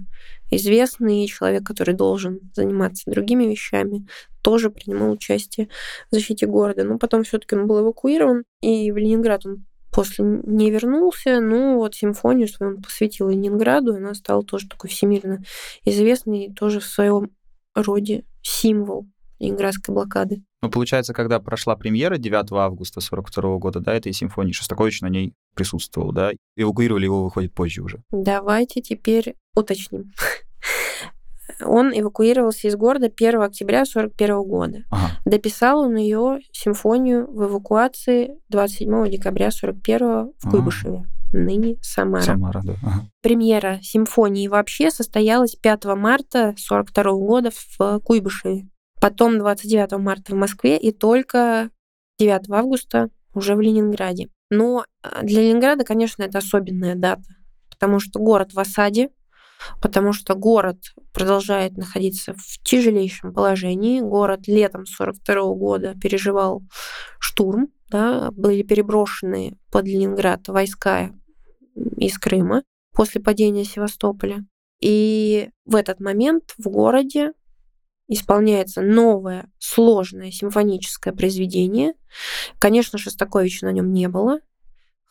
известный, 0.50 1.26
человек, 1.26 1.64
который 1.64 1.94
должен 1.94 2.40
заниматься 2.54 3.10
другими 3.10 3.44
вещами, 3.44 4.06
тоже 4.42 4.70
принимал 4.70 5.12
участие 5.12 5.68
в 6.10 6.14
защите 6.14 6.46
города. 6.46 6.84
Но 6.84 6.98
потом 6.98 7.24
все-таки 7.24 7.54
он 7.54 7.66
был 7.66 7.80
эвакуирован, 7.80 8.44
и 8.60 8.90
в 8.90 8.96
Ленинград 8.96 9.46
он 9.46 9.66
после 9.92 10.24
не 10.24 10.70
вернулся. 10.70 11.40
Ну, 11.40 11.76
вот 11.76 11.94
симфонию 11.94 12.48
свою 12.48 12.76
он 12.76 12.82
посвятил 12.82 13.28
Ленинграду, 13.28 13.94
и 13.94 13.98
она 13.98 14.14
стала 14.14 14.42
тоже 14.42 14.68
такой 14.68 14.90
всемирно 14.90 15.42
известной, 15.84 16.52
тоже 16.52 16.80
в 16.80 16.84
своем 16.84 17.30
роде 17.74 18.24
символ 18.42 19.06
Ленинградской 19.38 19.94
блокады. 19.94 20.42
Ну, 20.62 20.70
получается, 20.70 21.14
когда 21.14 21.38
прошла 21.38 21.76
премьера 21.76 22.16
9 22.16 22.50
августа 22.52 23.00
42 23.00 23.58
года, 23.58 23.80
да, 23.80 23.94
этой 23.94 24.12
симфонии, 24.12 24.52
Шостакович 24.52 25.02
на 25.02 25.08
ней 25.08 25.34
присутствовал, 25.54 26.12
да? 26.12 26.32
Эвакуировали 26.56 27.04
его, 27.04 27.24
выходит, 27.24 27.54
позже 27.54 27.82
уже. 27.82 28.02
Давайте 28.10 28.80
теперь 28.80 29.36
уточним. 29.58 30.12
Он 31.64 31.90
эвакуировался 31.92 32.68
из 32.68 32.76
города 32.76 33.06
1 33.06 33.42
октября 33.42 33.82
1941 33.82 34.42
года. 34.42 34.84
Ага. 34.90 35.10
Дописал 35.24 35.80
он 35.80 35.96
ее 35.96 36.38
симфонию 36.52 37.26
в 37.26 37.44
эвакуации 37.46 38.38
27 38.48 39.08
декабря 39.10 39.48
1941 39.48 40.32
в 40.38 40.50
Куйбышеве. 40.50 40.98
Ага 40.98 41.08
ныне 41.32 41.76
Самара. 41.82 42.22
Самара, 42.22 42.60
да. 42.64 42.74
Ага. 42.82 43.06
Премьера 43.22 43.80
симфонии 43.82 44.48
вообще 44.48 44.90
состоялась 44.90 45.54
5 45.56 45.84
марта 45.96 46.48
1942 46.48 47.12
года 47.12 47.50
в 47.50 48.00
Куйбышеве. 48.00 48.68
Потом 49.00 49.38
29 49.38 49.98
марта 49.98 50.32
в 50.32 50.38
Москве 50.38 50.76
и 50.76 50.92
только 50.92 51.70
9 52.18 52.50
августа 52.50 53.10
уже 53.34 53.54
в 53.54 53.60
Ленинграде. 53.60 54.28
Но 54.50 54.84
а, 55.02 55.22
для 55.22 55.42
Ленинграда, 55.42 55.84
конечно, 55.84 56.22
это 56.22 56.38
особенная 56.38 56.94
дата, 56.94 57.22
потому 57.70 58.00
что 58.00 58.18
город 58.18 58.54
в 58.54 58.58
осаде, 58.58 59.10
потому 59.80 60.12
что 60.12 60.34
город 60.34 60.78
продолжает 61.12 61.76
находиться 61.76 62.34
в 62.34 62.62
тяжелейшем 62.62 63.32
положении. 63.32 64.00
Город 64.00 64.46
летом 64.46 64.86
42 64.86 65.54
года 65.54 65.94
переживал 66.00 66.62
штурм, 67.18 67.68
да, 67.90 68.30
были 68.32 68.62
переброшены 68.62 69.56
под 69.70 69.86
Ленинград 69.86 70.46
войска 70.48 71.10
из 71.96 72.18
Крыма 72.18 72.62
после 72.92 73.20
падения 73.20 73.64
Севастополя. 73.64 74.44
И 74.80 75.50
в 75.64 75.74
этот 75.74 76.00
момент 76.00 76.54
в 76.56 76.68
городе 76.68 77.32
исполняется 78.08 78.80
новое 78.80 79.50
сложное 79.58 80.30
симфоническое 80.30 81.12
произведение. 81.12 81.94
Конечно, 82.58 82.98
Шостаковича 82.98 83.66
на 83.66 83.72
нем 83.72 83.92
не 83.92 84.08
было, 84.08 84.40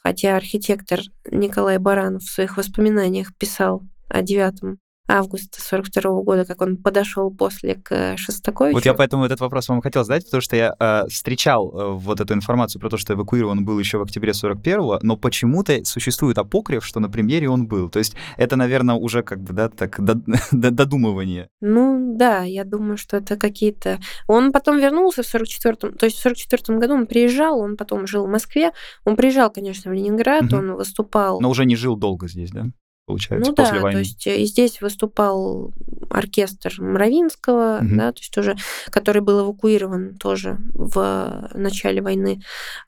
хотя 0.04 0.36
архитектор 0.36 1.00
Николай 1.30 1.78
Баранов 1.78 2.24
в 2.24 2.32
своих 2.32 2.58
воспоминаниях 2.58 3.36
писал 3.36 3.84
о 4.10 4.22
девятом 4.22 4.80
августа 5.08 5.62
42 5.62 6.22
года, 6.24 6.46
как 6.46 6.62
он 6.62 6.78
подошел 6.78 7.32
после 7.32 7.76
к 7.76 8.18
Шостаковичу. 8.18 8.76
Вот 8.76 8.86
я 8.86 8.94
поэтому 8.94 9.26
этот 9.26 9.40
вопрос 9.40 9.70
вам 9.70 9.82
хотел 9.82 10.04
задать, 10.04 10.26
потому 10.26 10.42
что 10.42 10.56
я 10.56 10.76
э, 10.78 11.08
встречал 11.08 11.72
э, 11.72 11.92
вот 11.94 12.20
эту 12.20 12.34
информацию 12.34 12.82
про 12.82 12.90
то, 12.90 12.98
что 12.98 13.14
эвакуирован 13.14 13.64
был 13.64 13.80
еще 13.80 13.98
в 13.98 14.02
октябре 14.02 14.32
41-го, 14.32 15.00
но 15.02 15.16
почему-то 15.16 15.84
существует 15.86 16.38
апокриф, 16.38 16.86
что 16.86 17.00
на 17.00 17.10
премьере 17.10 17.50
он 17.50 17.68
был. 17.68 17.90
То 17.90 18.00
есть 18.00 18.16
это, 18.36 18.56
наверное, 18.58 18.96
уже 18.96 19.24
как 19.24 19.42
бы, 19.42 19.54
да, 19.54 19.70
так, 19.70 19.98
додумывание. 20.52 21.50
Ну, 21.62 22.16
да, 22.18 22.44
я 22.44 22.66
думаю, 22.66 22.98
что 22.98 23.18
это 23.18 23.38
какие-то... 23.38 24.00
Он 24.28 24.52
потом 24.52 24.78
вернулся 24.78 25.24
в 25.24 25.34
44-м, 25.34 25.94
то 25.94 26.06
есть 26.06 26.18
в 26.18 26.26
44-м 26.26 26.80
году 26.80 26.96
он 26.96 27.08
приезжал, 27.08 27.60
он 27.60 27.78
потом 27.78 28.08
жил 28.08 28.26
в 28.26 28.30
Москве, 28.30 28.72
он 29.06 29.16
приезжал, 29.16 29.50
конечно, 29.52 29.90
в 29.90 29.94
Ленинград, 29.94 30.44
угу. 30.46 30.58
он 30.58 30.76
выступал... 30.76 31.40
Но 31.40 31.50
уже 31.50 31.66
не 31.66 31.76
жил 31.76 31.96
долго 31.96 32.28
здесь, 32.28 32.52
да? 32.52 32.66
Получается, 33.08 33.50
ну, 33.50 33.56
после 33.56 33.78
да, 33.78 33.82
войны. 33.82 33.94
То 33.94 34.00
есть 34.00 34.28
э, 34.28 34.44
здесь 34.44 34.82
выступал 34.82 35.74
оркестр 36.10 36.76
Мравинского, 36.78 37.78
угу. 37.78 37.96
да, 37.96 38.12
то 38.12 38.20
есть 38.20 38.38
уже, 38.38 38.56
который 38.90 39.22
был 39.22 39.46
эвакуирован 39.46 40.18
тоже 40.18 40.58
в 40.74 41.50
начале 41.54 42.02
войны. 42.02 42.42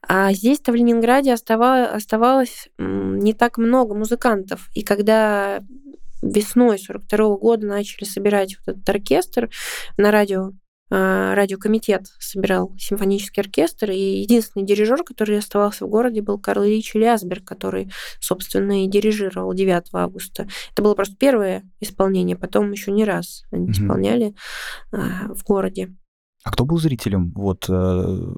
А 0.07 0.31
здесь-то 0.33 0.71
в 0.71 0.75
Ленинграде 0.75 1.33
оставалось, 1.33 1.89
оставалось 1.89 2.69
не 2.77 3.33
так 3.33 3.57
много 3.57 3.95
музыкантов. 3.95 4.69
И 4.75 4.83
когда 4.83 5.63
весной 6.21 6.77
42 6.77 7.37
года 7.37 7.65
начали 7.65 8.03
собирать 8.03 8.57
вот 8.59 8.75
этот 8.75 8.89
оркестр 8.89 9.49
на 9.97 10.11
радио 10.11 10.51
радиокомитет 10.89 12.07
собирал 12.19 12.73
симфонический 12.77 13.41
оркестр, 13.41 13.91
и 13.91 14.21
единственный 14.21 14.65
дирижер, 14.65 15.03
который 15.03 15.37
оставался 15.37 15.85
в 15.85 15.89
городе, 15.89 16.21
был 16.21 16.39
Карл 16.39 16.63
Ильич 16.63 16.93
Лясберг, 16.95 17.43
который, 17.43 17.91
собственно, 18.19 18.83
и 18.83 18.87
дирижировал 18.87 19.53
9 19.53 19.83
августа. 19.93 20.47
Это 20.71 20.81
было 20.81 20.95
просто 20.95 21.15
первое 21.15 21.63
исполнение, 21.79 22.35
потом 22.35 22.71
еще 22.71 22.91
не 22.91 23.05
раз 23.05 23.43
они 23.51 23.67
mm-hmm. 23.67 23.71
исполняли 23.71 24.35
а, 24.91 25.33
в 25.33 25.43
городе. 25.43 25.95
А 26.43 26.51
кто 26.51 26.65
был 26.65 26.77
зрителем? 26.77 27.31
Вот 27.35 27.65
э, 27.69 28.33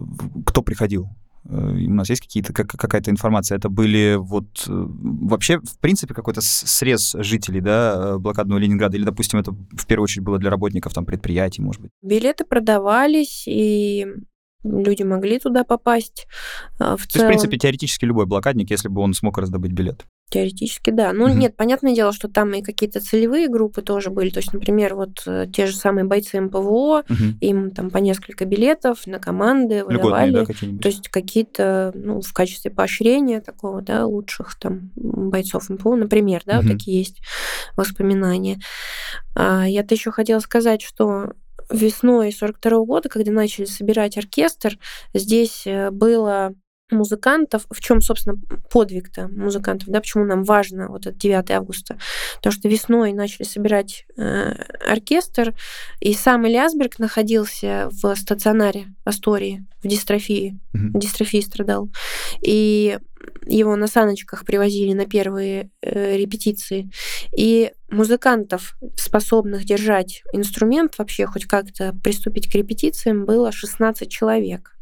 кто 0.46 0.62
приходил? 0.64 1.10
Э, 1.46 1.56
у 1.56 1.94
нас 1.94 2.10
есть 2.10 2.22
какие-то, 2.22 2.54
как, 2.54 2.68
какая-то 2.68 3.12
информация? 3.12 3.58
Это 3.58 3.70
были 3.70 4.16
вот 4.20 4.66
э, 4.68 4.72
вообще, 4.72 5.60
в 5.60 5.80
принципе, 5.80 6.14
какой-то 6.14 6.42
срез 6.42 7.16
жителей, 7.20 7.62
да, 7.62 8.18
блокадного 8.18 8.60
Ленинграда? 8.60 8.98
Или, 8.98 9.06
допустим, 9.06 9.40
это 9.40 9.52
в 9.52 9.86
первую 9.88 10.06
очередь 10.06 10.24
было 10.24 10.38
для 10.38 10.50
работников 10.50 10.94
там 10.94 11.06
предприятий, 11.06 11.62
может 11.62 11.82
быть? 11.82 11.92
Билеты 12.02 12.46
продавались, 12.46 13.44
и 13.48 14.08
люди 14.64 15.04
могли 15.04 15.40
туда 15.40 15.64
попасть. 15.64 16.28
В 16.78 16.80
То 16.80 16.96
целом... 16.96 16.98
есть, 16.98 17.16
в 17.16 17.28
принципе, 17.28 17.58
теоретически 17.58 18.06
любой 18.06 18.26
блокадник, 18.26 18.70
если 18.70 18.88
бы 18.88 19.02
он 19.02 19.14
смог 19.14 19.38
раздобыть 19.38 19.72
билет. 19.72 20.06
Теоретически, 20.32 20.92
да. 20.92 21.12
Ну, 21.12 21.26
угу. 21.26 21.34
нет, 21.34 21.58
понятное 21.58 21.94
дело, 21.94 22.14
что 22.14 22.30
там 22.30 22.54
и 22.54 22.62
какие-то 22.62 23.02
целевые 23.02 23.50
группы 23.50 23.82
тоже 23.82 24.12
были. 24.12 24.30
То 24.30 24.40
есть, 24.40 24.54
например, 24.54 24.96
вот 24.96 25.24
э, 25.28 25.46
те 25.52 25.66
же 25.66 25.76
самые 25.76 26.06
бойцы 26.06 26.40
МПВО, 26.40 27.04
угу. 27.10 27.24
им 27.42 27.72
там 27.72 27.90
по 27.90 27.98
несколько 27.98 28.46
билетов 28.46 29.06
на 29.08 29.20
команды 29.20 29.84
выдавали. 29.84 30.32
да, 30.32 30.46
то 30.46 30.88
есть 30.88 31.10
какие-то, 31.10 31.92
ну, 31.96 32.22
в 32.22 32.32
качестве 32.32 32.72
поощрения 32.72 33.42
такого, 33.42 33.82
да, 33.82 34.06
лучших 34.06 34.58
там 34.58 34.92
бойцов 34.96 35.70
МПВО, 35.70 35.98
например, 35.98 36.44
да, 36.46 36.60
угу. 36.60 36.68
вот 36.68 36.78
такие 36.78 37.00
есть 37.00 37.22
воспоминания. 37.76 38.58
А, 39.36 39.68
я-то 39.68 39.96
еще 39.96 40.12
хотела 40.12 40.40
сказать, 40.40 40.82
что 40.82 41.34
весной 41.72 42.32
42 42.32 42.72
-го 42.72 42.86
года, 42.86 43.10
когда 43.10 43.32
начали 43.32 43.66
собирать 43.66 44.18
оркестр, 44.18 44.78
здесь 45.14 45.66
э, 45.66 45.92
было 45.92 46.54
музыкантов, 46.92 47.66
в 47.70 47.80
чем, 47.82 48.02
собственно, 48.02 48.38
подвиг-то 48.70 49.28
музыкантов, 49.30 49.90
да, 49.90 50.00
почему 50.00 50.26
нам 50.26 50.44
важно 50.44 50.88
вот 50.88 51.08
это 51.08 51.18
9 51.18 51.52
августа, 51.52 51.98
потому 52.38 52.54
что 52.54 52.70
весной 52.70 53.14
начали 53.14 53.44
собирать 53.44 54.06
э, 54.18 54.54
оркестр, 54.88 55.54
и 56.00 56.14
сам 56.14 56.48
Ильясберг 56.48 57.00
находился 57.00 57.90
в 57.92 58.16
стационаре 58.16 58.88
Астории, 59.04 59.66
в 59.84 59.88
дистрофии, 59.88 60.60
mm-hmm. 60.74 61.00
дистрофии 61.00 61.42
страдал, 61.42 61.90
и 62.42 62.98
его 63.46 63.76
на 63.76 63.88
саночках 63.88 64.46
привозили 64.46 64.94
на 64.94 65.06
первые 65.06 65.72
э, 65.82 66.18
репетиции, 66.18 66.90
и 67.36 67.72
музыкантов, 67.90 68.78
способных 68.96 69.66
держать 69.66 70.24
инструмент, 70.34 70.98
вообще 70.98 71.26
хоть 71.26 71.46
как-то 71.46 71.94
приступить 72.04 72.52
к 72.52 72.56
репетициям, 72.56 73.26
было 73.26 73.52
16 73.52 74.10
человек 74.10 74.76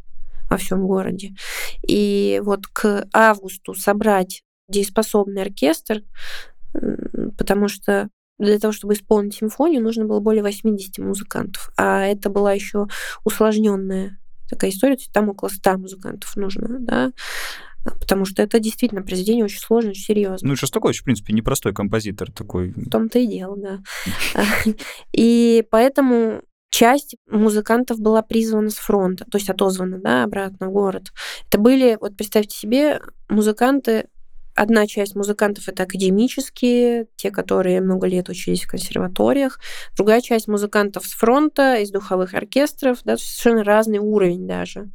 во 0.49 0.57
всем 0.57 0.85
городе. 0.85 1.35
И 1.87 2.41
вот 2.43 2.67
к 2.67 3.07
августу 3.13 3.73
собрать 3.73 4.43
дееспособный 4.67 5.41
оркестр, 5.41 6.03
потому 7.37 7.67
что 7.67 8.09
для 8.37 8.57
того, 8.57 8.71
чтобы 8.71 8.93
исполнить 8.93 9.35
симфонию, 9.35 9.83
нужно 9.83 10.05
было 10.05 10.19
более 10.19 10.43
80 10.43 10.97
музыкантов. 10.99 11.71
А 11.77 12.05
это 12.05 12.29
была 12.29 12.53
еще 12.53 12.87
усложненная 13.25 14.17
такая 14.49 14.71
история, 14.71 14.95
то 14.95 15.01
есть 15.01 15.11
там 15.11 15.29
около 15.29 15.49
100 15.49 15.77
музыкантов 15.77 16.35
нужно, 16.35 16.79
да, 16.79 17.11
потому 17.83 18.25
что 18.25 18.41
это 18.41 18.59
действительно 18.59 19.03
произведение 19.03 19.45
очень 19.45 19.59
сложное, 19.59 19.91
очень 19.91 20.03
серьезное. 20.03 20.49
Ну 20.49 20.55
Шостакович, 20.55 21.01
в 21.01 21.03
принципе, 21.03 21.33
непростой 21.33 21.73
композитор 21.73 22.31
такой. 22.31 22.71
В 22.71 22.89
том-то 22.89 23.19
и 23.19 23.27
дело, 23.27 23.55
да. 23.57 23.79
И 25.13 25.63
поэтому 25.69 26.41
часть 26.79 27.17
музыкантов 27.29 27.99
была 27.99 28.21
призвана 28.21 28.69
с 28.69 28.75
фронта, 28.75 29.25
то 29.25 29.37
есть 29.37 29.49
отозвана, 29.49 29.99
да, 29.99 30.23
обратно 30.23 30.69
в 30.69 30.71
город. 30.71 31.11
Это 31.49 31.59
были, 31.59 31.97
вот 31.99 32.15
представьте 32.15 32.57
себе, 32.57 33.01
музыканты 33.27 34.07
Одна 34.55 34.87
часть 34.87 35.15
музыкантов 35.15 35.69
это 35.69 35.83
академические, 35.83 37.07
те, 37.15 37.31
которые 37.31 37.79
много 37.79 38.07
лет 38.07 38.27
учились 38.27 38.63
в 38.63 38.67
консерваториях. 38.67 39.57
Другая 39.95 40.19
часть 40.19 40.49
музыкантов 40.49 41.05
с 41.05 41.11
фронта, 41.11 41.75
из 41.75 41.91
духовых 41.91 42.33
оркестров, 42.33 42.99
да, 43.05 43.15
совершенно 43.15 43.63
разный 43.63 43.99
уровень 43.99 44.47
даже. 44.47 44.89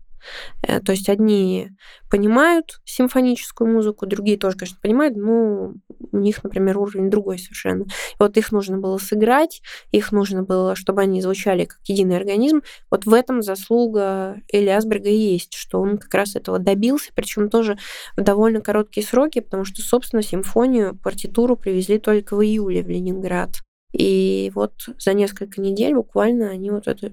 Э, 0.62 0.80
то 0.80 0.92
есть 0.92 1.08
одни 1.08 1.70
понимают 2.10 2.80
симфоническую 2.84 3.70
музыку, 3.70 4.06
другие 4.06 4.38
тоже, 4.38 4.56
конечно, 4.56 4.78
понимают, 4.80 5.16
но 5.16 5.74
у 6.12 6.18
них, 6.18 6.42
например, 6.44 6.78
уровень 6.78 7.10
другой 7.10 7.38
совершенно. 7.38 7.82
И 7.82 8.16
вот 8.18 8.36
их 8.36 8.52
нужно 8.52 8.78
было 8.78 8.98
сыграть, 8.98 9.62
их 9.90 10.12
нужно 10.12 10.42
было, 10.42 10.74
чтобы 10.76 11.02
они 11.02 11.20
звучали 11.20 11.64
как 11.64 11.78
единый 11.84 12.16
организм. 12.16 12.62
Вот 12.90 13.06
в 13.06 13.12
этом 13.12 13.42
заслуга 13.42 14.36
Эли 14.52 14.68
Асберга 14.68 15.08
есть, 15.08 15.54
что 15.54 15.80
он 15.80 15.98
как 15.98 16.12
раз 16.14 16.36
этого 16.36 16.58
добился, 16.58 17.10
причем 17.14 17.50
тоже 17.50 17.78
в 18.16 18.22
довольно 18.22 18.60
короткие 18.60 19.06
сроки, 19.06 19.40
потому 19.40 19.64
что, 19.64 19.82
собственно, 19.82 20.22
симфонию, 20.22 20.98
партитуру 21.02 21.56
привезли 21.56 21.98
только 21.98 22.36
в 22.36 22.44
июле 22.44 22.82
в 22.82 22.88
Ленинград. 22.88 23.50
И 23.92 24.50
вот 24.54 24.72
за 24.98 25.14
несколько 25.14 25.60
недель 25.60 25.94
буквально 25.94 26.50
они 26.50 26.70
вот 26.70 26.88
эту 26.88 27.12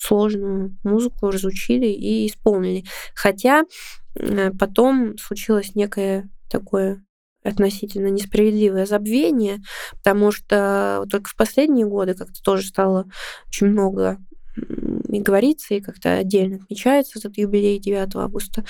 сложную 0.00 0.76
музыку 0.82 1.30
разучили 1.30 1.86
и 1.86 2.26
исполнили. 2.26 2.84
Хотя 3.14 3.64
э, 4.14 4.50
потом 4.58 5.16
случилось 5.18 5.74
некое 5.74 6.28
такое 6.50 7.04
относительно 7.42 8.08
несправедливое 8.08 8.86
забвение, 8.86 9.58
потому 10.02 10.32
что 10.32 11.06
только 11.10 11.30
в 11.30 11.36
последние 11.36 11.86
годы 11.86 12.14
как-то 12.14 12.42
тоже 12.42 12.66
стало 12.66 13.06
очень 13.48 13.68
много 13.68 14.18
и 15.08 15.20
говорится, 15.20 15.74
и 15.74 15.80
как-то 15.80 16.14
отдельно 16.14 16.56
отмечается 16.56 17.18
этот 17.18 17.38
юбилей 17.38 17.78
9 17.78 18.14
августа. 18.16 18.64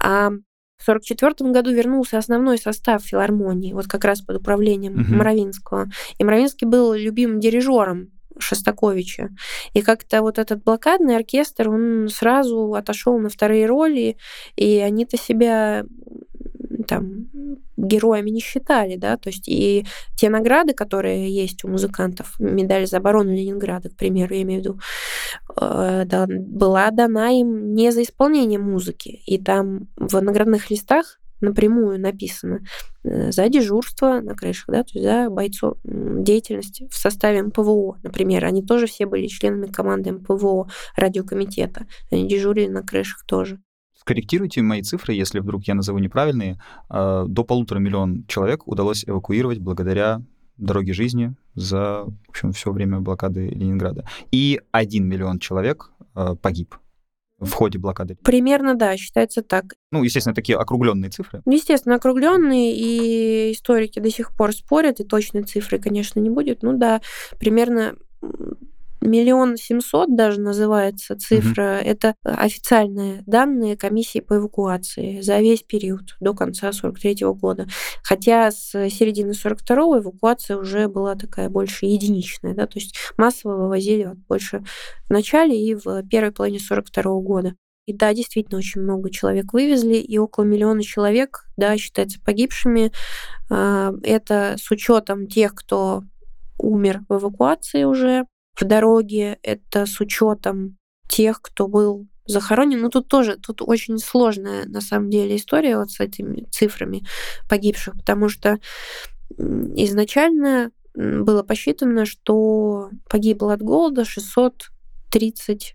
А 0.00 0.30
в 0.30 0.88
1944 0.88 1.52
году 1.52 1.70
вернулся 1.70 2.18
основной 2.18 2.58
состав 2.58 3.02
филармонии, 3.02 3.72
вот 3.72 3.86
как 3.86 4.04
раз 4.04 4.20
под 4.20 4.36
управлением 4.36 5.02
угу. 5.02 5.14
Моровинского. 5.14 5.88
И 6.18 6.24
Моровинский 6.24 6.66
был 6.66 6.92
любимым 6.94 7.40
дирижером 7.40 8.10
Шостаковича. 8.38 9.30
И 9.74 9.82
как-то 9.82 10.22
вот 10.22 10.38
этот 10.38 10.62
блокадный 10.64 11.16
оркестр, 11.16 11.70
он 11.70 12.08
сразу 12.08 12.74
отошел 12.74 13.18
на 13.18 13.28
вторые 13.28 13.66
роли, 13.66 14.16
и 14.56 14.78
они-то 14.78 15.16
себя 15.16 15.84
там 16.86 17.26
героями 17.76 18.30
не 18.30 18.40
считали, 18.40 18.96
да, 18.96 19.16
то 19.16 19.28
есть 19.28 19.48
и 19.48 19.86
те 20.16 20.30
награды, 20.30 20.74
которые 20.74 21.30
есть 21.32 21.64
у 21.64 21.68
музыкантов, 21.68 22.34
медаль 22.38 22.86
за 22.86 22.98
оборону 22.98 23.32
Ленинграда, 23.32 23.90
к 23.90 23.96
примеру, 23.96 24.34
я 24.34 24.42
имею 24.42 24.60
в 24.60 24.64
виду, 24.64 24.80
э, 25.60 26.02
да, 26.06 26.26
была 26.28 26.90
дана 26.90 27.30
им 27.30 27.74
не 27.74 27.90
за 27.92 28.02
исполнение 28.02 28.58
музыки, 28.58 29.22
и 29.26 29.38
там 29.38 29.88
в 29.96 30.20
наградных 30.20 30.70
листах 30.70 31.18
напрямую 31.40 32.00
написано 32.00 32.60
э, 33.04 33.30
за 33.32 33.48
дежурство 33.48 34.20
на 34.20 34.34
крышах, 34.34 34.66
да, 34.68 34.82
то 34.82 34.90
есть 34.94 35.04
за 35.04 35.30
бойцов 35.30 35.78
деятельность 35.84 36.82
в 36.90 36.94
составе 36.94 37.42
МПВО, 37.42 37.98
например. 38.02 38.44
Они 38.44 38.62
тоже 38.62 38.86
все 38.86 39.06
были 39.06 39.26
членами 39.26 39.66
команды 39.66 40.12
МПВО 40.12 40.68
радиокомитета. 40.96 41.86
Они 42.10 42.28
дежурили 42.28 42.68
на 42.68 42.82
крышах 42.82 43.24
тоже. 43.24 43.60
Скорректируйте 43.94 44.62
мои 44.62 44.82
цифры, 44.82 45.12
если 45.12 45.40
вдруг 45.40 45.64
я 45.64 45.74
назову 45.74 45.98
неправильные. 45.98 46.60
А, 46.88 47.24
до 47.26 47.44
полутора 47.44 47.78
миллион 47.78 48.24
человек 48.26 48.66
удалось 48.66 49.04
эвакуировать 49.06 49.58
благодаря 49.58 50.22
дороге 50.56 50.92
жизни 50.92 51.34
за, 51.54 52.04
в 52.04 52.30
общем, 52.30 52.52
все 52.52 52.72
время 52.72 53.00
блокады 53.00 53.48
Ленинграда. 53.48 54.06
И 54.30 54.60
один 54.72 55.06
миллион 55.06 55.38
человек 55.38 55.90
а, 56.14 56.34
погиб 56.34 56.74
в 57.38 57.52
ходе 57.52 57.78
блокады? 57.78 58.16
Примерно, 58.22 58.74
да, 58.74 58.96
считается 58.96 59.42
так. 59.42 59.74
Ну, 59.92 60.02
естественно, 60.02 60.34
такие 60.34 60.58
округленные 60.58 61.10
цифры. 61.10 61.42
Естественно, 61.46 61.96
округленные, 61.96 62.74
и 62.76 63.52
историки 63.52 63.98
до 64.00 64.10
сих 64.10 64.36
пор 64.36 64.52
спорят, 64.52 65.00
и 65.00 65.04
точной 65.04 65.44
цифры, 65.44 65.78
конечно, 65.78 66.20
не 66.20 66.30
будет. 66.30 66.62
Ну 66.62 66.76
да, 66.76 67.00
примерно 67.38 67.94
миллион 69.00 69.56
семьсот 69.56 70.14
даже 70.14 70.40
называется 70.40 71.16
цифра. 71.16 71.78
Угу. 71.80 71.88
Это 71.88 72.14
официальные 72.22 73.22
данные 73.26 73.76
комиссии 73.76 74.20
по 74.20 74.36
эвакуации 74.36 75.20
за 75.20 75.38
весь 75.38 75.62
период 75.62 76.16
до 76.20 76.34
конца 76.34 76.72
43 76.72 77.16
года. 77.32 77.66
Хотя 78.02 78.50
с 78.50 78.70
середины 78.90 79.34
42 79.34 79.98
эвакуация 79.98 80.56
уже 80.56 80.88
была 80.88 81.14
такая 81.14 81.48
больше 81.48 81.86
единичная, 81.86 82.54
да, 82.54 82.66
то 82.66 82.78
есть 82.78 82.96
массово 83.16 83.56
вывозили 83.56 84.04
вот 84.04 84.18
больше 84.28 84.64
в 85.08 85.10
начале 85.10 85.60
и 85.60 85.74
в 85.74 86.02
первой 86.08 86.32
половине 86.32 86.58
42 86.58 87.20
года. 87.20 87.54
И 87.88 87.94
да, 87.94 88.12
действительно, 88.12 88.58
очень 88.58 88.82
много 88.82 89.10
человек 89.10 89.54
вывезли, 89.54 89.94
и 89.94 90.18
около 90.18 90.44
миллиона 90.44 90.82
человек, 90.82 91.46
да, 91.56 91.74
считается 91.78 92.20
погибшими. 92.20 92.92
А, 93.48 93.94
это 94.02 94.56
с 94.58 94.70
учетом 94.70 95.26
тех, 95.26 95.54
кто 95.54 96.02
умер 96.58 97.00
в 97.08 97.16
эвакуации 97.16 97.84
уже, 97.84 98.26
в 98.60 98.64
дороге, 98.64 99.38
это 99.42 99.86
с 99.86 100.00
учетом 100.00 100.76
тех, 101.08 101.40
кто 101.40 101.68
был 101.68 102.06
захоронен. 102.26 102.80
Ну, 102.80 102.90
тут 102.90 103.08
тоже, 103.08 103.36
тут 103.36 103.62
очень 103.62 103.98
сложная, 103.98 104.66
на 104.66 104.80
самом 104.80 105.10
деле, 105.10 105.36
история 105.36 105.78
вот 105.78 105.90
с 105.90 106.00
этими 106.00 106.46
цифрами 106.50 107.04
погибших, 107.48 107.94
потому 107.94 108.28
что 108.28 108.58
изначально 109.38 110.70
было 110.94 111.42
посчитано, 111.42 112.04
что 112.04 112.90
погибло 113.08 113.54
от 113.54 113.62
голода 113.62 114.04
630 114.04 115.74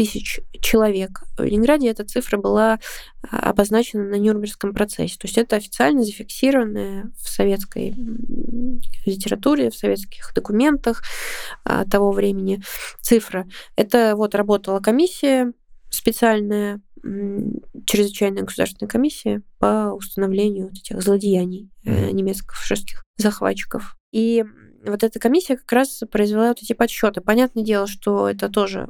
тысяч 0.00 0.40
человек. 0.62 1.24
В 1.36 1.44
Ленинграде 1.44 1.90
эта 1.90 2.06
цифра 2.06 2.38
была 2.38 2.78
а, 3.20 3.50
обозначена 3.50 4.04
на 4.04 4.14
Нюрнбергском 4.14 4.72
процессе. 4.72 5.18
То 5.18 5.26
есть 5.26 5.36
это 5.36 5.56
официально 5.56 6.02
зафиксированная 6.02 7.12
в 7.18 7.28
советской 7.28 7.94
литературе, 9.04 9.68
в 9.70 9.76
советских 9.76 10.32
документах 10.34 11.02
а, 11.64 11.84
того 11.84 12.12
времени 12.12 12.62
цифра. 13.02 13.46
Это 13.76 14.14
вот 14.16 14.34
работала 14.34 14.80
комиссия 14.80 15.52
специальная, 15.90 16.80
чрезвычайная 17.84 18.44
государственная 18.44 18.88
комиссия 18.88 19.42
по 19.58 19.92
установлению 19.92 20.68
вот 20.68 20.78
этих 20.78 21.02
злодеяний 21.02 21.68
э, 21.84 22.10
немецких 22.10 22.54
фашистских 22.54 23.02
захватчиков. 23.18 23.98
И 24.12 24.44
вот 24.86 25.02
эта 25.02 25.18
комиссия 25.18 25.56
как 25.56 25.70
раз 25.72 26.02
произвела 26.10 26.48
вот 26.48 26.62
эти 26.62 26.72
подсчеты. 26.72 27.20
Понятное 27.20 27.64
дело, 27.64 27.86
что 27.86 28.30
это 28.30 28.48
тоже 28.48 28.88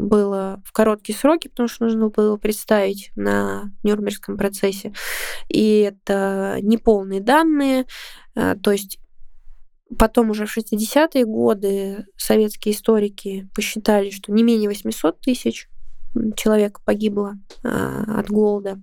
было 0.00 0.62
в 0.64 0.72
короткие 0.72 1.16
сроки, 1.16 1.48
потому 1.48 1.68
что 1.68 1.84
нужно 1.84 2.08
было 2.08 2.36
представить 2.36 3.12
на 3.16 3.72
Нюрнбергском 3.82 4.36
процессе. 4.36 4.92
И 5.48 5.80
это 5.80 6.58
неполные 6.62 7.20
данные, 7.20 7.86
э, 8.34 8.56
то 8.62 8.72
есть 8.72 8.98
Потом 9.98 10.30
уже 10.30 10.46
в 10.46 10.56
60-е 10.56 11.24
годы 11.24 12.06
советские 12.16 12.74
историки 12.74 13.48
посчитали, 13.54 14.10
что 14.10 14.30
не 14.32 14.44
менее 14.44 14.68
800 14.68 15.20
тысяч 15.20 15.68
человек 16.36 16.80
погибло 16.84 17.34
а, 17.64 18.20
от 18.20 18.28
голода, 18.28 18.80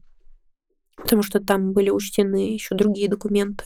потому 0.98 1.24
что 1.24 1.40
там 1.40 1.72
были 1.72 1.90
учтены 1.90 2.54
еще 2.54 2.76
другие 2.76 3.08
документы. 3.08 3.66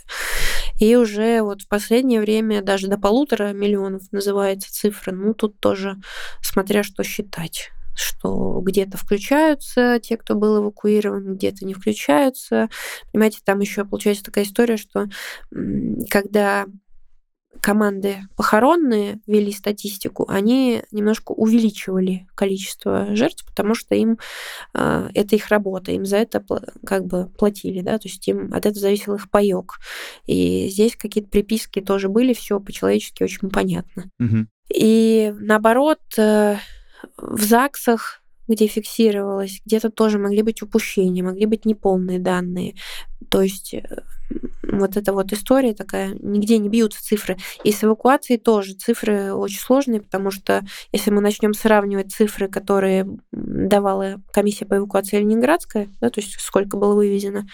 И 0.82 0.95
уже 0.95 1.43
вот 1.43 1.61
в 1.61 1.67
последнее 1.67 2.19
время 2.19 2.63
даже 2.63 2.88
до 2.88 2.97
полутора 2.97 3.53
миллионов 3.53 4.01
называется 4.11 4.73
цифра. 4.73 5.11
Ну, 5.11 5.36
тут 5.36 5.59
тоже 5.59 5.97
смотря 6.41 6.84
что 6.84 7.03
считать 7.03 7.69
что 7.93 8.61
где-то 8.63 8.97
включаются 8.97 9.99
те, 10.01 10.15
кто 10.15 10.34
был 10.34 10.63
эвакуирован, 10.63 11.36
где-то 11.36 11.65
не 11.65 11.73
включаются. 11.73 12.69
Понимаете, 13.11 13.39
там 13.43 13.59
еще 13.59 13.84
получается 13.84 14.23
такая 14.23 14.45
история, 14.45 14.77
что 14.77 15.07
когда 16.09 16.65
команды 17.62 18.18
похоронные 18.36 19.20
вели 19.28 19.51
статистику, 19.51 20.26
они 20.28 20.84
немножко 20.91 21.32
увеличивали 21.32 22.28
количество 22.36 23.16
жертв, 23.16 23.45
потому 23.45 23.76
что 23.76 23.95
им 23.95 24.18
э, 24.74 25.09
это 25.14 25.36
их 25.36 25.47
работа, 25.49 25.91
им 25.91 26.05
за 26.05 26.18
это 26.18 26.43
как 26.86 27.05
бы 27.05 27.30
платили, 27.38 27.82
да, 27.82 27.97
то 27.97 28.07
есть 28.07 28.28
им 28.28 28.53
от 28.53 28.66
этого 28.66 28.80
зависел 28.80 29.14
их 29.14 29.30
паек. 29.30 29.76
И 30.26 30.68
здесь 30.70 30.95
какие-то 30.95 31.30
приписки 31.30 31.82
тоже 31.82 32.09
были, 32.09 32.34
все 32.34 32.59
по-человечески 32.59 33.24
очень 33.24 33.49
понятно. 33.49 34.09
Угу. 34.20 34.47
И 34.74 35.34
наоборот, 35.39 35.99
э, 36.18 36.57
в 37.18 37.41
ЗАГСах 37.41 38.22
где 38.47 38.68
фиксировалось, 38.68 39.62
где-то 39.66 39.89
тоже 39.89 40.18
могли 40.20 40.41
быть 40.41 40.62
упущения, 40.62 41.24
могли 41.24 41.45
быть 41.45 41.66
неполные 41.66 42.20
данные. 42.20 42.76
То 43.30 43.41
есть 43.41 43.74
э, 43.74 44.03
вот 44.72 44.97
эта 44.97 45.13
вот 45.13 45.34
история 45.34 45.74
такая, 45.74 46.15
нигде 46.19 46.57
не 46.57 46.69
бьются 46.69 47.03
цифры. 47.03 47.38
И 47.63 47.72
с 47.72 47.84
эвакуацией 47.84 48.39
тоже 48.39 48.74
цифры 48.74 49.34
очень 49.34 49.59
сложные, 49.59 50.01
потому 50.01 50.32
что 50.32 50.63
если 50.91 51.11
мы 51.11 51.22
начнем 51.22 51.53
сравнивать 51.53 52.11
цифры, 52.11 52.47
которые 52.47 53.07
давала 53.32 54.22
комиссия 54.34 54.65
по 54.65 54.78
эвакуации 54.78 55.17
Ленинградская, 55.17 55.89
да, 55.99 56.09
то 56.09 56.22
есть 56.22 56.39
сколько 56.39 56.78
было 56.78 56.95
вывезено, 56.95 57.45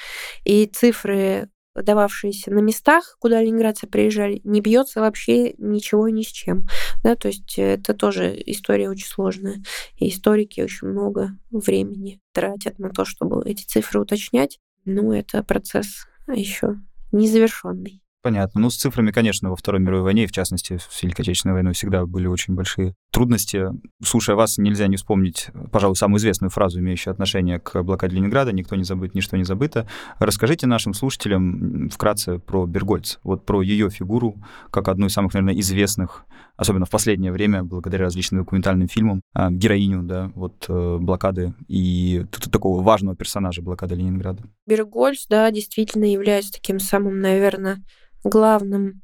и 0.46 0.66
цифры 0.66 1.50
дававшиеся 1.76 2.52
на 2.52 2.60
местах, 2.60 3.18
куда 3.20 3.42
ленинградцы 3.42 3.88
приезжали, 3.88 4.42
не 4.44 4.62
бьется 4.62 5.00
вообще 5.00 5.54
ничего 5.58 6.10
ни 6.10 6.24
с 6.24 6.28
чем. 6.28 6.66
Да, 7.04 7.16
то 7.16 7.28
есть 7.28 7.54
это 7.58 7.94
тоже 7.94 8.42
история 8.48 8.90
очень 8.90 9.06
сложная. 9.06 9.62
И 9.98 10.10
историки 10.10 10.62
очень 10.62 10.88
много 10.88 11.38
времени 11.52 12.20
тратят 12.34 12.80
на 12.80 12.90
то, 12.90 13.06
чтобы 13.06 13.44
эти 13.46 13.64
цифры 13.64 14.02
уточнять. 14.02 14.60
Ну, 14.86 15.12
это 15.12 15.44
процесс 15.44 16.08
еще 16.28 16.78
незавершенный. 17.12 18.02
Понятно. 18.24 18.62
Ну, 18.62 18.70
с 18.70 18.76
цифрами, 18.76 19.12
конечно, 19.12 19.50
во 19.50 19.56
Второй 19.56 19.80
мировой 19.80 20.04
войне, 20.04 20.28
в 20.28 20.32
частности, 20.32 20.78
в 20.78 21.04
Великой 21.04 21.22
Отечественной 21.22 21.54
войной 21.54 21.74
всегда 21.74 22.06
были 22.06 22.28
очень 22.28 22.56
большие 22.56 22.96
трудности. 23.12 23.68
Слушая 24.04 24.36
вас, 24.36 24.58
нельзя 24.58 24.88
не 24.88 24.98
вспомнить, 24.98 25.48
пожалуй, 25.72 25.96
самую 25.96 26.20
известную 26.20 26.50
фразу, 26.50 26.80
имеющую 26.80 27.12
отношение 27.12 27.60
к 27.60 27.82
блокаде 27.84 28.16
Ленинграда 28.16 28.52
«Никто 28.52 28.76
не 28.76 28.84
забыт, 28.84 29.14
ничто 29.14 29.38
не 29.38 29.44
забыто». 29.44 29.88
Расскажите 30.20 30.68
нашим 30.68 30.94
слушателям 30.94 31.90
вкратце 31.90 32.40
про 32.40 32.66
Бергольц, 32.66 33.18
вот 33.24 33.46
про 33.46 33.62
ее 33.62 33.90
фигуру, 33.90 34.36
как 34.72 34.88
одну 34.88 35.06
из 35.06 35.14
самых, 35.14 35.34
наверное, 35.34 35.60
известных, 35.60 36.26
особенно 36.58 36.86
в 36.86 36.90
последнее 36.90 37.32
время, 37.32 37.64
благодаря 37.64 38.06
различным 38.06 38.42
документальным 38.42 38.88
фильмам, 38.88 39.22
а, 39.34 39.52
героиню, 39.52 40.04
да, 40.04 40.32
вот 40.36 40.66
э, 40.68 40.98
блокады 41.00 41.54
и 41.68 42.26
такого 42.52 42.82
важного 42.82 43.16
персонажа 43.16 43.62
блокады 43.62 43.96
Ленинграда. 43.96 44.44
Бергольц, 44.66 45.28
да, 45.28 45.50
действительно 45.52 46.06
является 46.06 46.52
таким 46.54 46.80
самым, 46.80 47.22
наверное, 47.22 47.84
главным 48.30 49.02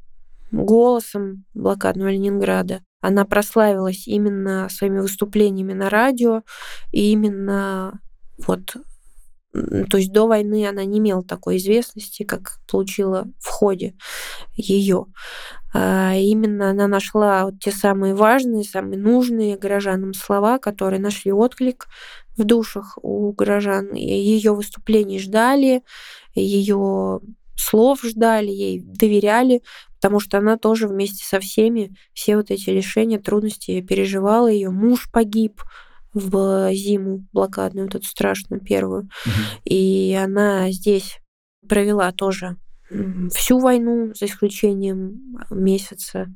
голосом 0.51 1.45
блокадного 1.53 2.09
Ленинграда. 2.09 2.81
Она 3.01 3.25
прославилась 3.25 4.07
именно 4.07 4.69
своими 4.69 4.99
выступлениями 4.99 5.73
на 5.73 5.89
радио, 5.89 6.43
и 6.91 7.11
именно 7.11 7.99
вот 8.37 8.75
то 9.89 9.97
есть 9.97 10.11
до 10.11 10.25
войны 10.25 10.67
она 10.67 10.83
не 10.83 10.97
имела 10.97 11.23
такой 11.23 11.57
известности, 11.57 12.23
как 12.23 12.59
получила 12.69 13.25
в 13.39 13.49
ходе 13.49 13.93
ее. 14.55 15.05
А 15.75 16.15
именно 16.15 16.71
она 16.71 16.87
нашла 16.87 17.45
вот 17.45 17.59
те 17.59 17.71
самые 17.71 18.15
важные, 18.15 18.63
самые 18.63 18.97
нужные 18.97 19.57
горожанам 19.57 20.15
слова, 20.15 20.57
которые 20.57 20.99
нашли 20.99 21.31
отклик 21.31 21.85
в 22.35 22.43
душах 22.43 22.97
у 23.03 23.31
горожан. 23.31 23.93
Ее 23.93 24.53
выступлений 24.53 25.19
ждали, 25.19 25.83
ее 26.33 27.19
слов 27.55 28.01
ждали, 28.03 28.49
ей 28.49 28.81
доверяли, 28.81 29.61
потому 29.95 30.19
что 30.19 30.37
она 30.37 30.57
тоже 30.57 30.87
вместе 30.87 31.25
со 31.25 31.39
всеми 31.39 31.95
все 32.13 32.37
вот 32.37 32.51
эти 32.51 32.69
лишения, 32.69 33.19
трудности 33.19 33.81
переживала. 33.81 34.47
Ее 34.47 34.69
муж 34.69 35.09
погиб 35.11 35.61
в 36.13 36.71
зиму 36.73 37.25
блокадную, 37.33 37.87
вот 37.87 37.95
эту 37.95 38.05
страшную 38.05 38.61
первую. 38.61 39.09
Угу. 39.25 39.31
И 39.65 40.17
она 40.21 40.71
здесь 40.71 41.17
провела 41.67 42.11
тоже 42.11 42.57
всю 43.33 43.59
войну, 43.59 44.13
за 44.13 44.25
исключением 44.25 45.37
месяца 45.49 46.27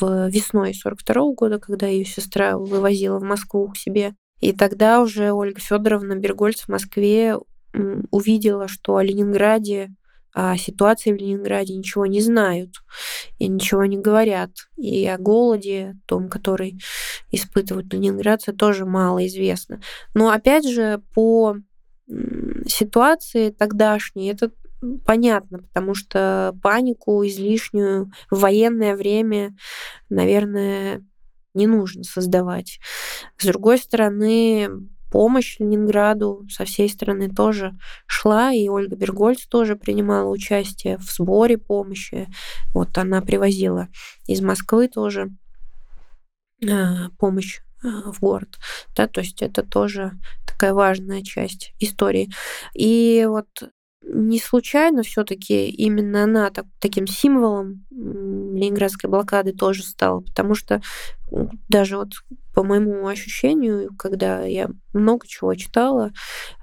в 0.00 0.28
весной 0.28 0.74
42 0.74 1.14
-го 1.14 1.34
года, 1.34 1.58
когда 1.58 1.86
ее 1.86 2.04
сестра 2.04 2.56
вывозила 2.56 3.18
в 3.18 3.24
Москву 3.24 3.68
к 3.68 3.76
себе. 3.76 4.14
И 4.40 4.52
тогда 4.52 5.00
уже 5.00 5.32
Ольга 5.32 5.60
Федоровна 5.60 6.16
Бергольц 6.16 6.62
в 6.62 6.68
Москве 6.68 7.36
увидела, 8.10 8.68
что 8.68 8.96
о 8.96 9.02
Ленинграде 9.02 9.90
о 10.34 10.56
ситуации 10.56 11.12
в 11.12 11.16
Ленинграде 11.16 11.74
ничего 11.76 12.06
не 12.06 12.20
знают 12.20 12.82
и 13.38 13.46
ничего 13.46 13.84
не 13.86 13.96
говорят. 13.96 14.50
И 14.76 15.06
о 15.06 15.16
голоде, 15.16 15.96
том, 16.06 16.28
который 16.28 16.80
испытывают 17.30 17.92
ленинградцы, 17.92 18.52
тоже 18.52 18.84
мало 18.84 19.24
известно. 19.26 19.80
Но 20.12 20.30
опять 20.30 20.68
же, 20.68 21.00
по 21.14 21.56
ситуации 22.66 23.50
тогдашней, 23.50 24.28
это 24.28 24.50
понятно, 25.06 25.58
потому 25.58 25.94
что 25.94 26.54
панику 26.62 27.24
излишнюю 27.24 28.10
в 28.30 28.40
военное 28.40 28.96
время, 28.96 29.56
наверное, 30.10 31.04
не 31.54 31.68
нужно 31.68 32.02
создавать. 32.02 32.80
С 33.38 33.46
другой 33.46 33.78
стороны, 33.78 34.68
помощь 35.14 35.60
Ленинграду 35.60 36.44
со 36.50 36.64
всей 36.64 36.88
страны 36.88 37.30
тоже 37.30 37.78
шла, 38.04 38.52
и 38.52 38.68
Ольга 38.68 38.96
Бергольц 38.96 39.46
тоже 39.46 39.76
принимала 39.76 40.28
участие 40.28 40.98
в 40.98 41.04
сборе 41.04 41.56
помощи. 41.56 42.26
Вот 42.74 42.98
она 42.98 43.22
привозила 43.22 43.86
из 44.26 44.40
Москвы 44.40 44.88
тоже 44.88 45.30
а, 46.68 47.10
помощь 47.16 47.60
а, 47.84 48.10
в 48.10 48.18
город. 48.18 48.58
Да, 48.96 49.06
то 49.06 49.20
есть 49.20 49.40
это 49.40 49.62
тоже 49.62 50.18
такая 50.48 50.74
важная 50.74 51.22
часть 51.22 51.74
истории. 51.78 52.28
И 52.74 53.24
вот 53.28 53.46
не 54.06 54.38
случайно 54.38 55.02
все-таки 55.02 55.68
именно 55.68 56.24
она 56.24 56.50
так, 56.50 56.66
таким 56.78 57.06
символом 57.06 57.84
ленинградской 57.90 59.08
блокады 59.08 59.52
тоже 59.52 59.82
стала, 59.82 60.20
потому 60.20 60.54
что 60.54 60.82
даже 61.68 61.96
вот 61.96 62.12
по 62.54 62.62
моему 62.62 63.06
ощущению, 63.08 63.90
когда 63.98 64.44
я 64.44 64.68
много 64.92 65.26
чего 65.26 65.54
читала 65.54 66.12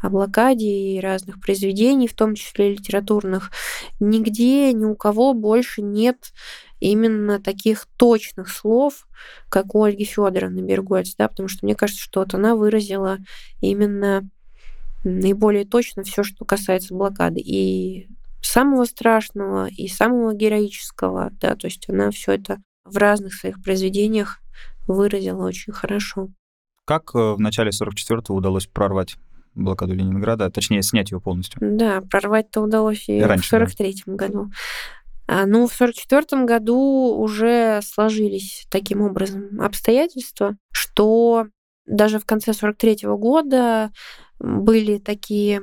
о 0.01 0.09
блокаде 0.09 0.67
и 0.67 0.99
разных 1.01 1.41
произведений, 1.41 2.07
в 2.07 2.15
том 2.15 2.35
числе 2.35 2.73
литературных, 2.73 3.51
нигде 3.99 4.71
ни 4.71 4.85
у 4.85 4.95
кого 4.95 5.33
больше 5.33 5.81
нет 5.81 6.31
именно 6.79 7.41
таких 7.41 7.87
точных 7.97 8.49
слов, 8.49 9.05
как 9.49 9.75
у 9.75 9.83
Ольги 9.83 10.05
Федоровны 10.05 10.61
Бергольц, 10.61 11.15
да, 11.17 11.27
потому 11.27 11.49
что 11.49 11.65
мне 11.65 11.75
кажется, 11.75 12.01
что 12.01 12.21
вот 12.21 12.33
она 12.33 12.55
выразила 12.55 13.17
именно 13.59 14.27
наиболее 15.03 15.65
точно 15.65 16.03
все, 16.03 16.23
что 16.23 16.45
касается 16.45 16.93
блокады. 16.93 17.39
И 17.39 18.07
самого 18.41 18.85
страшного 18.85 19.67
и 19.67 19.87
самого 19.87 20.33
героического, 20.33 21.31
да, 21.39 21.55
то 21.55 21.67
есть 21.67 21.87
она 21.89 22.11
все 22.11 22.33
это 22.33 22.57
в 22.83 22.97
разных 22.97 23.33
своих 23.33 23.61
произведениях 23.63 24.39
выразила 24.87 25.45
очень 25.45 25.73
хорошо. 25.73 26.29
Как 26.85 27.11
э, 27.13 27.33
в 27.33 27.39
начале 27.39 27.69
44-го 27.69 28.35
удалось 28.35 28.67
прорвать 28.67 29.15
блокаду 29.53 29.93
Ленинграда, 29.93 30.49
точнее, 30.49 30.81
снять 30.81 31.11
его 31.11 31.21
полностью? 31.21 31.59
Да, 31.61 32.01
прорвать-то 32.01 32.61
удалось 32.61 33.07
и, 33.07 33.19
и 33.19 33.21
раньше, 33.21 33.57
в 33.57 33.61
43-м 33.61 34.15
да. 34.17 34.27
году. 34.27 34.51
А, 35.27 35.45
ну, 35.45 35.67
в 35.67 35.73
1944 35.73 36.45
году 36.45 37.15
уже 37.17 37.79
сложились 37.83 38.65
таким 38.69 39.01
образом 39.01 39.61
обстоятельства, 39.61 40.57
что 40.73 41.47
даже 41.91 42.19
в 42.19 42.25
конце 42.25 42.53
43 42.53 42.99
года 43.03 43.91
были 44.39 44.97
такие 44.97 45.61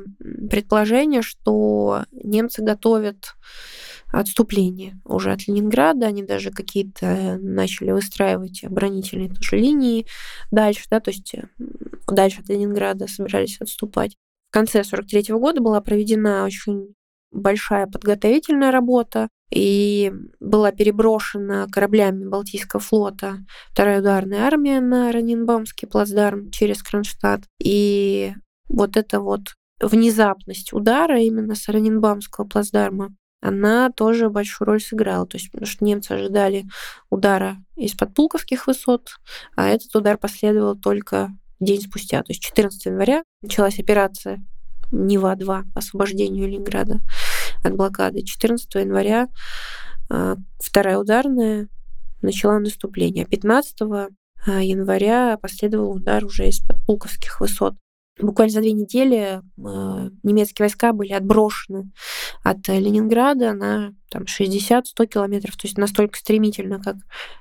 предположения, 0.50 1.22
что 1.22 2.04
немцы 2.12 2.62
готовят 2.62 3.34
отступление 4.12 5.00
уже 5.04 5.32
от 5.32 5.48
Ленинграда. 5.48 6.06
Они 6.06 6.22
даже 6.22 6.50
какие-то 6.50 7.38
начали 7.40 7.90
выстраивать 7.90 8.62
оборонительные 8.62 9.30
тоже 9.30 9.56
линии 9.56 10.06
дальше, 10.50 10.84
да, 10.90 11.00
то 11.00 11.10
есть 11.10 11.34
дальше 12.06 12.40
от 12.40 12.48
Ленинграда 12.48 13.06
собирались 13.08 13.60
отступать. 13.60 14.16
В 14.50 14.52
конце 14.52 14.84
43 14.84 15.34
года 15.34 15.60
была 15.60 15.80
проведена 15.80 16.44
очень 16.44 16.94
большая 17.30 17.86
подготовительная 17.86 18.70
работа, 18.70 19.28
и 19.50 20.12
была 20.40 20.72
переброшена 20.72 21.66
кораблями 21.72 22.26
Балтийского 22.26 22.80
флота 22.80 23.38
вторая 23.72 24.00
ударная 24.00 24.40
армия 24.40 24.80
на 24.80 25.10
Раненбаумский 25.10 25.88
плацдарм 25.88 26.50
через 26.50 26.82
Кронштадт. 26.82 27.44
И 27.62 28.34
вот 28.68 28.96
эта 28.96 29.20
вот 29.20 29.54
внезапность 29.80 30.72
удара 30.72 31.20
именно 31.20 31.54
с 31.54 31.68
Раненбаумского 31.68 32.44
плацдарма, 32.44 33.14
она 33.40 33.90
тоже 33.90 34.28
большую 34.30 34.66
роль 34.66 34.80
сыграла. 34.80 35.26
То 35.26 35.36
есть, 35.36 35.50
потому 35.50 35.66
что 35.66 35.84
немцы 35.84 36.12
ожидали 36.12 36.64
удара 37.08 37.56
из-под 37.76 38.14
Пулковских 38.14 38.66
высот, 38.66 39.10
а 39.56 39.68
этот 39.68 39.94
удар 39.94 40.18
последовал 40.18 40.76
только 40.76 41.30
день 41.60 41.80
спустя. 41.80 42.22
То 42.22 42.32
есть 42.32 42.42
14 42.42 42.86
января 42.86 43.22
началась 43.42 43.78
операция 43.78 44.44
Нева-2 44.90 45.72
по 45.72 45.78
освобождению 45.78 46.48
Ленинграда 46.48 47.00
от 47.68 47.76
блокады. 47.76 48.22
14 48.22 48.74
января 48.76 49.28
а, 50.10 50.36
вторая 50.58 50.98
ударная 50.98 51.68
начала 52.22 52.58
наступление. 52.58 53.24
15 53.26 53.82
а, 53.82 54.08
января 54.62 55.38
последовал 55.40 55.92
удар 55.92 56.24
уже 56.24 56.48
из-под 56.48 56.84
Пулковских 56.86 57.40
высот. 57.40 57.74
Буквально 58.20 58.52
за 58.52 58.60
две 58.60 58.72
недели 58.72 59.40
э, 59.40 59.40
немецкие 60.24 60.64
войска 60.64 60.92
были 60.92 61.12
отброшены 61.12 61.92
от 62.42 62.66
Ленинграда 62.66 63.52
на 63.52 63.94
там, 64.08 64.24
60-100 64.24 65.06
километров, 65.06 65.56
то 65.56 65.66
есть 65.66 65.78
настолько 65.78 66.18
стремительно, 66.18 66.80
как 66.80 66.96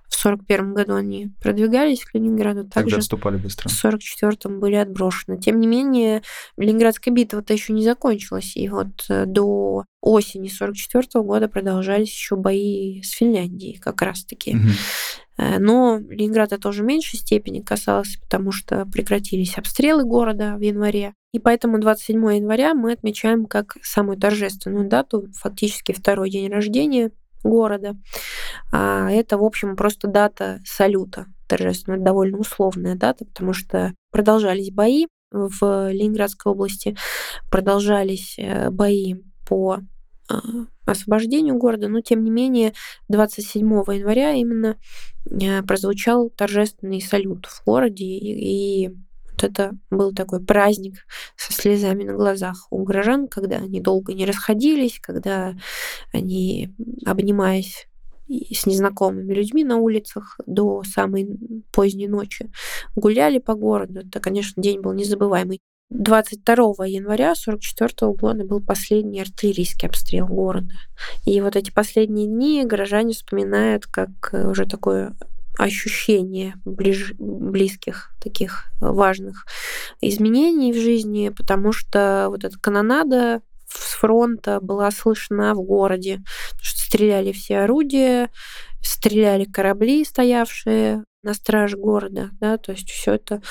в 0.09 0.15
41 0.15 0.73
году 0.73 0.95
они 0.95 1.31
продвигались 1.41 2.03
к 2.03 2.13
Ленинграду, 2.13 2.63
также 2.63 2.91
Тогда 2.91 2.97
отступали 2.97 3.37
быстро. 3.37 3.69
в 3.69 3.85
44-м 3.85 4.59
были 4.59 4.75
отброшены. 4.75 5.37
Тем 5.37 5.59
не 5.59 5.67
менее, 5.67 6.23
Ленинградская 6.57 7.13
битва-то 7.13 7.53
еще 7.53 7.73
не 7.73 7.83
закончилась, 7.83 8.55
и 8.55 8.67
вот 8.69 9.05
э, 9.09 9.25
до 9.25 9.85
осени 10.01 10.47
44 10.47 11.03
-го 11.15 11.23
года 11.23 11.47
продолжались 11.47 12.09
еще 12.09 12.35
бои 12.35 13.01
с 13.01 13.11
Финляндией 13.11 13.77
как 13.77 14.01
раз-таки. 14.01 14.55
Угу. 14.55 14.67
Но 15.59 15.99
Ленинград 16.09 16.51
это 16.51 16.61
тоже 16.61 16.83
в 16.83 16.85
меньшей 16.85 17.19
степени 17.19 17.61
касалось, 17.61 18.17
потому 18.21 18.51
что 18.51 18.85
прекратились 18.87 19.57
обстрелы 19.57 20.03
города 20.03 20.55
в 20.57 20.61
январе. 20.61 21.13
И 21.33 21.39
поэтому 21.39 21.79
27 21.79 22.17
января 22.35 22.73
мы 22.73 22.93
отмечаем 22.93 23.45
как 23.45 23.77
самую 23.81 24.17
торжественную 24.17 24.87
дату, 24.87 25.27
фактически 25.33 25.91
второй 25.91 26.29
день 26.29 26.49
рождения 26.49 27.11
города. 27.43 27.95
А 28.71 29.11
это, 29.11 29.37
в 29.37 29.43
общем, 29.43 29.75
просто 29.75 30.07
дата 30.07 30.61
салюта 30.65 31.27
торжественная, 31.47 31.99
довольно 31.99 32.37
условная 32.37 32.95
дата, 32.95 33.25
потому 33.25 33.53
что 33.53 33.93
продолжались 34.11 34.71
бои 34.71 35.07
в 35.31 35.91
Ленинградской 35.91 36.51
области, 36.51 36.95
продолжались 37.49 38.35
э, 38.37 38.69
бои 38.69 39.15
по 39.47 39.79
а, 40.29 40.41
освобождению 40.85 41.55
города, 41.55 41.87
но 41.87 42.01
тем 42.01 42.23
не 42.23 42.31
менее 42.31 42.73
27 43.09 43.65
января 43.65 44.31
именно 44.33 44.77
э, 45.29 45.61
прозвучал 45.63 46.29
торжественный 46.29 47.01
салют 47.01 47.45
в 47.45 47.63
городе, 47.65 48.05
и, 48.05 48.85
и 48.85 48.97
это 49.43 49.77
был 49.89 50.13
такой 50.13 50.43
праздник 50.43 51.05
со 51.35 51.53
слезами 51.53 52.03
на 52.03 52.13
глазах 52.13 52.67
у 52.69 52.83
горожан, 52.83 53.27
когда 53.27 53.57
они 53.57 53.79
долго 53.81 54.13
не 54.13 54.25
расходились, 54.25 54.99
когда 54.99 55.55
они, 56.13 56.73
обнимаясь 57.05 57.87
с 58.29 58.65
незнакомыми 58.65 59.33
людьми 59.33 59.63
на 59.63 59.77
улицах 59.77 60.39
до 60.45 60.83
самой 60.83 61.29
поздней 61.71 62.07
ночи 62.07 62.51
гуляли 62.95 63.39
по 63.39 63.53
городу. 63.55 64.01
Это, 64.01 64.19
конечно, 64.19 64.61
день 64.61 64.81
был 64.81 64.93
незабываемый. 64.93 65.61
22 65.89 66.85
января 66.85 67.31
1944 67.31 68.11
года 68.11 68.43
был 68.43 68.59
последний 68.59 69.21
артиллерийский 69.21 69.87
обстрел 69.87 70.27
города. 70.27 70.73
И 71.25 71.39
вот 71.39 71.55
эти 71.55 71.71
последние 71.71 72.27
дни 72.27 72.65
горожане 72.65 73.13
вспоминают 73.13 73.85
как 73.85 74.09
э, 74.33 74.49
уже 74.49 74.65
такое 74.65 75.15
ощущение 75.57 76.53
ближ... 76.65 77.13
близких 77.17 78.11
таких 78.21 78.65
важных 78.79 79.45
изменений 80.01 80.73
в 80.73 80.77
жизни, 80.77 81.29
потому 81.29 81.71
что 81.71 82.27
вот 82.29 82.43
эта 82.43 82.57
канонада 82.59 83.41
с 83.67 83.95
фронта 83.95 84.59
была 84.61 84.91
слышна 84.91 85.53
в 85.53 85.61
городе, 85.61 86.21
что 86.61 86.79
стреляли 86.81 87.31
все 87.31 87.59
орудия, 87.59 88.29
стреляли 88.81 89.45
корабли, 89.45 90.05
стоявшие 90.05 91.03
на 91.23 91.33
страж 91.33 91.75
города, 91.75 92.29
да, 92.39 92.57
то 92.57 92.71
есть 92.71 92.89
все 92.89 93.15
это 93.15 93.41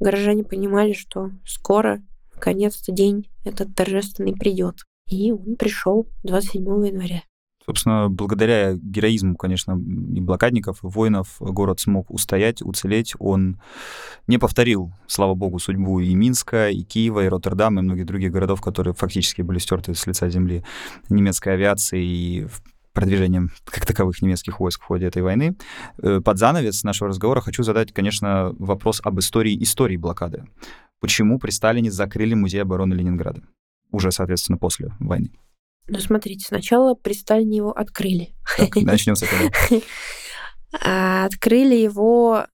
горожане 0.00 0.44
понимали, 0.44 0.94
что 0.94 1.30
скоро, 1.46 2.00
наконец-то, 2.34 2.92
день 2.92 3.28
этот 3.44 3.74
торжественный 3.74 4.34
придет. 4.34 4.76
И 5.06 5.32
он 5.32 5.56
пришел 5.56 6.08
27 6.22 6.86
января. 6.86 7.22
Собственно, 7.68 8.08
благодаря 8.08 8.76
героизму, 8.76 9.36
конечно, 9.36 9.72
и 9.72 10.20
блокадников, 10.20 10.82
и 10.82 10.86
воинов 10.86 11.36
город 11.38 11.80
смог 11.80 12.10
устоять, 12.10 12.62
уцелеть. 12.62 13.12
Он 13.18 13.60
не 14.26 14.38
повторил, 14.38 14.90
слава 15.06 15.34
богу, 15.34 15.58
судьбу 15.58 16.00
и 16.00 16.14
Минска, 16.14 16.70
и 16.70 16.82
Киева, 16.82 17.26
и 17.26 17.28
Роттердама, 17.28 17.82
и 17.82 17.84
многих 17.84 18.06
других 18.06 18.32
городов, 18.32 18.62
которые 18.62 18.94
фактически 18.94 19.42
были 19.42 19.58
стерты 19.58 19.94
с 19.94 20.06
лица 20.06 20.30
земли 20.30 20.64
немецкой 21.10 21.52
авиации 21.52 22.02
и 22.02 22.46
продвижением 22.94 23.50
как 23.66 23.84
таковых 23.84 24.22
немецких 24.22 24.60
войск 24.60 24.80
в 24.80 24.86
ходе 24.86 25.04
этой 25.04 25.20
войны. 25.20 25.54
Э, 26.02 26.22
под 26.24 26.38
занавес 26.38 26.84
нашего 26.84 27.10
разговора 27.10 27.42
хочу 27.42 27.64
задать, 27.64 27.92
конечно, 27.92 28.54
вопрос 28.58 29.02
об 29.04 29.18
истории 29.18 29.62
истории 29.62 29.98
блокады. 29.98 30.46
Почему 31.00 31.38
при 31.38 31.50
Сталине 31.50 31.90
закрыли 31.90 32.32
музей 32.32 32.62
обороны 32.62 32.94
Ленинграда? 32.94 33.42
Уже, 33.90 34.10
соответственно, 34.10 34.56
после 34.56 34.88
войны. 35.00 35.32
Ну, 35.88 35.98
смотрите, 36.00 36.46
сначала 36.46 36.94
при 36.94 37.14
Сталине 37.14 37.58
его 37.58 37.72
открыли. 37.72 38.34
Так, 38.56 38.76
начнем 38.76 39.16
с 39.16 39.22
этого. 39.22 39.82
А, 40.84 41.24
открыли 41.24 41.74
его 41.74 42.44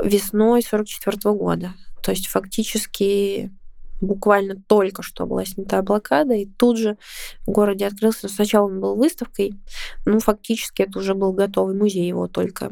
весной 0.00 0.62
44 0.62 1.34
года. 1.34 1.74
То 2.00 2.12
есть 2.12 2.28
фактически 2.28 3.50
буквально 4.00 4.62
только 4.68 5.02
что 5.02 5.26
была 5.26 5.44
снята 5.44 5.82
блокада, 5.82 6.34
и 6.34 6.46
тут 6.46 6.78
же 6.78 6.96
в 7.46 7.50
городе 7.50 7.86
открылся. 7.86 8.28
Сначала 8.28 8.66
он 8.66 8.80
был 8.80 8.94
выставкой, 8.94 9.54
ну, 10.04 10.20
фактически 10.20 10.82
это 10.82 10.98
уже 10.98 11.14
был 11.14 11.32
готовый 11.32 11.74
музей, 11.74 12.06
его 12.06 12.28
только 12.28 12.70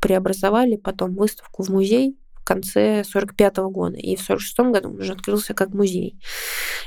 преобразовали, 0.00 0.76
потом 0.76 1.14
выставку 1.14 1.62
в 1.62 1.68
музей 1.68 2.16
конце 2.48 3.04
45 3.04 3.56
года, 3.70 3.96
и 3.96 4.16
в 4.16 4.20
46 4.20 4.58
году 4.72 4.88
он 4.88 5.00
уже 5.00 5.12
открылся 5.12 5.52
как 5.52 5.74
музей. 5.74 6.18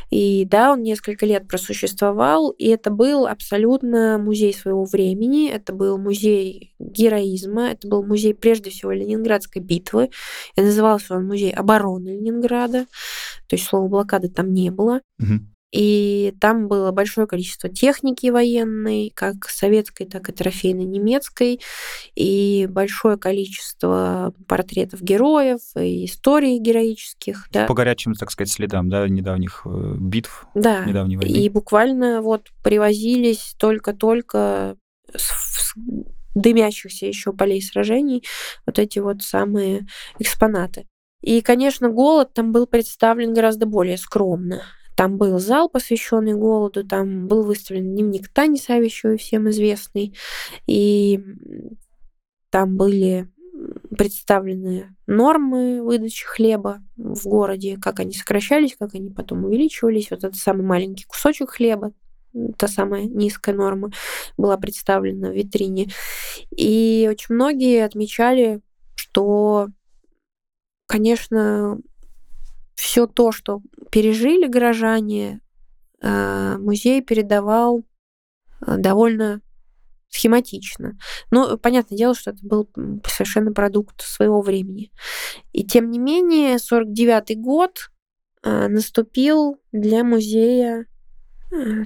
И 0.09 0.45
да, 0.45 0.71
он 0.71 0.81
несколько 0.81 1.25
лет 1.25 1.47
просуществовал, 1.47 2.49
и 2.49 2.67
это 2.67 2.89
был 2.89 3.27
абсолютно 3.27 4.17
музей 4.17 4.53
своего 4.53 4.85
времени, 4.85 5.49
это 5.49 5.71
был 5.73 5.97
музей 5.97 6.73
героизма, 6.79 7.69
это 7.69 7.87
был 7.87 8.03
музей 8.03 8.33
прежде 8.33 8.71
всего 8.71 8.91
Ленинградской 8.91 9.61
битвы, 9.61 10.09
и 10.55 10.61
назывался 10.61 11.15
он 11.15 11.27
музей 11.27 11.51
обороны 11.51 12.09
Ленинграда, 12.09 12.85
то 13.47 13.55
есть 13.55 13.65
слова 13.65 13.87
блокады 13.87 14.29
там 14.29 14.53
не 14.53 14.71
было. 14.71 15.01
Угу. 15.19 15.50
И 15.71 16.33
там 16.41 16.67
было 16.67 16.91
большое 16.91 17.27
количество 17.27 17.69
техники 17.69 18.27
военной, 18.27 19.11
как 19.15 19.47
советской, 19.47 20.05
так 20.05 20.27
и 20.29 20.33
трофейной 20.33 20.83
немецкой, 20.83 21.61
и 22.15 22.67
большое 22.69 23.17
количество 23.17 24.33
портретов 24.47 25.01
героев 25.01 25.61
и 25.75 26.05
историй 26.05 26.59
героических. 26.59 27.47
Да. 27.51 27.67
По 27.67 27.73
горячим, 27.73 28.13
так 28.15 28.31
сказать, 28.31 28.51
следам 28.51 28.89
да, 28.89 29.07
недавних 29.07 29.61
э, 29.65 29.95
битв, 29.97 30.45
да. 30.55 30.83
недавней 30.83 31.15
войны. 31.15 31.31
И 31.31 31.47
буквально 31.49 32.21
вот 32.21 32.49
привозились 32.63 33.55
только-только 33.57 34.75
с 35.15 35.73
дымящихся 36.35 37.05
еще 37.05 37.33
полей 37.33 37.61
сражений 37.61 38.23
вот 38.65 38.79
эти 38.79 38.99
вот 38.99 39.21
самые 39.21 39.87
экспонаты. 40.19 40.87
И, 41.21 41.41
конечно, 41.41 41.89
голод 41.89 42.33
там 42.33 42.51
был 42.51 42.65
представлен 42.67 43.33
гораздо 43.33 43.65
более 43.65 43.97
скромно. 43.97 44.63
Там 44.95 45.17
был 45.17 45.39
зал, 45.39 45.69
посвященный 45.69 46.33
голоду, 46.33 46.85
там 46.85 47.27
был 47.27 47.43
выставлен 47.43 47.91
дневник 47.93 48.29
Тани 48.29 48.57
Савичевой, 48.57 49.17
всем 49.17 49.49
известный, 49.49 50.15
и 50.67 51.19
там 52.49 52.75
были 52.77 53.29
представлены 53.97 54.95
нормы 55.07 55.83
выдачи 55.83 56.25
хлеба 56.25 56.81
в 56.95 57.27
городе, 57.27 57.77
как 57.81 57.99
они 57.99 58.13
сокращались, 58.13 58.75
как 58.77 58.95
они 58.95 59.09
потом 59.09 59.45
увеличивались. 59.45 60.09
Вот 60.11 60.23
этот 60.23 60.35
самый 60.37 60.65
маленький 60.65 61.05
кусочек 61.05 61.51
хлеба, 61.51 61.93
та 62.57 62.67
самая 62.67 63.03
низкая 63.03 63.55
норма, 63.55 63.91
была 64.37 64.57
представлена 64.57 65.29
в 65.29 65.35
витрине. 65.35 65.89
И 66.55 67.07
очень 67.11 67.35
многие 67.35 67.83
отмечали, 67.85 68.61
что, 68.95 69.67
конечно, 70.87 71.79
все 72.75 73.07
то, 73.07 73.31
что 73.31 73.61
пережили 73.91 74.47
горожане, 74.47 75.41
э, 76.01 76.57
музей 76.57 77.01
передавал 77.01 77.83
э, 78.65 78.77
довольно 78.77 79.41
схематично. 80.09 80.97
Но 81.31 81.57
понятное 81.57 81.97
дело, 81.97 82.15
что 82.15 82.31
это 82.31 82.39
был 82.45 82.69
совершенно 83.07 83.53
продукт 83.53 84.01
своего 84.01 84.41
времени. 84.41 84.91
И 85.53 85.63
тем 85.63 85.89
не 85.89 85.99
менее, 85.99 86.59
49 86.59 87.39
год 87.39 87.91
э, 88.43 88.67
наступил 88.67 89.57
для 89.71 90.03
музея 90.03 90.85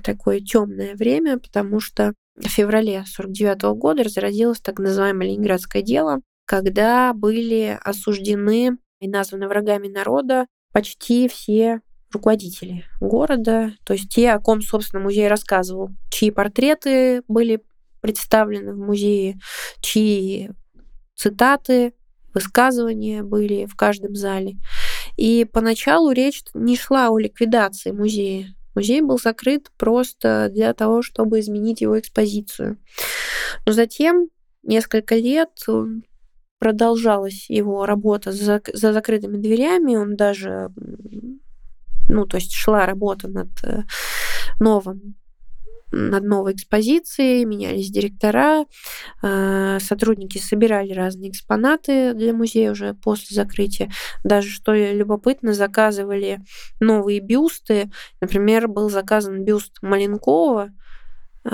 такое 0.03 0.41
темное 0.41 0.95
время, 0.95 1.39
потому 1.39 1.79
что 1.79 2.13
в 2.35 2.47
феврале 2.47 3.03
49 3.05 3.77
года 3.77 4.03
разразилось 4.03 4.59
так 4.59 4.77
называемое 4.79 5.29
Ленинградское 5.29 5.81
дело, 5.81 6.21
когда 6.45 7.13
были 7.13 7.77
осуждены 7.83 8.77
и 8.99 9.07
названы 9.07 9.47
врагами 9.47 9.87
народа 9.87 10.45
почти 10.75 11.29
все 11.29 11.79
руководители 12.11 12.83
города, 12.99 13.71
то 13.85 13.93
есть 13.93 14.09
те, 14.09 14.31
о 14.31 14.39
ком, 14.41 14.61
собственно, 14.61 15.01
музей 15.01 15.29
рассказывал, 15.29 15.91
чьи 16.11 16.31
портреты 16.31 17.21
были 17.29 17.63
представлены 18.01 18.73
в 18.73 18.77
музее, 18.77 19.39
чьи 19.79 20.49
цитаты, 21.15 21.93
высказывания 22.33 23.23
были 23.23 23.67
в 23.67 23.77
каждом 23.77 24.15
зале. 24.15 24.57
И 25.15 25.45
поначалу 25.45 26.11
речь 26.11 26.43
не 26.53 26.75
шла 26.75 27.07
о 27.07 27.17
ликвидации 27.17 27.91
музея. 27.91 28.53
Музей 28.75 28.99
был 28.99 29.17
закрыт 29.17 29.71
просто 29.77 30.49
для 30.51 30.73
того, 30.73 31.01
чтобы 31.03 31.39
изменить 31.39 31.79
его 31.79 31.97
экспозицию. 31.97 32.79
Но 33.65 33.71
затем 33.71 34.27
несколько 34.61 35.15
лет 35.15 35.51
продолжалась 36.65 37.47
его 37.47 37.85
работа 37.85 38.31
за, 38.31 38.59
за 38.73 38.91
закрытыми 38.91 39.37
дверями. 39.37 39.97
Он 39.97 40.15
даже, 40.15 40.71
ну, 42.09 42.25
то 42.25 42.37
есть 42.37 42.53
шла 42.53 42.87
работа 42.87 43.27
над 43.27 43.49
э, 43.63 43.83
новым 44.59 45.13
над 45.91 46.23
новой 46.23 46.53
экспозицией, 46.53 47.45
менялись 47.45 47.91
директора, 47.91 48.65
а, 49.21 49.79
сотрудники 49.79 50.39
собирали 50.39 50.91
разные 50.91 51.29
экспонаты 51.29 52.13
для 52.15 52.33
музея 52.33 52.71
уже 52.71 52.95
после 52.95 53.35
закрытия. 53.35 53.91
Даже, 54.23 54.49
что 54.49 54.73
любопытно, 54.73 55.53
заказывали 55.53 56.41
новые 56.79 57.19
бюсты. 57.19 57.91
Например, 58.19 58.67
был 58.67 58.89
заказан 58.89 59.45
бюст 59.45 59.77
Маленкова, 59.83 60.71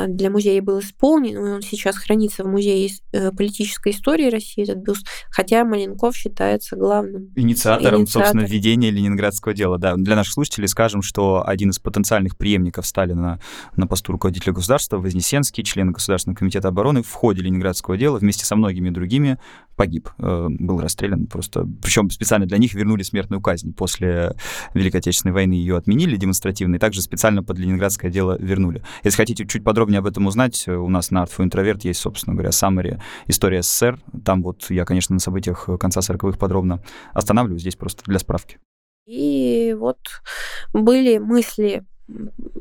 для 0.08 0.30
музея 0.30 0.62
был 0.62 0.80
исполнен, 0.80 1.36
и 1.38 1.50
он 1.52 1.62
сейчас 1.62 1.98
хранится 1.98 2.44
в 2.44 2.48
Музее 2.48 2.90
э, 3.12 3.32
политической 3.32 3.92
истории 3.92 4.30
России, 4.30 4.64
этот 4.64 4.78
бюст, 4.78 5.06
хотя 5.30 5.66
Маленков 5.66 6.16
считается 6.16 6.76
главным 6.76 7.32
инициатором, 7.36 8.02
инициатором. 8.02 8.08
собственно, 8.08 8.42
введения 8.42 8.90
ленинградского 8.90 9.54
дела. 9.54 9.78
Да, 9.78 9.96
для 9.96 10.16
наших 10.16 10.34
слушателей 10.34 10.68
скажем, 10.68 11.02
что 11.02 11.46
один 11.46 11.72
из 11.72 11.80
потенциальных 11.80 12.38
преемников 12.38 12.86
Сталина 12.86 13.40
на 13.76 13.88
посту 13.88 14.14
руководителя 14.14 14.54
государства, 14.54 14.98
Вознесенский, 14.98 15.64
член 15.64 15.92
Государственного 15.92 16.38
комитета 16.38 16.70
обороны, 16.70 17.04
в 17.04 17.12
ходе 17.12 17.42
ленинградского 17.42 17.98
дела 17.98 18.18
вместе 18.18 18.46
со 18.46 18.56
многими 18.56 18.90
другими 18.90 19.40
погиб, 19.82 20.10
э, 20.20 20.48
был 20.48 20.80
расстрелян 20.80 21.26
просто. 21.26 21.68
Причем 21.82 22.12
специально 22.12 22.46
для 22.46 22.60
них 22.60 22.76
вернули 22.76 23.02
смертную 23.02 23.42
казнь. 23.42 23.74
После 23.74 24.36
Великой 24.76 24.98
Отечественной 24.98 25.34
войны 25.34 25.54
ее 25.54 25.76
отменили 25.76 26.18
демонстративно, 26.18 26.76
и 26.76 26.78
также 26.78 27.02
специально 27.02 27.42
под 27.42 27.58
ленинградское 27.58 28.12
дело 28.12 28.38
вернули. 28.40 28.84
Если 29.04 29.18
хотите 29.18 29.48
чуть 29.48 29.64
подробнее 29.64 29.98
об 29.98 30.06
этом 30.06 30.28
узнать, 30.28 30.68
у 30.68 30.88
нас 30.88 31.10
на 31.10 31.24
Art 31.24 31.32
for 31.36 31.50
Introvert 31.50 31.80
есть, 31.82 32.00
собственно 32.00 32.36
говоря, 32.36 32.52
summary 32.52 33.02
«История 33.26 33.64
СССР». 33.64 34.00
Там 34.24 34.44
вот 34.44 34.70
я, 34.70 34.86
конечно, 34.86 35.16
на 35.16 35.20
событиях 35.20 35.68
конца 35.80 36.02
40-х 36.02 36.38
подробно 36.38 36.84
останавливаюсь, 37.14 37.62
здесь 37.62 37.76
просто 37.76 38.04
для 38.06 38.20
справки. 38.20 38.60
И 39.08 39.76
вот 39.80 39.98
были 40.74 41.18
мысли, 41.18 41.84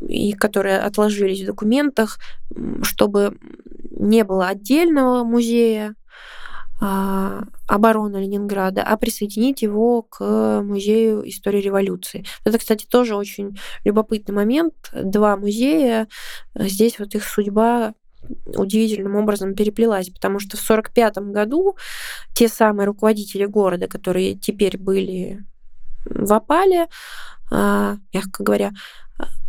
и 0.08 0.32
которые 0.32 0.78
отложились 0.78 1.42
в 1.42 1.46
документах, 1.46 2.18
чтобы 2.80 3.36
не 3.90 4.24
было 4.24 4.48
отдельного 4.48 5.22
музея, 5.22 5.94
обороны 6.80 8.16
Ленинграда, 8.16 8.82
а 8.82 8.96
присоединить 8.96 9.62
его 9.62 10.02
к 10.02 10.62
музею 10.62 11.28
истории 11.28 11.60
революции. 11.60 12.24
Это, 12.44 12.58
кстати, 12.58 12.86
тоже 12.86 13.16
очень 13.16 13.58
любопытный 13.84 14.34
момент. 14.34 14.74
Два 14.92 15.36
музея, 15.36 16.08
здесь 16.54 16.98
вот 16.98 17.14
их 17.14 17.24
судьба 17.24 17.92
удивительным 18.46 19.16
образом 19.16 19.54
переплелась, 19.54 20.10
потому 20.10 20.38
что 20.38 20.56
в 20.56 20.70
1945 20.70 21.32
году 21.32 21.76
те 22.34 22.48
самые 22.48 22.86
руководители 22.86 23.44
города, 23.44 23.86
которые 23.88 24.34
теперь 24.34 24.78
были 24.78 25.44
в 26.04 26.32
опале, 26.32 26.88
а, 27.50 27.96
мягко 28.12 28.42
говоря, 28.42 28.72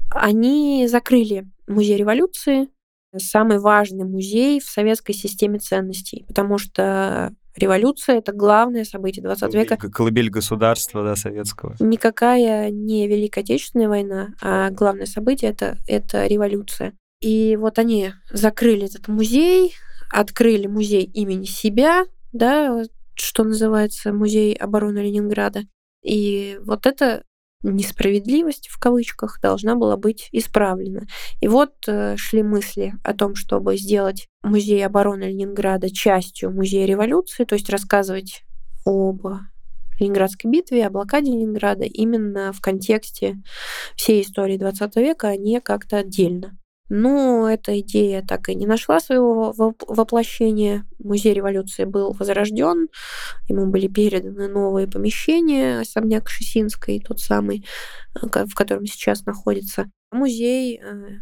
они 0.10 0.88
закрыли 0.90 1.48
музей 1.68 1.98
революции, 1.98 2.70
самый 3.18 3.59
важный 3.59 4.05
музей 4.05 4.59
в 4.59 4.66
советской 4.66 5.14
системе 5.14 5.59
ценностей, 5.59 6.26
потому 6.28 6.57
что 6.57 7.34
Революция— 7.55 8.18
это 8.20 8.32
главное 8.32 8.86
событие 8.86 9.22
20 9.22 9.53
века. 9.53 9.76
Колыбель 9.76 10.30
государства 10.30 11.03
да, 11.03 11.16
советского. 11.16 11.76
Никакая 11.80 12.70
не 12.70 13.07
Великая 13.07 13.41
Отечественная 13.41 13.89
война, 13.89 14.30
а 14.41 14.70
главное 14.70 15.05
событие 15.05 15.51
это,— 15.51 15.78
это 15.88 16.28
революция. 16.28 16.93
И 17.20 17.57
вот 17.57 17.78
они 17.78 18.14
закрыли 18.32 18.86
этот 18.86 19.09
музей, 19.09 19.74
открыли 20.09 20.68
музей 20.68 21.03
имени 21.03 21.45
себя, 21.45 22.05
да, 22.32 22.84
что 23.16 23.43
называется 23.43 24.14
музей 24.14 24.53
обороны 24.53 24.99
Ленинграда. 24.99 25.64
И 26.03 26.57
вот 26.64 26.86
это 26.86 27.24
несправедливость 27.64 28.70
в 28.70 28.80
кавычках 28.80 29.39
должна 29.41 29.76
была 29.76 29.97
быть 29.97 30.30
исправлена. 30.32 31.05
И 31.41 31.47
вот 31.47 31.74
э, 31.88 32.16
шли 32.18 32.43
мысли 32.43 32.93
о 33.03 33.14
том, 33.14 33.36
чтобы 33.36 33.78
сделать 33.78 34.28
музей 34.43 34.86
обороны 34.86 35.26
Ленинграда 35.26 35.89
частью 35.89 36.51
музея 36.51 36.86
революции, 36.86 37.43
то 37.43 37.55
есть 37.55 37.70
рассказывать 37.70 38.43
об 38.86 39.26
Ленинградской 39.99 40.49
битве, 40.49 40.88
о 40.88 40.89
блокаде 40.89 41.32
Ленинграда 41.32 41.84
именно 41.86 42.51
в 42.53 42.62
контексте 42.62 43.38
всей 43.95 44.24
истории 44.24 44.57
20 44.57 44.95
века, 44.97 45.30
а 45.30 45.38
не 45.38 45.62
как-то 45.62 45.97
отдельно. 45.97 46.57
Но 46.94 47.50
эта 47.50 47.80
идея 47.80 48.22
так 48.22 48.50
и 48.50 48.56
не 48.56 48.66
нашла 48.66 49.00
своего 49.00 49.54
воплощения. 49.88 50.86
Музей 51.00 51.34
революции 51.34 51.86
был 51.86 52.12
возрожден, 52.12 52.89
ему 53.48 53.68
были 53.68 53.88
переданы 53.88 54.50
новые 54.50 54.89
помещения, 54.89 55.80
особняк 55.80 56.28
Шесинской, 56.28 57.00
тот 57.00 57.22
самый, 57.22 57.66
э, 58.22 58.46
в 58.46 58.54
котором 58.56 58.86
сейчас 58.86 59.26
находится. 59.26 59.89
Музей 60.12 60.82
э, 60.84 61.20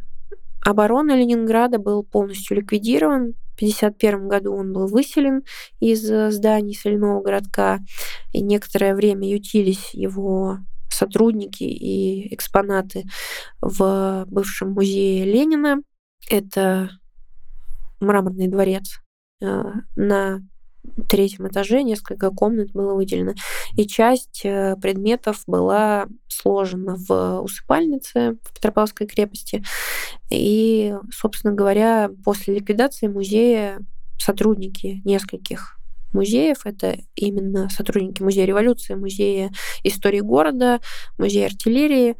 обороны 0.66 1.12
Ленинграда 1.12 1.78
был 1.78 2.04
полностью 2.04 2.58
ликвидирован. 2.58 3.36
В 3.54 3.62
1951 3.62 4.28
году 4.28 4.56
он 4.56 4.74
был 4.74 4.88
выселен 4.88 5.44
из 5.80 6.10
э, 6.10 6.32
зданий 6.32 6.74
соляного 6.74 7.22
городка, 7.22 7.78
и 8.32 8.42
некоторое 8.42 8.96
время 8.96 9.30
ютились 9.30 9.94
его 9.94 10.58
сотрудники 11.00 11.64
и 11.64 12.34
экспонаты 12.34 13.06
в 13.62 14.26
бывшем 14.28 14.74
музее 14.74 15.26
Ленина. 15.26 15.82
Это 16.30 16.90
мраморный 18.00 18.48
дворец. 18.48 19.00
Э, 19.42 19.64
на 19.96 20.42
третьем 21.08 21.48
этаже 21.48 21.84
несколько 21.84 22.30
комнат 22.32 22.72
было 22.72 22.94
выделено. 22.94 23.34
И 23.76 23.88
часть 23.88 24.42
э, 24.44 24.76
предметов 24.82 25.44
была 25.48 26.08
сложена 26.28 26.96
в 26.98 27.42
усыпальнице 27.42 28.38
в 28.44 28.54
Петропавловской 28.54 29.08
крепости. 29.08 29.64
И, 30.30 30.96
собственно 31.12 31.54
говоря, 31.54 32.12
после 32.24 32.56
ликвидации 32.56 33.08
музея 33.08 33.80
сотрудники 34.18 35.02
нескольких 35.06 35.79
музеев. 36.14 36.66
Это 36.66 36.98
именно 37.16 37.70
сотрудники 37.70 38.22
Музея 38.22 38.46
революции, 38.46 38.96
Музея 38.96 39.52
истории 39.84 40.22
города, 40.22 40.80
Музея 41.18 41.48
артиллерии. 41.48 42.16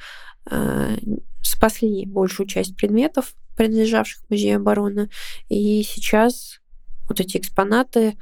Э, 0.50 0.98
спасли 1.42 2.06
большую 2.06 2.48
часть 2.48 2.76
предметов, 2.76 3.34
принадлежавших 3.56 4.24
Музею 4.30 4.58
обороны. 4.58 5.10
И 5.50 5.84
сейчас 5.84 6.60
вот 7.08 7.20
эти 7.20 7.38
экспонаты 7.38 8.18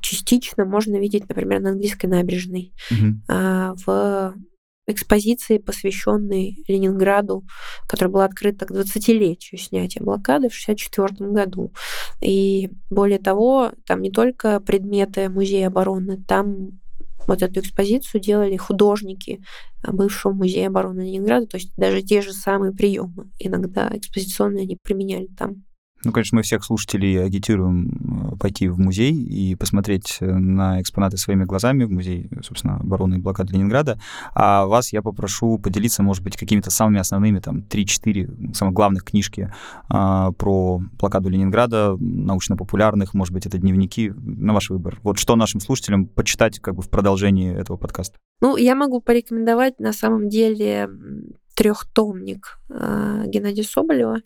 частично 0.00 0.64
можно 0.64 0.96
видеть, 0.96 1.28
например, 1.28 1.60
на 1.60 1.70
английской 1.70 2.06
набережной. 2.06 2.72
Угу. 2.90 3.76
В 3.84 4.34
экспозиции, 4.86 5.58
посвященной 5.58 6.62
Ленинграду, 6.68 7.44
которая 7.86 8.12
была 8.12 8.24
открыта 8.24 8.66
к 8.66 8.70
20-летию 8.70 9.58
снятия 9.58 10.02
блокады 10.02 10.48
в 10.48 10.56
1964 10.66 11.30
году. 11.30 11.72
И 12.20 12.70
более 12.90 13.18
того, 13.18 13.72
там 13.86 14.02
не 14.02 14.10
только 14.10 14.60
предметы 14.60 15.28
музея 15.28 15.68
обороны, 15.68 16.22
там 16.26 16.80
вот 17.26 17.42
эту 17.42 17.60
экспозицию 17.60 18.20
делали 18.20 18.56
художники 18.56 19.42
бывшего 19.86 20.32
музея 20.32 20.68
обороны 20.68 21.02
Ленинграда, 21.02 21.46
то 21.46 21.56
есть 21.56 21.72
даже 21.76 22.02
те 22.02 22.20
же 22.20 22.32
самые 22.32 22.72
приемы 22.72 23.30
иногда 23.38 23.90
экспозиционные 23.94 24.64
они 24.64 24.76
применяли 24.82 25.28
там. 25.38 25.64
Ну, 26.04 26.12
конечно, 26.12 26.36
мы 26.36 26.42
всех 26.42 26.64
слушателей 26.64 27.24
агитируем 27.24 28.32
э, 28.32 28.36
пойти 28.36 28.68
в 28.68 28.78
музей 28.78 29.12
и 29.12 29.54
посмотреть 29.54 30.18
э, 30.20 30.26
на 30.26 30.80
экспонаты 30.80 31.16
своими 31.16 31.44
глазами 31.44 31.84
в 31.84 31.90
музей, 31.90 32.28
собственно, 32.42 32.76
обороны 32.76 33.16
и 33.16 33.18
блокады 33.18 33.54
Ленинграда. 33.54 33.98
А 34.34 34.66
вас 34.66 34.92
я 34.92 35.02
попрошу 35.02 35.58
поделиться, 35.58 36.02
может 36.02 36.22
быть, 36.22 36.36
какими-то 36.36 36.70
самыми 36.70 37.00
основными, 37.00 37.38
там, 37.38 37.58
3-4 37.58 38.54
самых 38.54 38.74
главных 38.74 39.04
книжки 39.04 39.52
а, 39.88 40.32
про 40.32 40.80
блокаду 40.98 41.28
Ленинграда, 41.28 41.96
научно-популярных, 41.98 43.14
может 43.14 43.32
быть, 43.32 43.46
это 43.46 43.58
дневники, 43.58 44.12
на 44.16 44.52
ваш 44.52 44.70
выбор. 44.70 44.98
Вот 45.02 45.18
что 45.18 45.36
нашим 45.36 45.60
слушателям 45.60 46.06
почитать 46.06 46.60
как 46.60 46.74
бы 46.74 46.82
в 46.82 46.88
продолжении 46.88 47.54
этого 47.54 47.76
подкаста? 47.76 48.18
Ну, 48.40 48.56
я 48.56 48.74
могу 48.74 49.00
порекомендовать 49.00 49.78
на 49.80 49.92
самом 49.92 50.28
деле 50.28 50.88
трехтомник 51.54 52.58
э, 52.68 53.24
Геннадия 53.26 53.62
Соболева. 53.62 54.20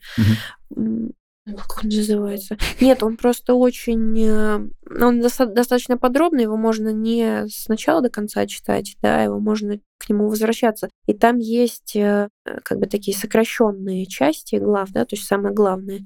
Угу. 0.70 1.12
Как 1.57 1.84
он 1.84 1.90
называется? 1.90 2.57
Нет, 2.80 3.03
он 3.03 3.16
просто 3.16 3.55
очень... 3.55 4.18
Э, 4.20 4.68
он 5.01 5.20
достаточно 5.20 5.96
подробный, 5.96 6.44
его 6.44 6.57
можно 6.57 6.90
не 6.90 7.46
сначала 7.49 8.03
до 8.03 8.11
конца 8.11 8.46
читать, 8.46 8.96
да, 9.01 9.22
его 9.22 9.38
можно 9.38 9.78
к 9.99 10.09
нему 10.09 10.28
возвращаться. 10.28 10.88
И 11.07 11.14
там 11.14 11.38
есть 11.38 11.96
э, 11.96 12.28
как 12.64 12.78
бы 12.78 12.86
такие 12.86 13.16
сокращенные 13.16 14.07
части 14.07 14.57
глав, 14.57 14.90
да, 14.90 15.05
то 15.05 15.16
есть 15.16 15.26
самое 15.26 15.55
главное 15.55 16.05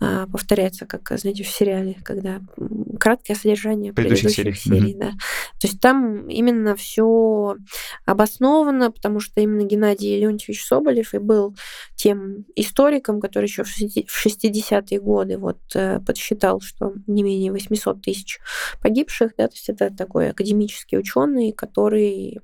а, 0.00 0.26
повторяется, 0.26 0.86
как, 0.86 1.18
знаете, 1.18 1.44
в 1.44 1.48
сериале, 1.48 1.96
когда 2.04 2.40
краткое 2.98 3.34
содержание 3.34 3.92
предыдущих, 3.92 4.34
предыдущих 4.34 4.62
серий. 4.62 4.78
серий 4.78 4.94
mm-hmm. 4.94 4.98
да. 4.98 5.10
То 5.60 5.66
есть 5.66 5.80
там 5.80 6.28
именно 6.28 6.76
все 6.76 7.56
обосновано, 8.06 8.90
потому 8.90 9.20
что 9.20 9.40
именно 9.40 9.66
Геннадий 9.66 10.18
Леонтьевич 10.18 10.64
Соболев 10.64 11.14
и 11.14 11.18
был 11.18 11.54
тем 11.96 12.44
историком, 12.56 13.20
который 13.20 13.46
еще 13.46 13.64
в 13.64 14.26
60-е 14.26 15.00
годы 15.00 15.38
вот 15.38 15.58
э, 15.74 16.00
подсчитал, 16.00 16.60
что 16.60 16.92
не 17.06 17.22
менее 17.22 17.52
800 17.52 18.02
тысяч 18.02 18.38
погибших, 18.80 19.32
да, 19.36 19.48
то 19.48 19.54
есть 19.54 19.68
это 19.68 19.90
такой 19.90 20.30
академический 20.30 20.98
ученый, 20.98 21.52
который 21.52 22.40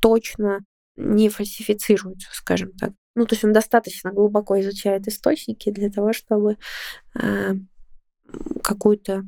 точно 0.00 0.60
не 0.96 1.28
фальсифицируется, 1.28 2.28
скажем 2.32 2.72
так. 2.72 2.92
Ну, 3.14 3.26
то 3.26 3.34
есть 3.34 3.44
он 3.44 3.52
достаточно 3.52 4.12
глубоко 4.12 4.60
изучает 4.60 5.08
источники 5.08 5.70
для 5.70 5.90
того, 5.90 6.12
чтобы 6.12 6.56
э, 7.14 7.54
какую-то 8.62 9.24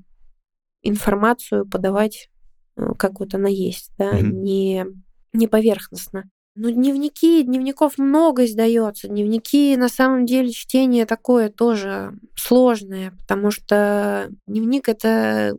информацию 0.82 1.68
подавать, 1.68 2.30
э, 2.76 2.92
как 2.98 3.20
вот 3.20 3.34
она 3.34 3.48
есть, 3.48 3.92
да, 3.98 4.12
mm-hmm. 4.12 4.30
не, 4.30 4.86
не 5.32 5.46
поверхностно. 5.48 6.30
Ну, 6.56 6.70
дневники, 6.70 7.42
дневников 7.42 7.96
много 7.96 8.44
издается. 8.44 9.08
Дневники, 9.08 9.76
на 9.76 9.88
самом 9.88 10.26
деле, 10.26 10.50
чтение 10.50 11.06
такое 11.06 11.48
тоже 11.48 12.12
сложное, 12.36 13.12
потому 13.12 13.50
что 13.50 14.28
дневник— 14.46 14.88
это 14.90 15.56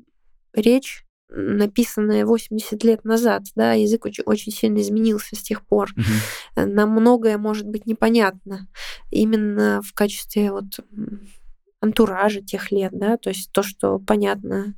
речь 0.54 1.06
написанное 1.32 2.26
80 2.26 2.84
лет 2.84 3.06
назад, 3.06 3.44
да, 3.56 3.74
язык 3.74 4.06
очень, 4.06 4.24
очень 4.26 4.52
сильно 4.52 4.80
изменился 4.80 5.36
с 5.36 5.42
тех 5.42 5.66
пор. 5.66 5.90
Угу. 5.96 6.66
Нам 6.68 6.92
многое 6.92 7.38
может 7.38 7.68
быть 7.68 7.86
непонятно 7.86 8.68
именно 9.12 9.82
в 9.82 9.94
качестве 9.94 10.52
вот 10.52 10.66
антуража 11.80 12.42
тех 12.42 12.72
лет, 12.72 12.92
да, 12.94 13.18
то 13.18 13.30
есть 13.30 13.52
то, 13.52 13.64
что 13.64 13.98
понятно 14.00 14.76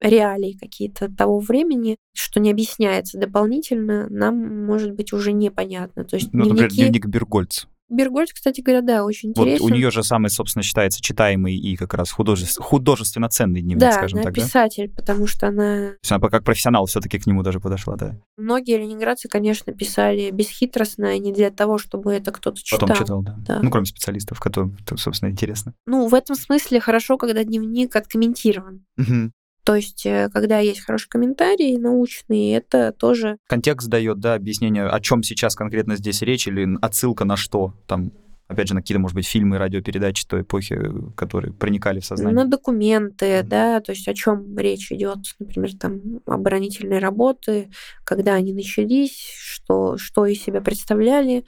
реалии 0.00 0.56
какие-то 0.58 1.10
того 1.14 1.40
времени, 1.40 1.96
что 2.14 2.40
не 2.40 2.50
объясняется 2.50 3.18
дополнительно, 3.18 4.08
нам 4.08 4.66
может 4.66 4.92
быть 4.92 5.12
уже 5.12 5.32
непонятно. 5.32 6.04
То 6.04 6.16
есть 6.16 6.32
ну, 6.32 6.44
дневники... 6.44 6.62
например, 6.62 6.70
дневник 6.72 7.06
Бергольц. 7.06 7.66
Бергольц, 7.88 8.32
кстати 8.32 8.60
говоря, 8.60 8.82
да, 8.82 9.04
очень 9.04 9.30
интересен. 9.30 9.62
Вот 9.62 9.70
у 9.70 9.74
нее 9.74 9.90
же 9.90 10.02
самый, 10.02 10.28
собственно, 10.28 10.62
считается 10.62 11.00
читаемый 11.00 11.56
и 11.56 11.76
как 11.76 11.94
раз 11.94 12.10
художеств... 12.10 12.60
художественно 12.60 13.28
ценный 13.28 13.62
дневник, 13.62 13.80
да, 13.80 13.92
скажем 13.92 14.18
она 14.18 14.24
так, 14.24 14.34
писатель, 14.34 14.88
да? 14.88 14.94
потому 14.96 15.26
что 15.26 15.48
она... 15.48 15.90
То 15.90 15.98
есть 16.02 16.12
она 16.12 16.28
как 16.28 16.42
профессионал 16.42 16.86
все-таки 16.86 17.18
к 17.18 17.26
нему 17.26 17.42
даже 17.42 17.60
подошла, 17.60 17.96
да. 17.96 18.16
Многие 18.36 18.78
ленинградцы, 18.78 19.28
конечно, 19.28 19.72
писали 19.72 20.30
бесхитростно, 20.30 21.16
и 21.16 21.20
не 21.20 21.32
для 21.32 21.50
того, 21.50 21.78
чтобы 21.78 22.12
это 22.12 22.32
кто-то 22.32 22.60
читал. 22.62 22.80
Потом 22.80 22.96
читал, 22.96 23.22
да. 23.22 23.36
да. 23.46 23.60
Ну, 23.62 23.70
кроме 23.70 23.86
специалистов, 23.86 24.40
которым, 24.40 24.76
собственно, 24.96 25.30
интересно. 25.30 25.74
Ну, 25.86 26.08
в 26.08 26.14
этом 26.14 26.34
смысле 26.34 26.80
хорошо, 26.80 27.16
когда 27.18 27.44
дневник 27.44 27.94
откомментирован. 27.94 28.84
Угу. 28.98 29.30
То 29.66 29.74
есть, 29.74 30.06
э, 30.06 30.30
когда 30.32 30.60
есть 30.60 30.82
хороший 30.82 31.08
комментарий 31.08 31.76
научный, 31.76 32.52
это 32.52 32.92
тоже... 32.92 33.36
Контекст 33.48 33.88
дает, 33.88 34.20
да, 34.20 34.34
объяснение, 34.34 34.86
о 34.86 35.00
чем 35.00 35.24
сейчас 35.24 35.56
конкретно 35.56 35.96
здесь 35.96 36.22
речь, 36.22 36.46
или 36.46 36.78
отсылка 36.80 37.24
на 37.24 37.36
что 37.36 37.74
там 37.88 38.12
опять 38.48 38.68
же, 38.68 38.74
на 38.74 38.80
какие-то, 38.80 39.00
может 39.00 39.16
быть, 39.16 39.26
фильмы, 39.26 39.58
радиопередачи 39.58 40.24
той 40.24 40.42
эпохи, 40.42 40.78
которые 41.16 41.52
проникали 41.52 41.98
в 41.98 42.06
сознание. 42.06 42.44
На 42.44 42.48
документы, 42.48 43.26
mm-hmm. 43.26 43.42
да, 43.42 43.80
то 43.80 43.90
есть 43.90 44.06
о 44.06 44.14
чем 44.14 44.56
речь 44.56 44.92
идет, 44.92 45.18
например, 45.40 45.74
там 45.74 46.20
оборонительные 46.26 47.00
работы, 47.00 47.70
когда 48.04 48.34
они 48.34 48.52
начались, 48.52 49.18
что, 49.36 49.96
что 49.96 50.26
из 50.26 50.40
себя 50.40 50.60
представляли, 50.60 51.44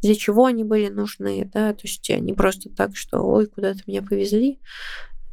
для 0.00 0.14
чего 0.14 0.46
они 0.46 0.64
были 0.64 0.88
нужны, 0.88 1.50
да, 1.52 1.74
то 1.74 1.82
есть 1.82 2.08
не 2.08 2.32
просто 2.32 2.70
так, 2.70 2.96
что 2.96 3.20
ой, 3.20 3.46
куда-то 3.46 3.80
меня 3.86 4.00
повезли, 4.00 4.60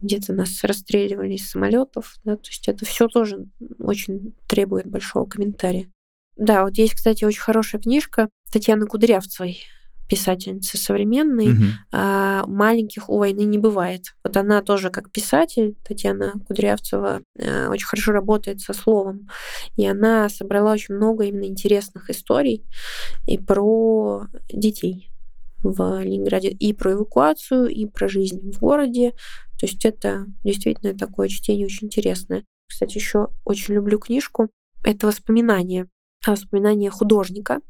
где-то 0.01 0.33
нас 0.33 0.63
расстреливали 0.63 1.33
из 1.33 1.49
самолетов, 1.49 2.15
да, 2.23 2.35
то 2.35 2.49
есть 2.49 2.67
это 2.67 2.85
все 2.85 3.07
тоже 3.07 3.45
очень 3.79 4.33
требует 4.47 4.87
большого 4.87 5.25
комментария. 5.25 5.89
Да, 6.35 6.63
вот 6.63 6.77
есть, 6.77 6.93
кстати, 6.93 7.25
очень 7.25 7.41
хорошая 7.41 7.81
книжка 7.81 8.29
Татьяны 8.51 8.85
Кудрявцевой, 8.85 9.59
писательницы 10.07 10.77
современной, 10.77 11.51
угу. 11.51 11.63
а, 11.91 12.45
маленьких 12.47 13.09
у 13.09 13.17
войны 13.17 13.41
не 13.41 13.57
бывает. 13.57 14.15
Вот 14.23 14.37
она 14.37 14.61
тоже 14.61 14.89
как 14.89 15.11
писатель, 15.11 15.75
Татьяна 15.85 16.33
Кудрявцева, 16.47 17.21
а, 17.39 17.69
очень 17.69 17.85
хорошо 17.85 18.11
работает 18.13 18.61
со 18.61 18.73
словом. 18.73 19.27
И 19.75 19.85
она 19.85 20.29
собрала 20.29 20.73
очень 20.73 20.95
много 20.95 21.25
именно 21.25 21.45
интересных 21.45 22.09
историй 22.09 22.63
и 23.27 23.37
про 23.37 24.27
детей 24.49 25.11
в 25.63 26.01
Ленинграде, 26.01 26.49
и 26.49 26.71
про 26.73 26.93
эвакуацию, 26.93 27.67
и 27.67 27.85
про 27.85 28.07
жизнь 28.07 28.51
в 28.51 28.59
городе, 28.59 29.13
то 29.59 29.65
есть 29.65 29.85
это 29.85 30.25
действительно 30.43 30.97
такое 30.97 31.27
чтение 31.27 31.65
очень 31.65 31.87
интересное. 31.87 32.43
Кстати, 32.67 32.97
еще 32.97 33.29
очень 33.43 33.73
люблю 33.73 33.99
книжку. 33.99 34.49
Это 34.83 35.07
воспоминания 35.07 35.87
воспоминания 36.25 36.89
художника, 36.89 37.61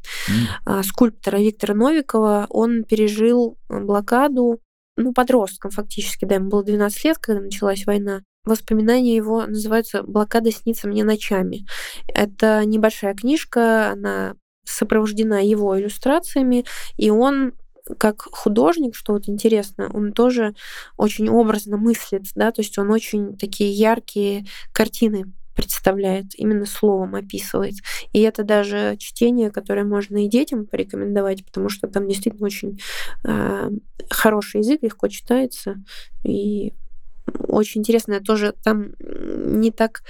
mm. 0.65 0.83
скульптора 0.83 1.37
Виктора 1.37 1.75
Новикова. 1.75 2.47
Он 2.49 2.83
пережил 2.83 3.57
блокаду, 3.69 4.61
ну, 4.95 5.13
подростком 5.13 5.71
фактически, 5.71 6.25
да, 6.25 6.35
ему 6.35 6.49
было 6.49 6.63
12 6.63 7.03
лет, 7.03 7.17
когда 7.19 7.41
началась 7.41 7.85
война. 7.85 8.23
Воспоминания 8.45 9.15
его 9.15 9.45
называются 9.45 10.03
«Блокада 10.03 10.51
снится 10.51 10.87
мне 10.87 11.03
ночами». 11.03 11.65
Это 12.07 12.63
небольшая 12.65 13.13
книжка, 13.13 13.91
она 13.91 14.35
сопровождена 14.65 15.45
его 15.45 15.79
иллюстрациями, 15.79 16.65
и 16.97 17.09
он 17.09 17.53
как 17.97 18.21
художник, 18.21 18.95
что 18.95 19.13
вот 19.13 19.27
интересно, 19.27 19.89
он 19.93 20.13
тоже 20.13 20.53
очень 20.97 21.29
образно 21.29 21.77
мыслит, 21.77 22.23
да, 22.35 22.51
то 22.51 22.61
есть 22.61 22.77
он 22.77 22.91
очень 22.91 23.37
такие 23.37 23.71
яркие 23.71 24.45
картины 24.71 25.33
представляет, 25.55 26.27
именно 26.35 26.67
словом 26.67 27.15
описывает. 27.15 27.73
И 28.13 28.21
это 28.21 28.43
даже 28.43 28.95
чтение, 28.99 29.49
которое 29.49 29.85
можно 29.85 30.23
и 30.23 30.29
детям 30.29 30.67
порекомендовать, 30.67 31.43
потому 31.43 31.69
что 31.69 31.87
там 31.87 32.07
действительно 32.07 32.45
очень 32.45 32.79
э, 33.23 33.71
хороший 34.07 34.59
язык, 34.59 34.83
легко 34.83 35.07
читается, 35.07 35.77
и 36.23 36.73
очень 37.47 37.81
интересно. 37.81 38.21
Тоже 38.21 38.53
там 38.63 38.91
не 38.99 39.71
так 39.71 40.03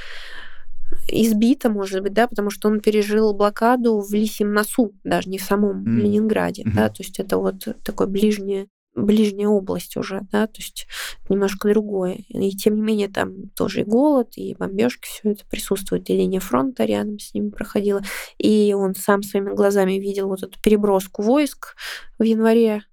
избито, 1.10 1.70
может 1.70 2.02
быть, 2.02 2.14
да, 2.14 2.28
потому 2.28 2.50
что 2.50 2.70
он 2.70 2.80
пережил 2.80 3.34
блокаду 3.34 4.00
в 4.00 4.14
Лисьем 4.14 4.54
носу, 4.54 4.94
даже 5.04 5.30
не 5.30 5.38
в 5.38 5.44
самом 5.44 5.84
mm. 5.84 6.02
Ленинграде, 6.02 6.64
mm-hmm. 6.64 6.76
да, 6.76 6.90
то 6.90 7.04
есть 7.04 7.20
это 7.20 7.38
вот 7.38 7.68
такое 7.84 8.08
ближнее 8.08 8.68
ближняя 8.98 9.48
область 9.48 9.96
уже, 9.96 10.22
да, 10.32 10.48
то 10.48 10.58
есть 10.58 10.88
немножко 11.30 11.70
другое. 11.70 12.24
И 12.30 12.52
тем 12.52 12.76
не 12.76 12.82
менее 12.82 13.08
там 13.08 13.50
тоже 13.50 13.82
и 13.82 13.84
голод, 13.84 14.36
и 14.38 14.56
бомбежки, 14.56 15.08
все 15.08 15.32
это 15.32 15.46
присутствует, 15.46 16.10
и 16.10 16.18
линия 16.18 16.40
фронта 16.40 16.84
рядом 16.84 17.20
с 17.20 17.34
ними 17.34 17.50
проходила. 17.50 18.02
И 18.38 18.74
он 18.74 18.96
сам 18.96 19.24
своими 19.24 19.54
глазами 19.54 19.94
видел 19.94 20.28
вот 20.28 20.44
эту 20.44 20.60
переброску 20.62 21.22
войск 21.22 21.76
в 22.18 22.24
январе 22.24 22.84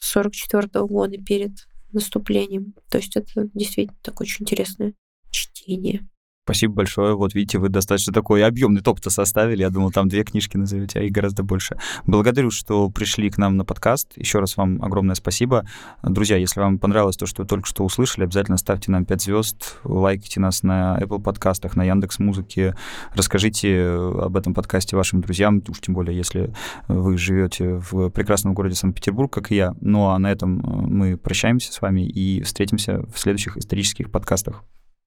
44 0.00 0.84
года 0.86 1.16
перед 1.18 1.52
наступлением. 1.92 2.74
То 2.90 2.98
есть 2.98 3.16
это 3.16 3.48
действительно 3.54 3.98
такое 4.02 4.26
очень 4.26 4.42
интересное 4.42 4.94
чтение. 5.30 6.08
Спасибо 6.44 6.74
большое. 6.74 7.14
Вот 7.14 7.34
видите, 7.34 7.58
вы 7.58 7.68
достаточно 7.68 8.12
такой 8.12 8.44
объемный 8.44 8.80
топ-то 8.80 9.10
составили. 9.10 9.62
Я 9.62 9.70
думал, 9.70 9.92
там 9.92 10.08
две 10.08 10.24
книжки 10.24 10.56
назовете, 10.56 10.98
а 10.98 11.02
их 11.02 11.12
гораздо 11.12 11.44
больше. 11.44 11.78
Благодарю, 12.04 12.50
что 12.50 12.90
пришли 12.90 13.30
к 13.30 13.38
нам 13.38 13.56
на 13.56 13.64
подкаст. 13.64 14.12
Еще 14.16 14.40
раз 14.40 14.56
вам 14.56 14.82
огромное 14.82 15.14
спасибо. 15.14 15.64
Друзья, 16.02 16.36
если 16.36 16.58
вам 16.58 16.80
понравилось 16.80 17.16
то, 17.16 17.26
что 17.26 17.42
вы 17.42 17.48
только 17.48 17.68
что 17.68 17.84
услышали, 17.84 18.24
обязательно 18.24 18.56
ставьте 18.56 18.90
нам 18.90 19.04
5 19.04 19.22
звезд, 19.22 19.78
лайкайте 19.84 20.40
нас 20.40 20.64
на 20.64 20.98
Apple 21.00 21.22
подкастах, 21.22 21.76
на 21.76 21.84
Яндекс 21.84 22.18
Музыке, 22.18 22.74
расскажите 23.14 23.90
об 23.90 24.36
этом 24.36 24.52
подкасте 24.52 24.96
вашим 24.96 25.20
друзьям, 25.20 25.62
уж 25.68 25.80
тем 25.80 25.94
более, 25.94 26.16
если 26.16 26.52
вы 26.88 27.18
живете 27.18 27.74
в 27.74 28.10
прекрасном 28.10 28.54
городе 28.54 28.74
Санкт-Петербург, 28.74 29.32
как 29.32 29.52
и 29.52 29.56
я. 29.56 29.74
Ну 29.80 30.08
а 30.08 30.18
на 30.18 30.32
этом 30.32 30.56
мы 30.56 31.16
прощаемся 31.16 31.72
с 31.72 31.80
вами 31.80 32.04
и 32.04 32.42
встретимся 32.42 33.04
в 33.14 33.18
следующих 33.20 33.56
исторических 33.56 34.10
подкастах. 34.10 34.64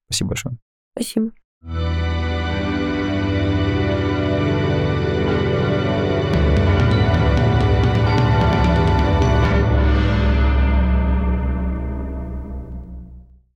Спасибо 0.08 0.30
большое. 0.30 0.56
Спасибо. 0.96 1.32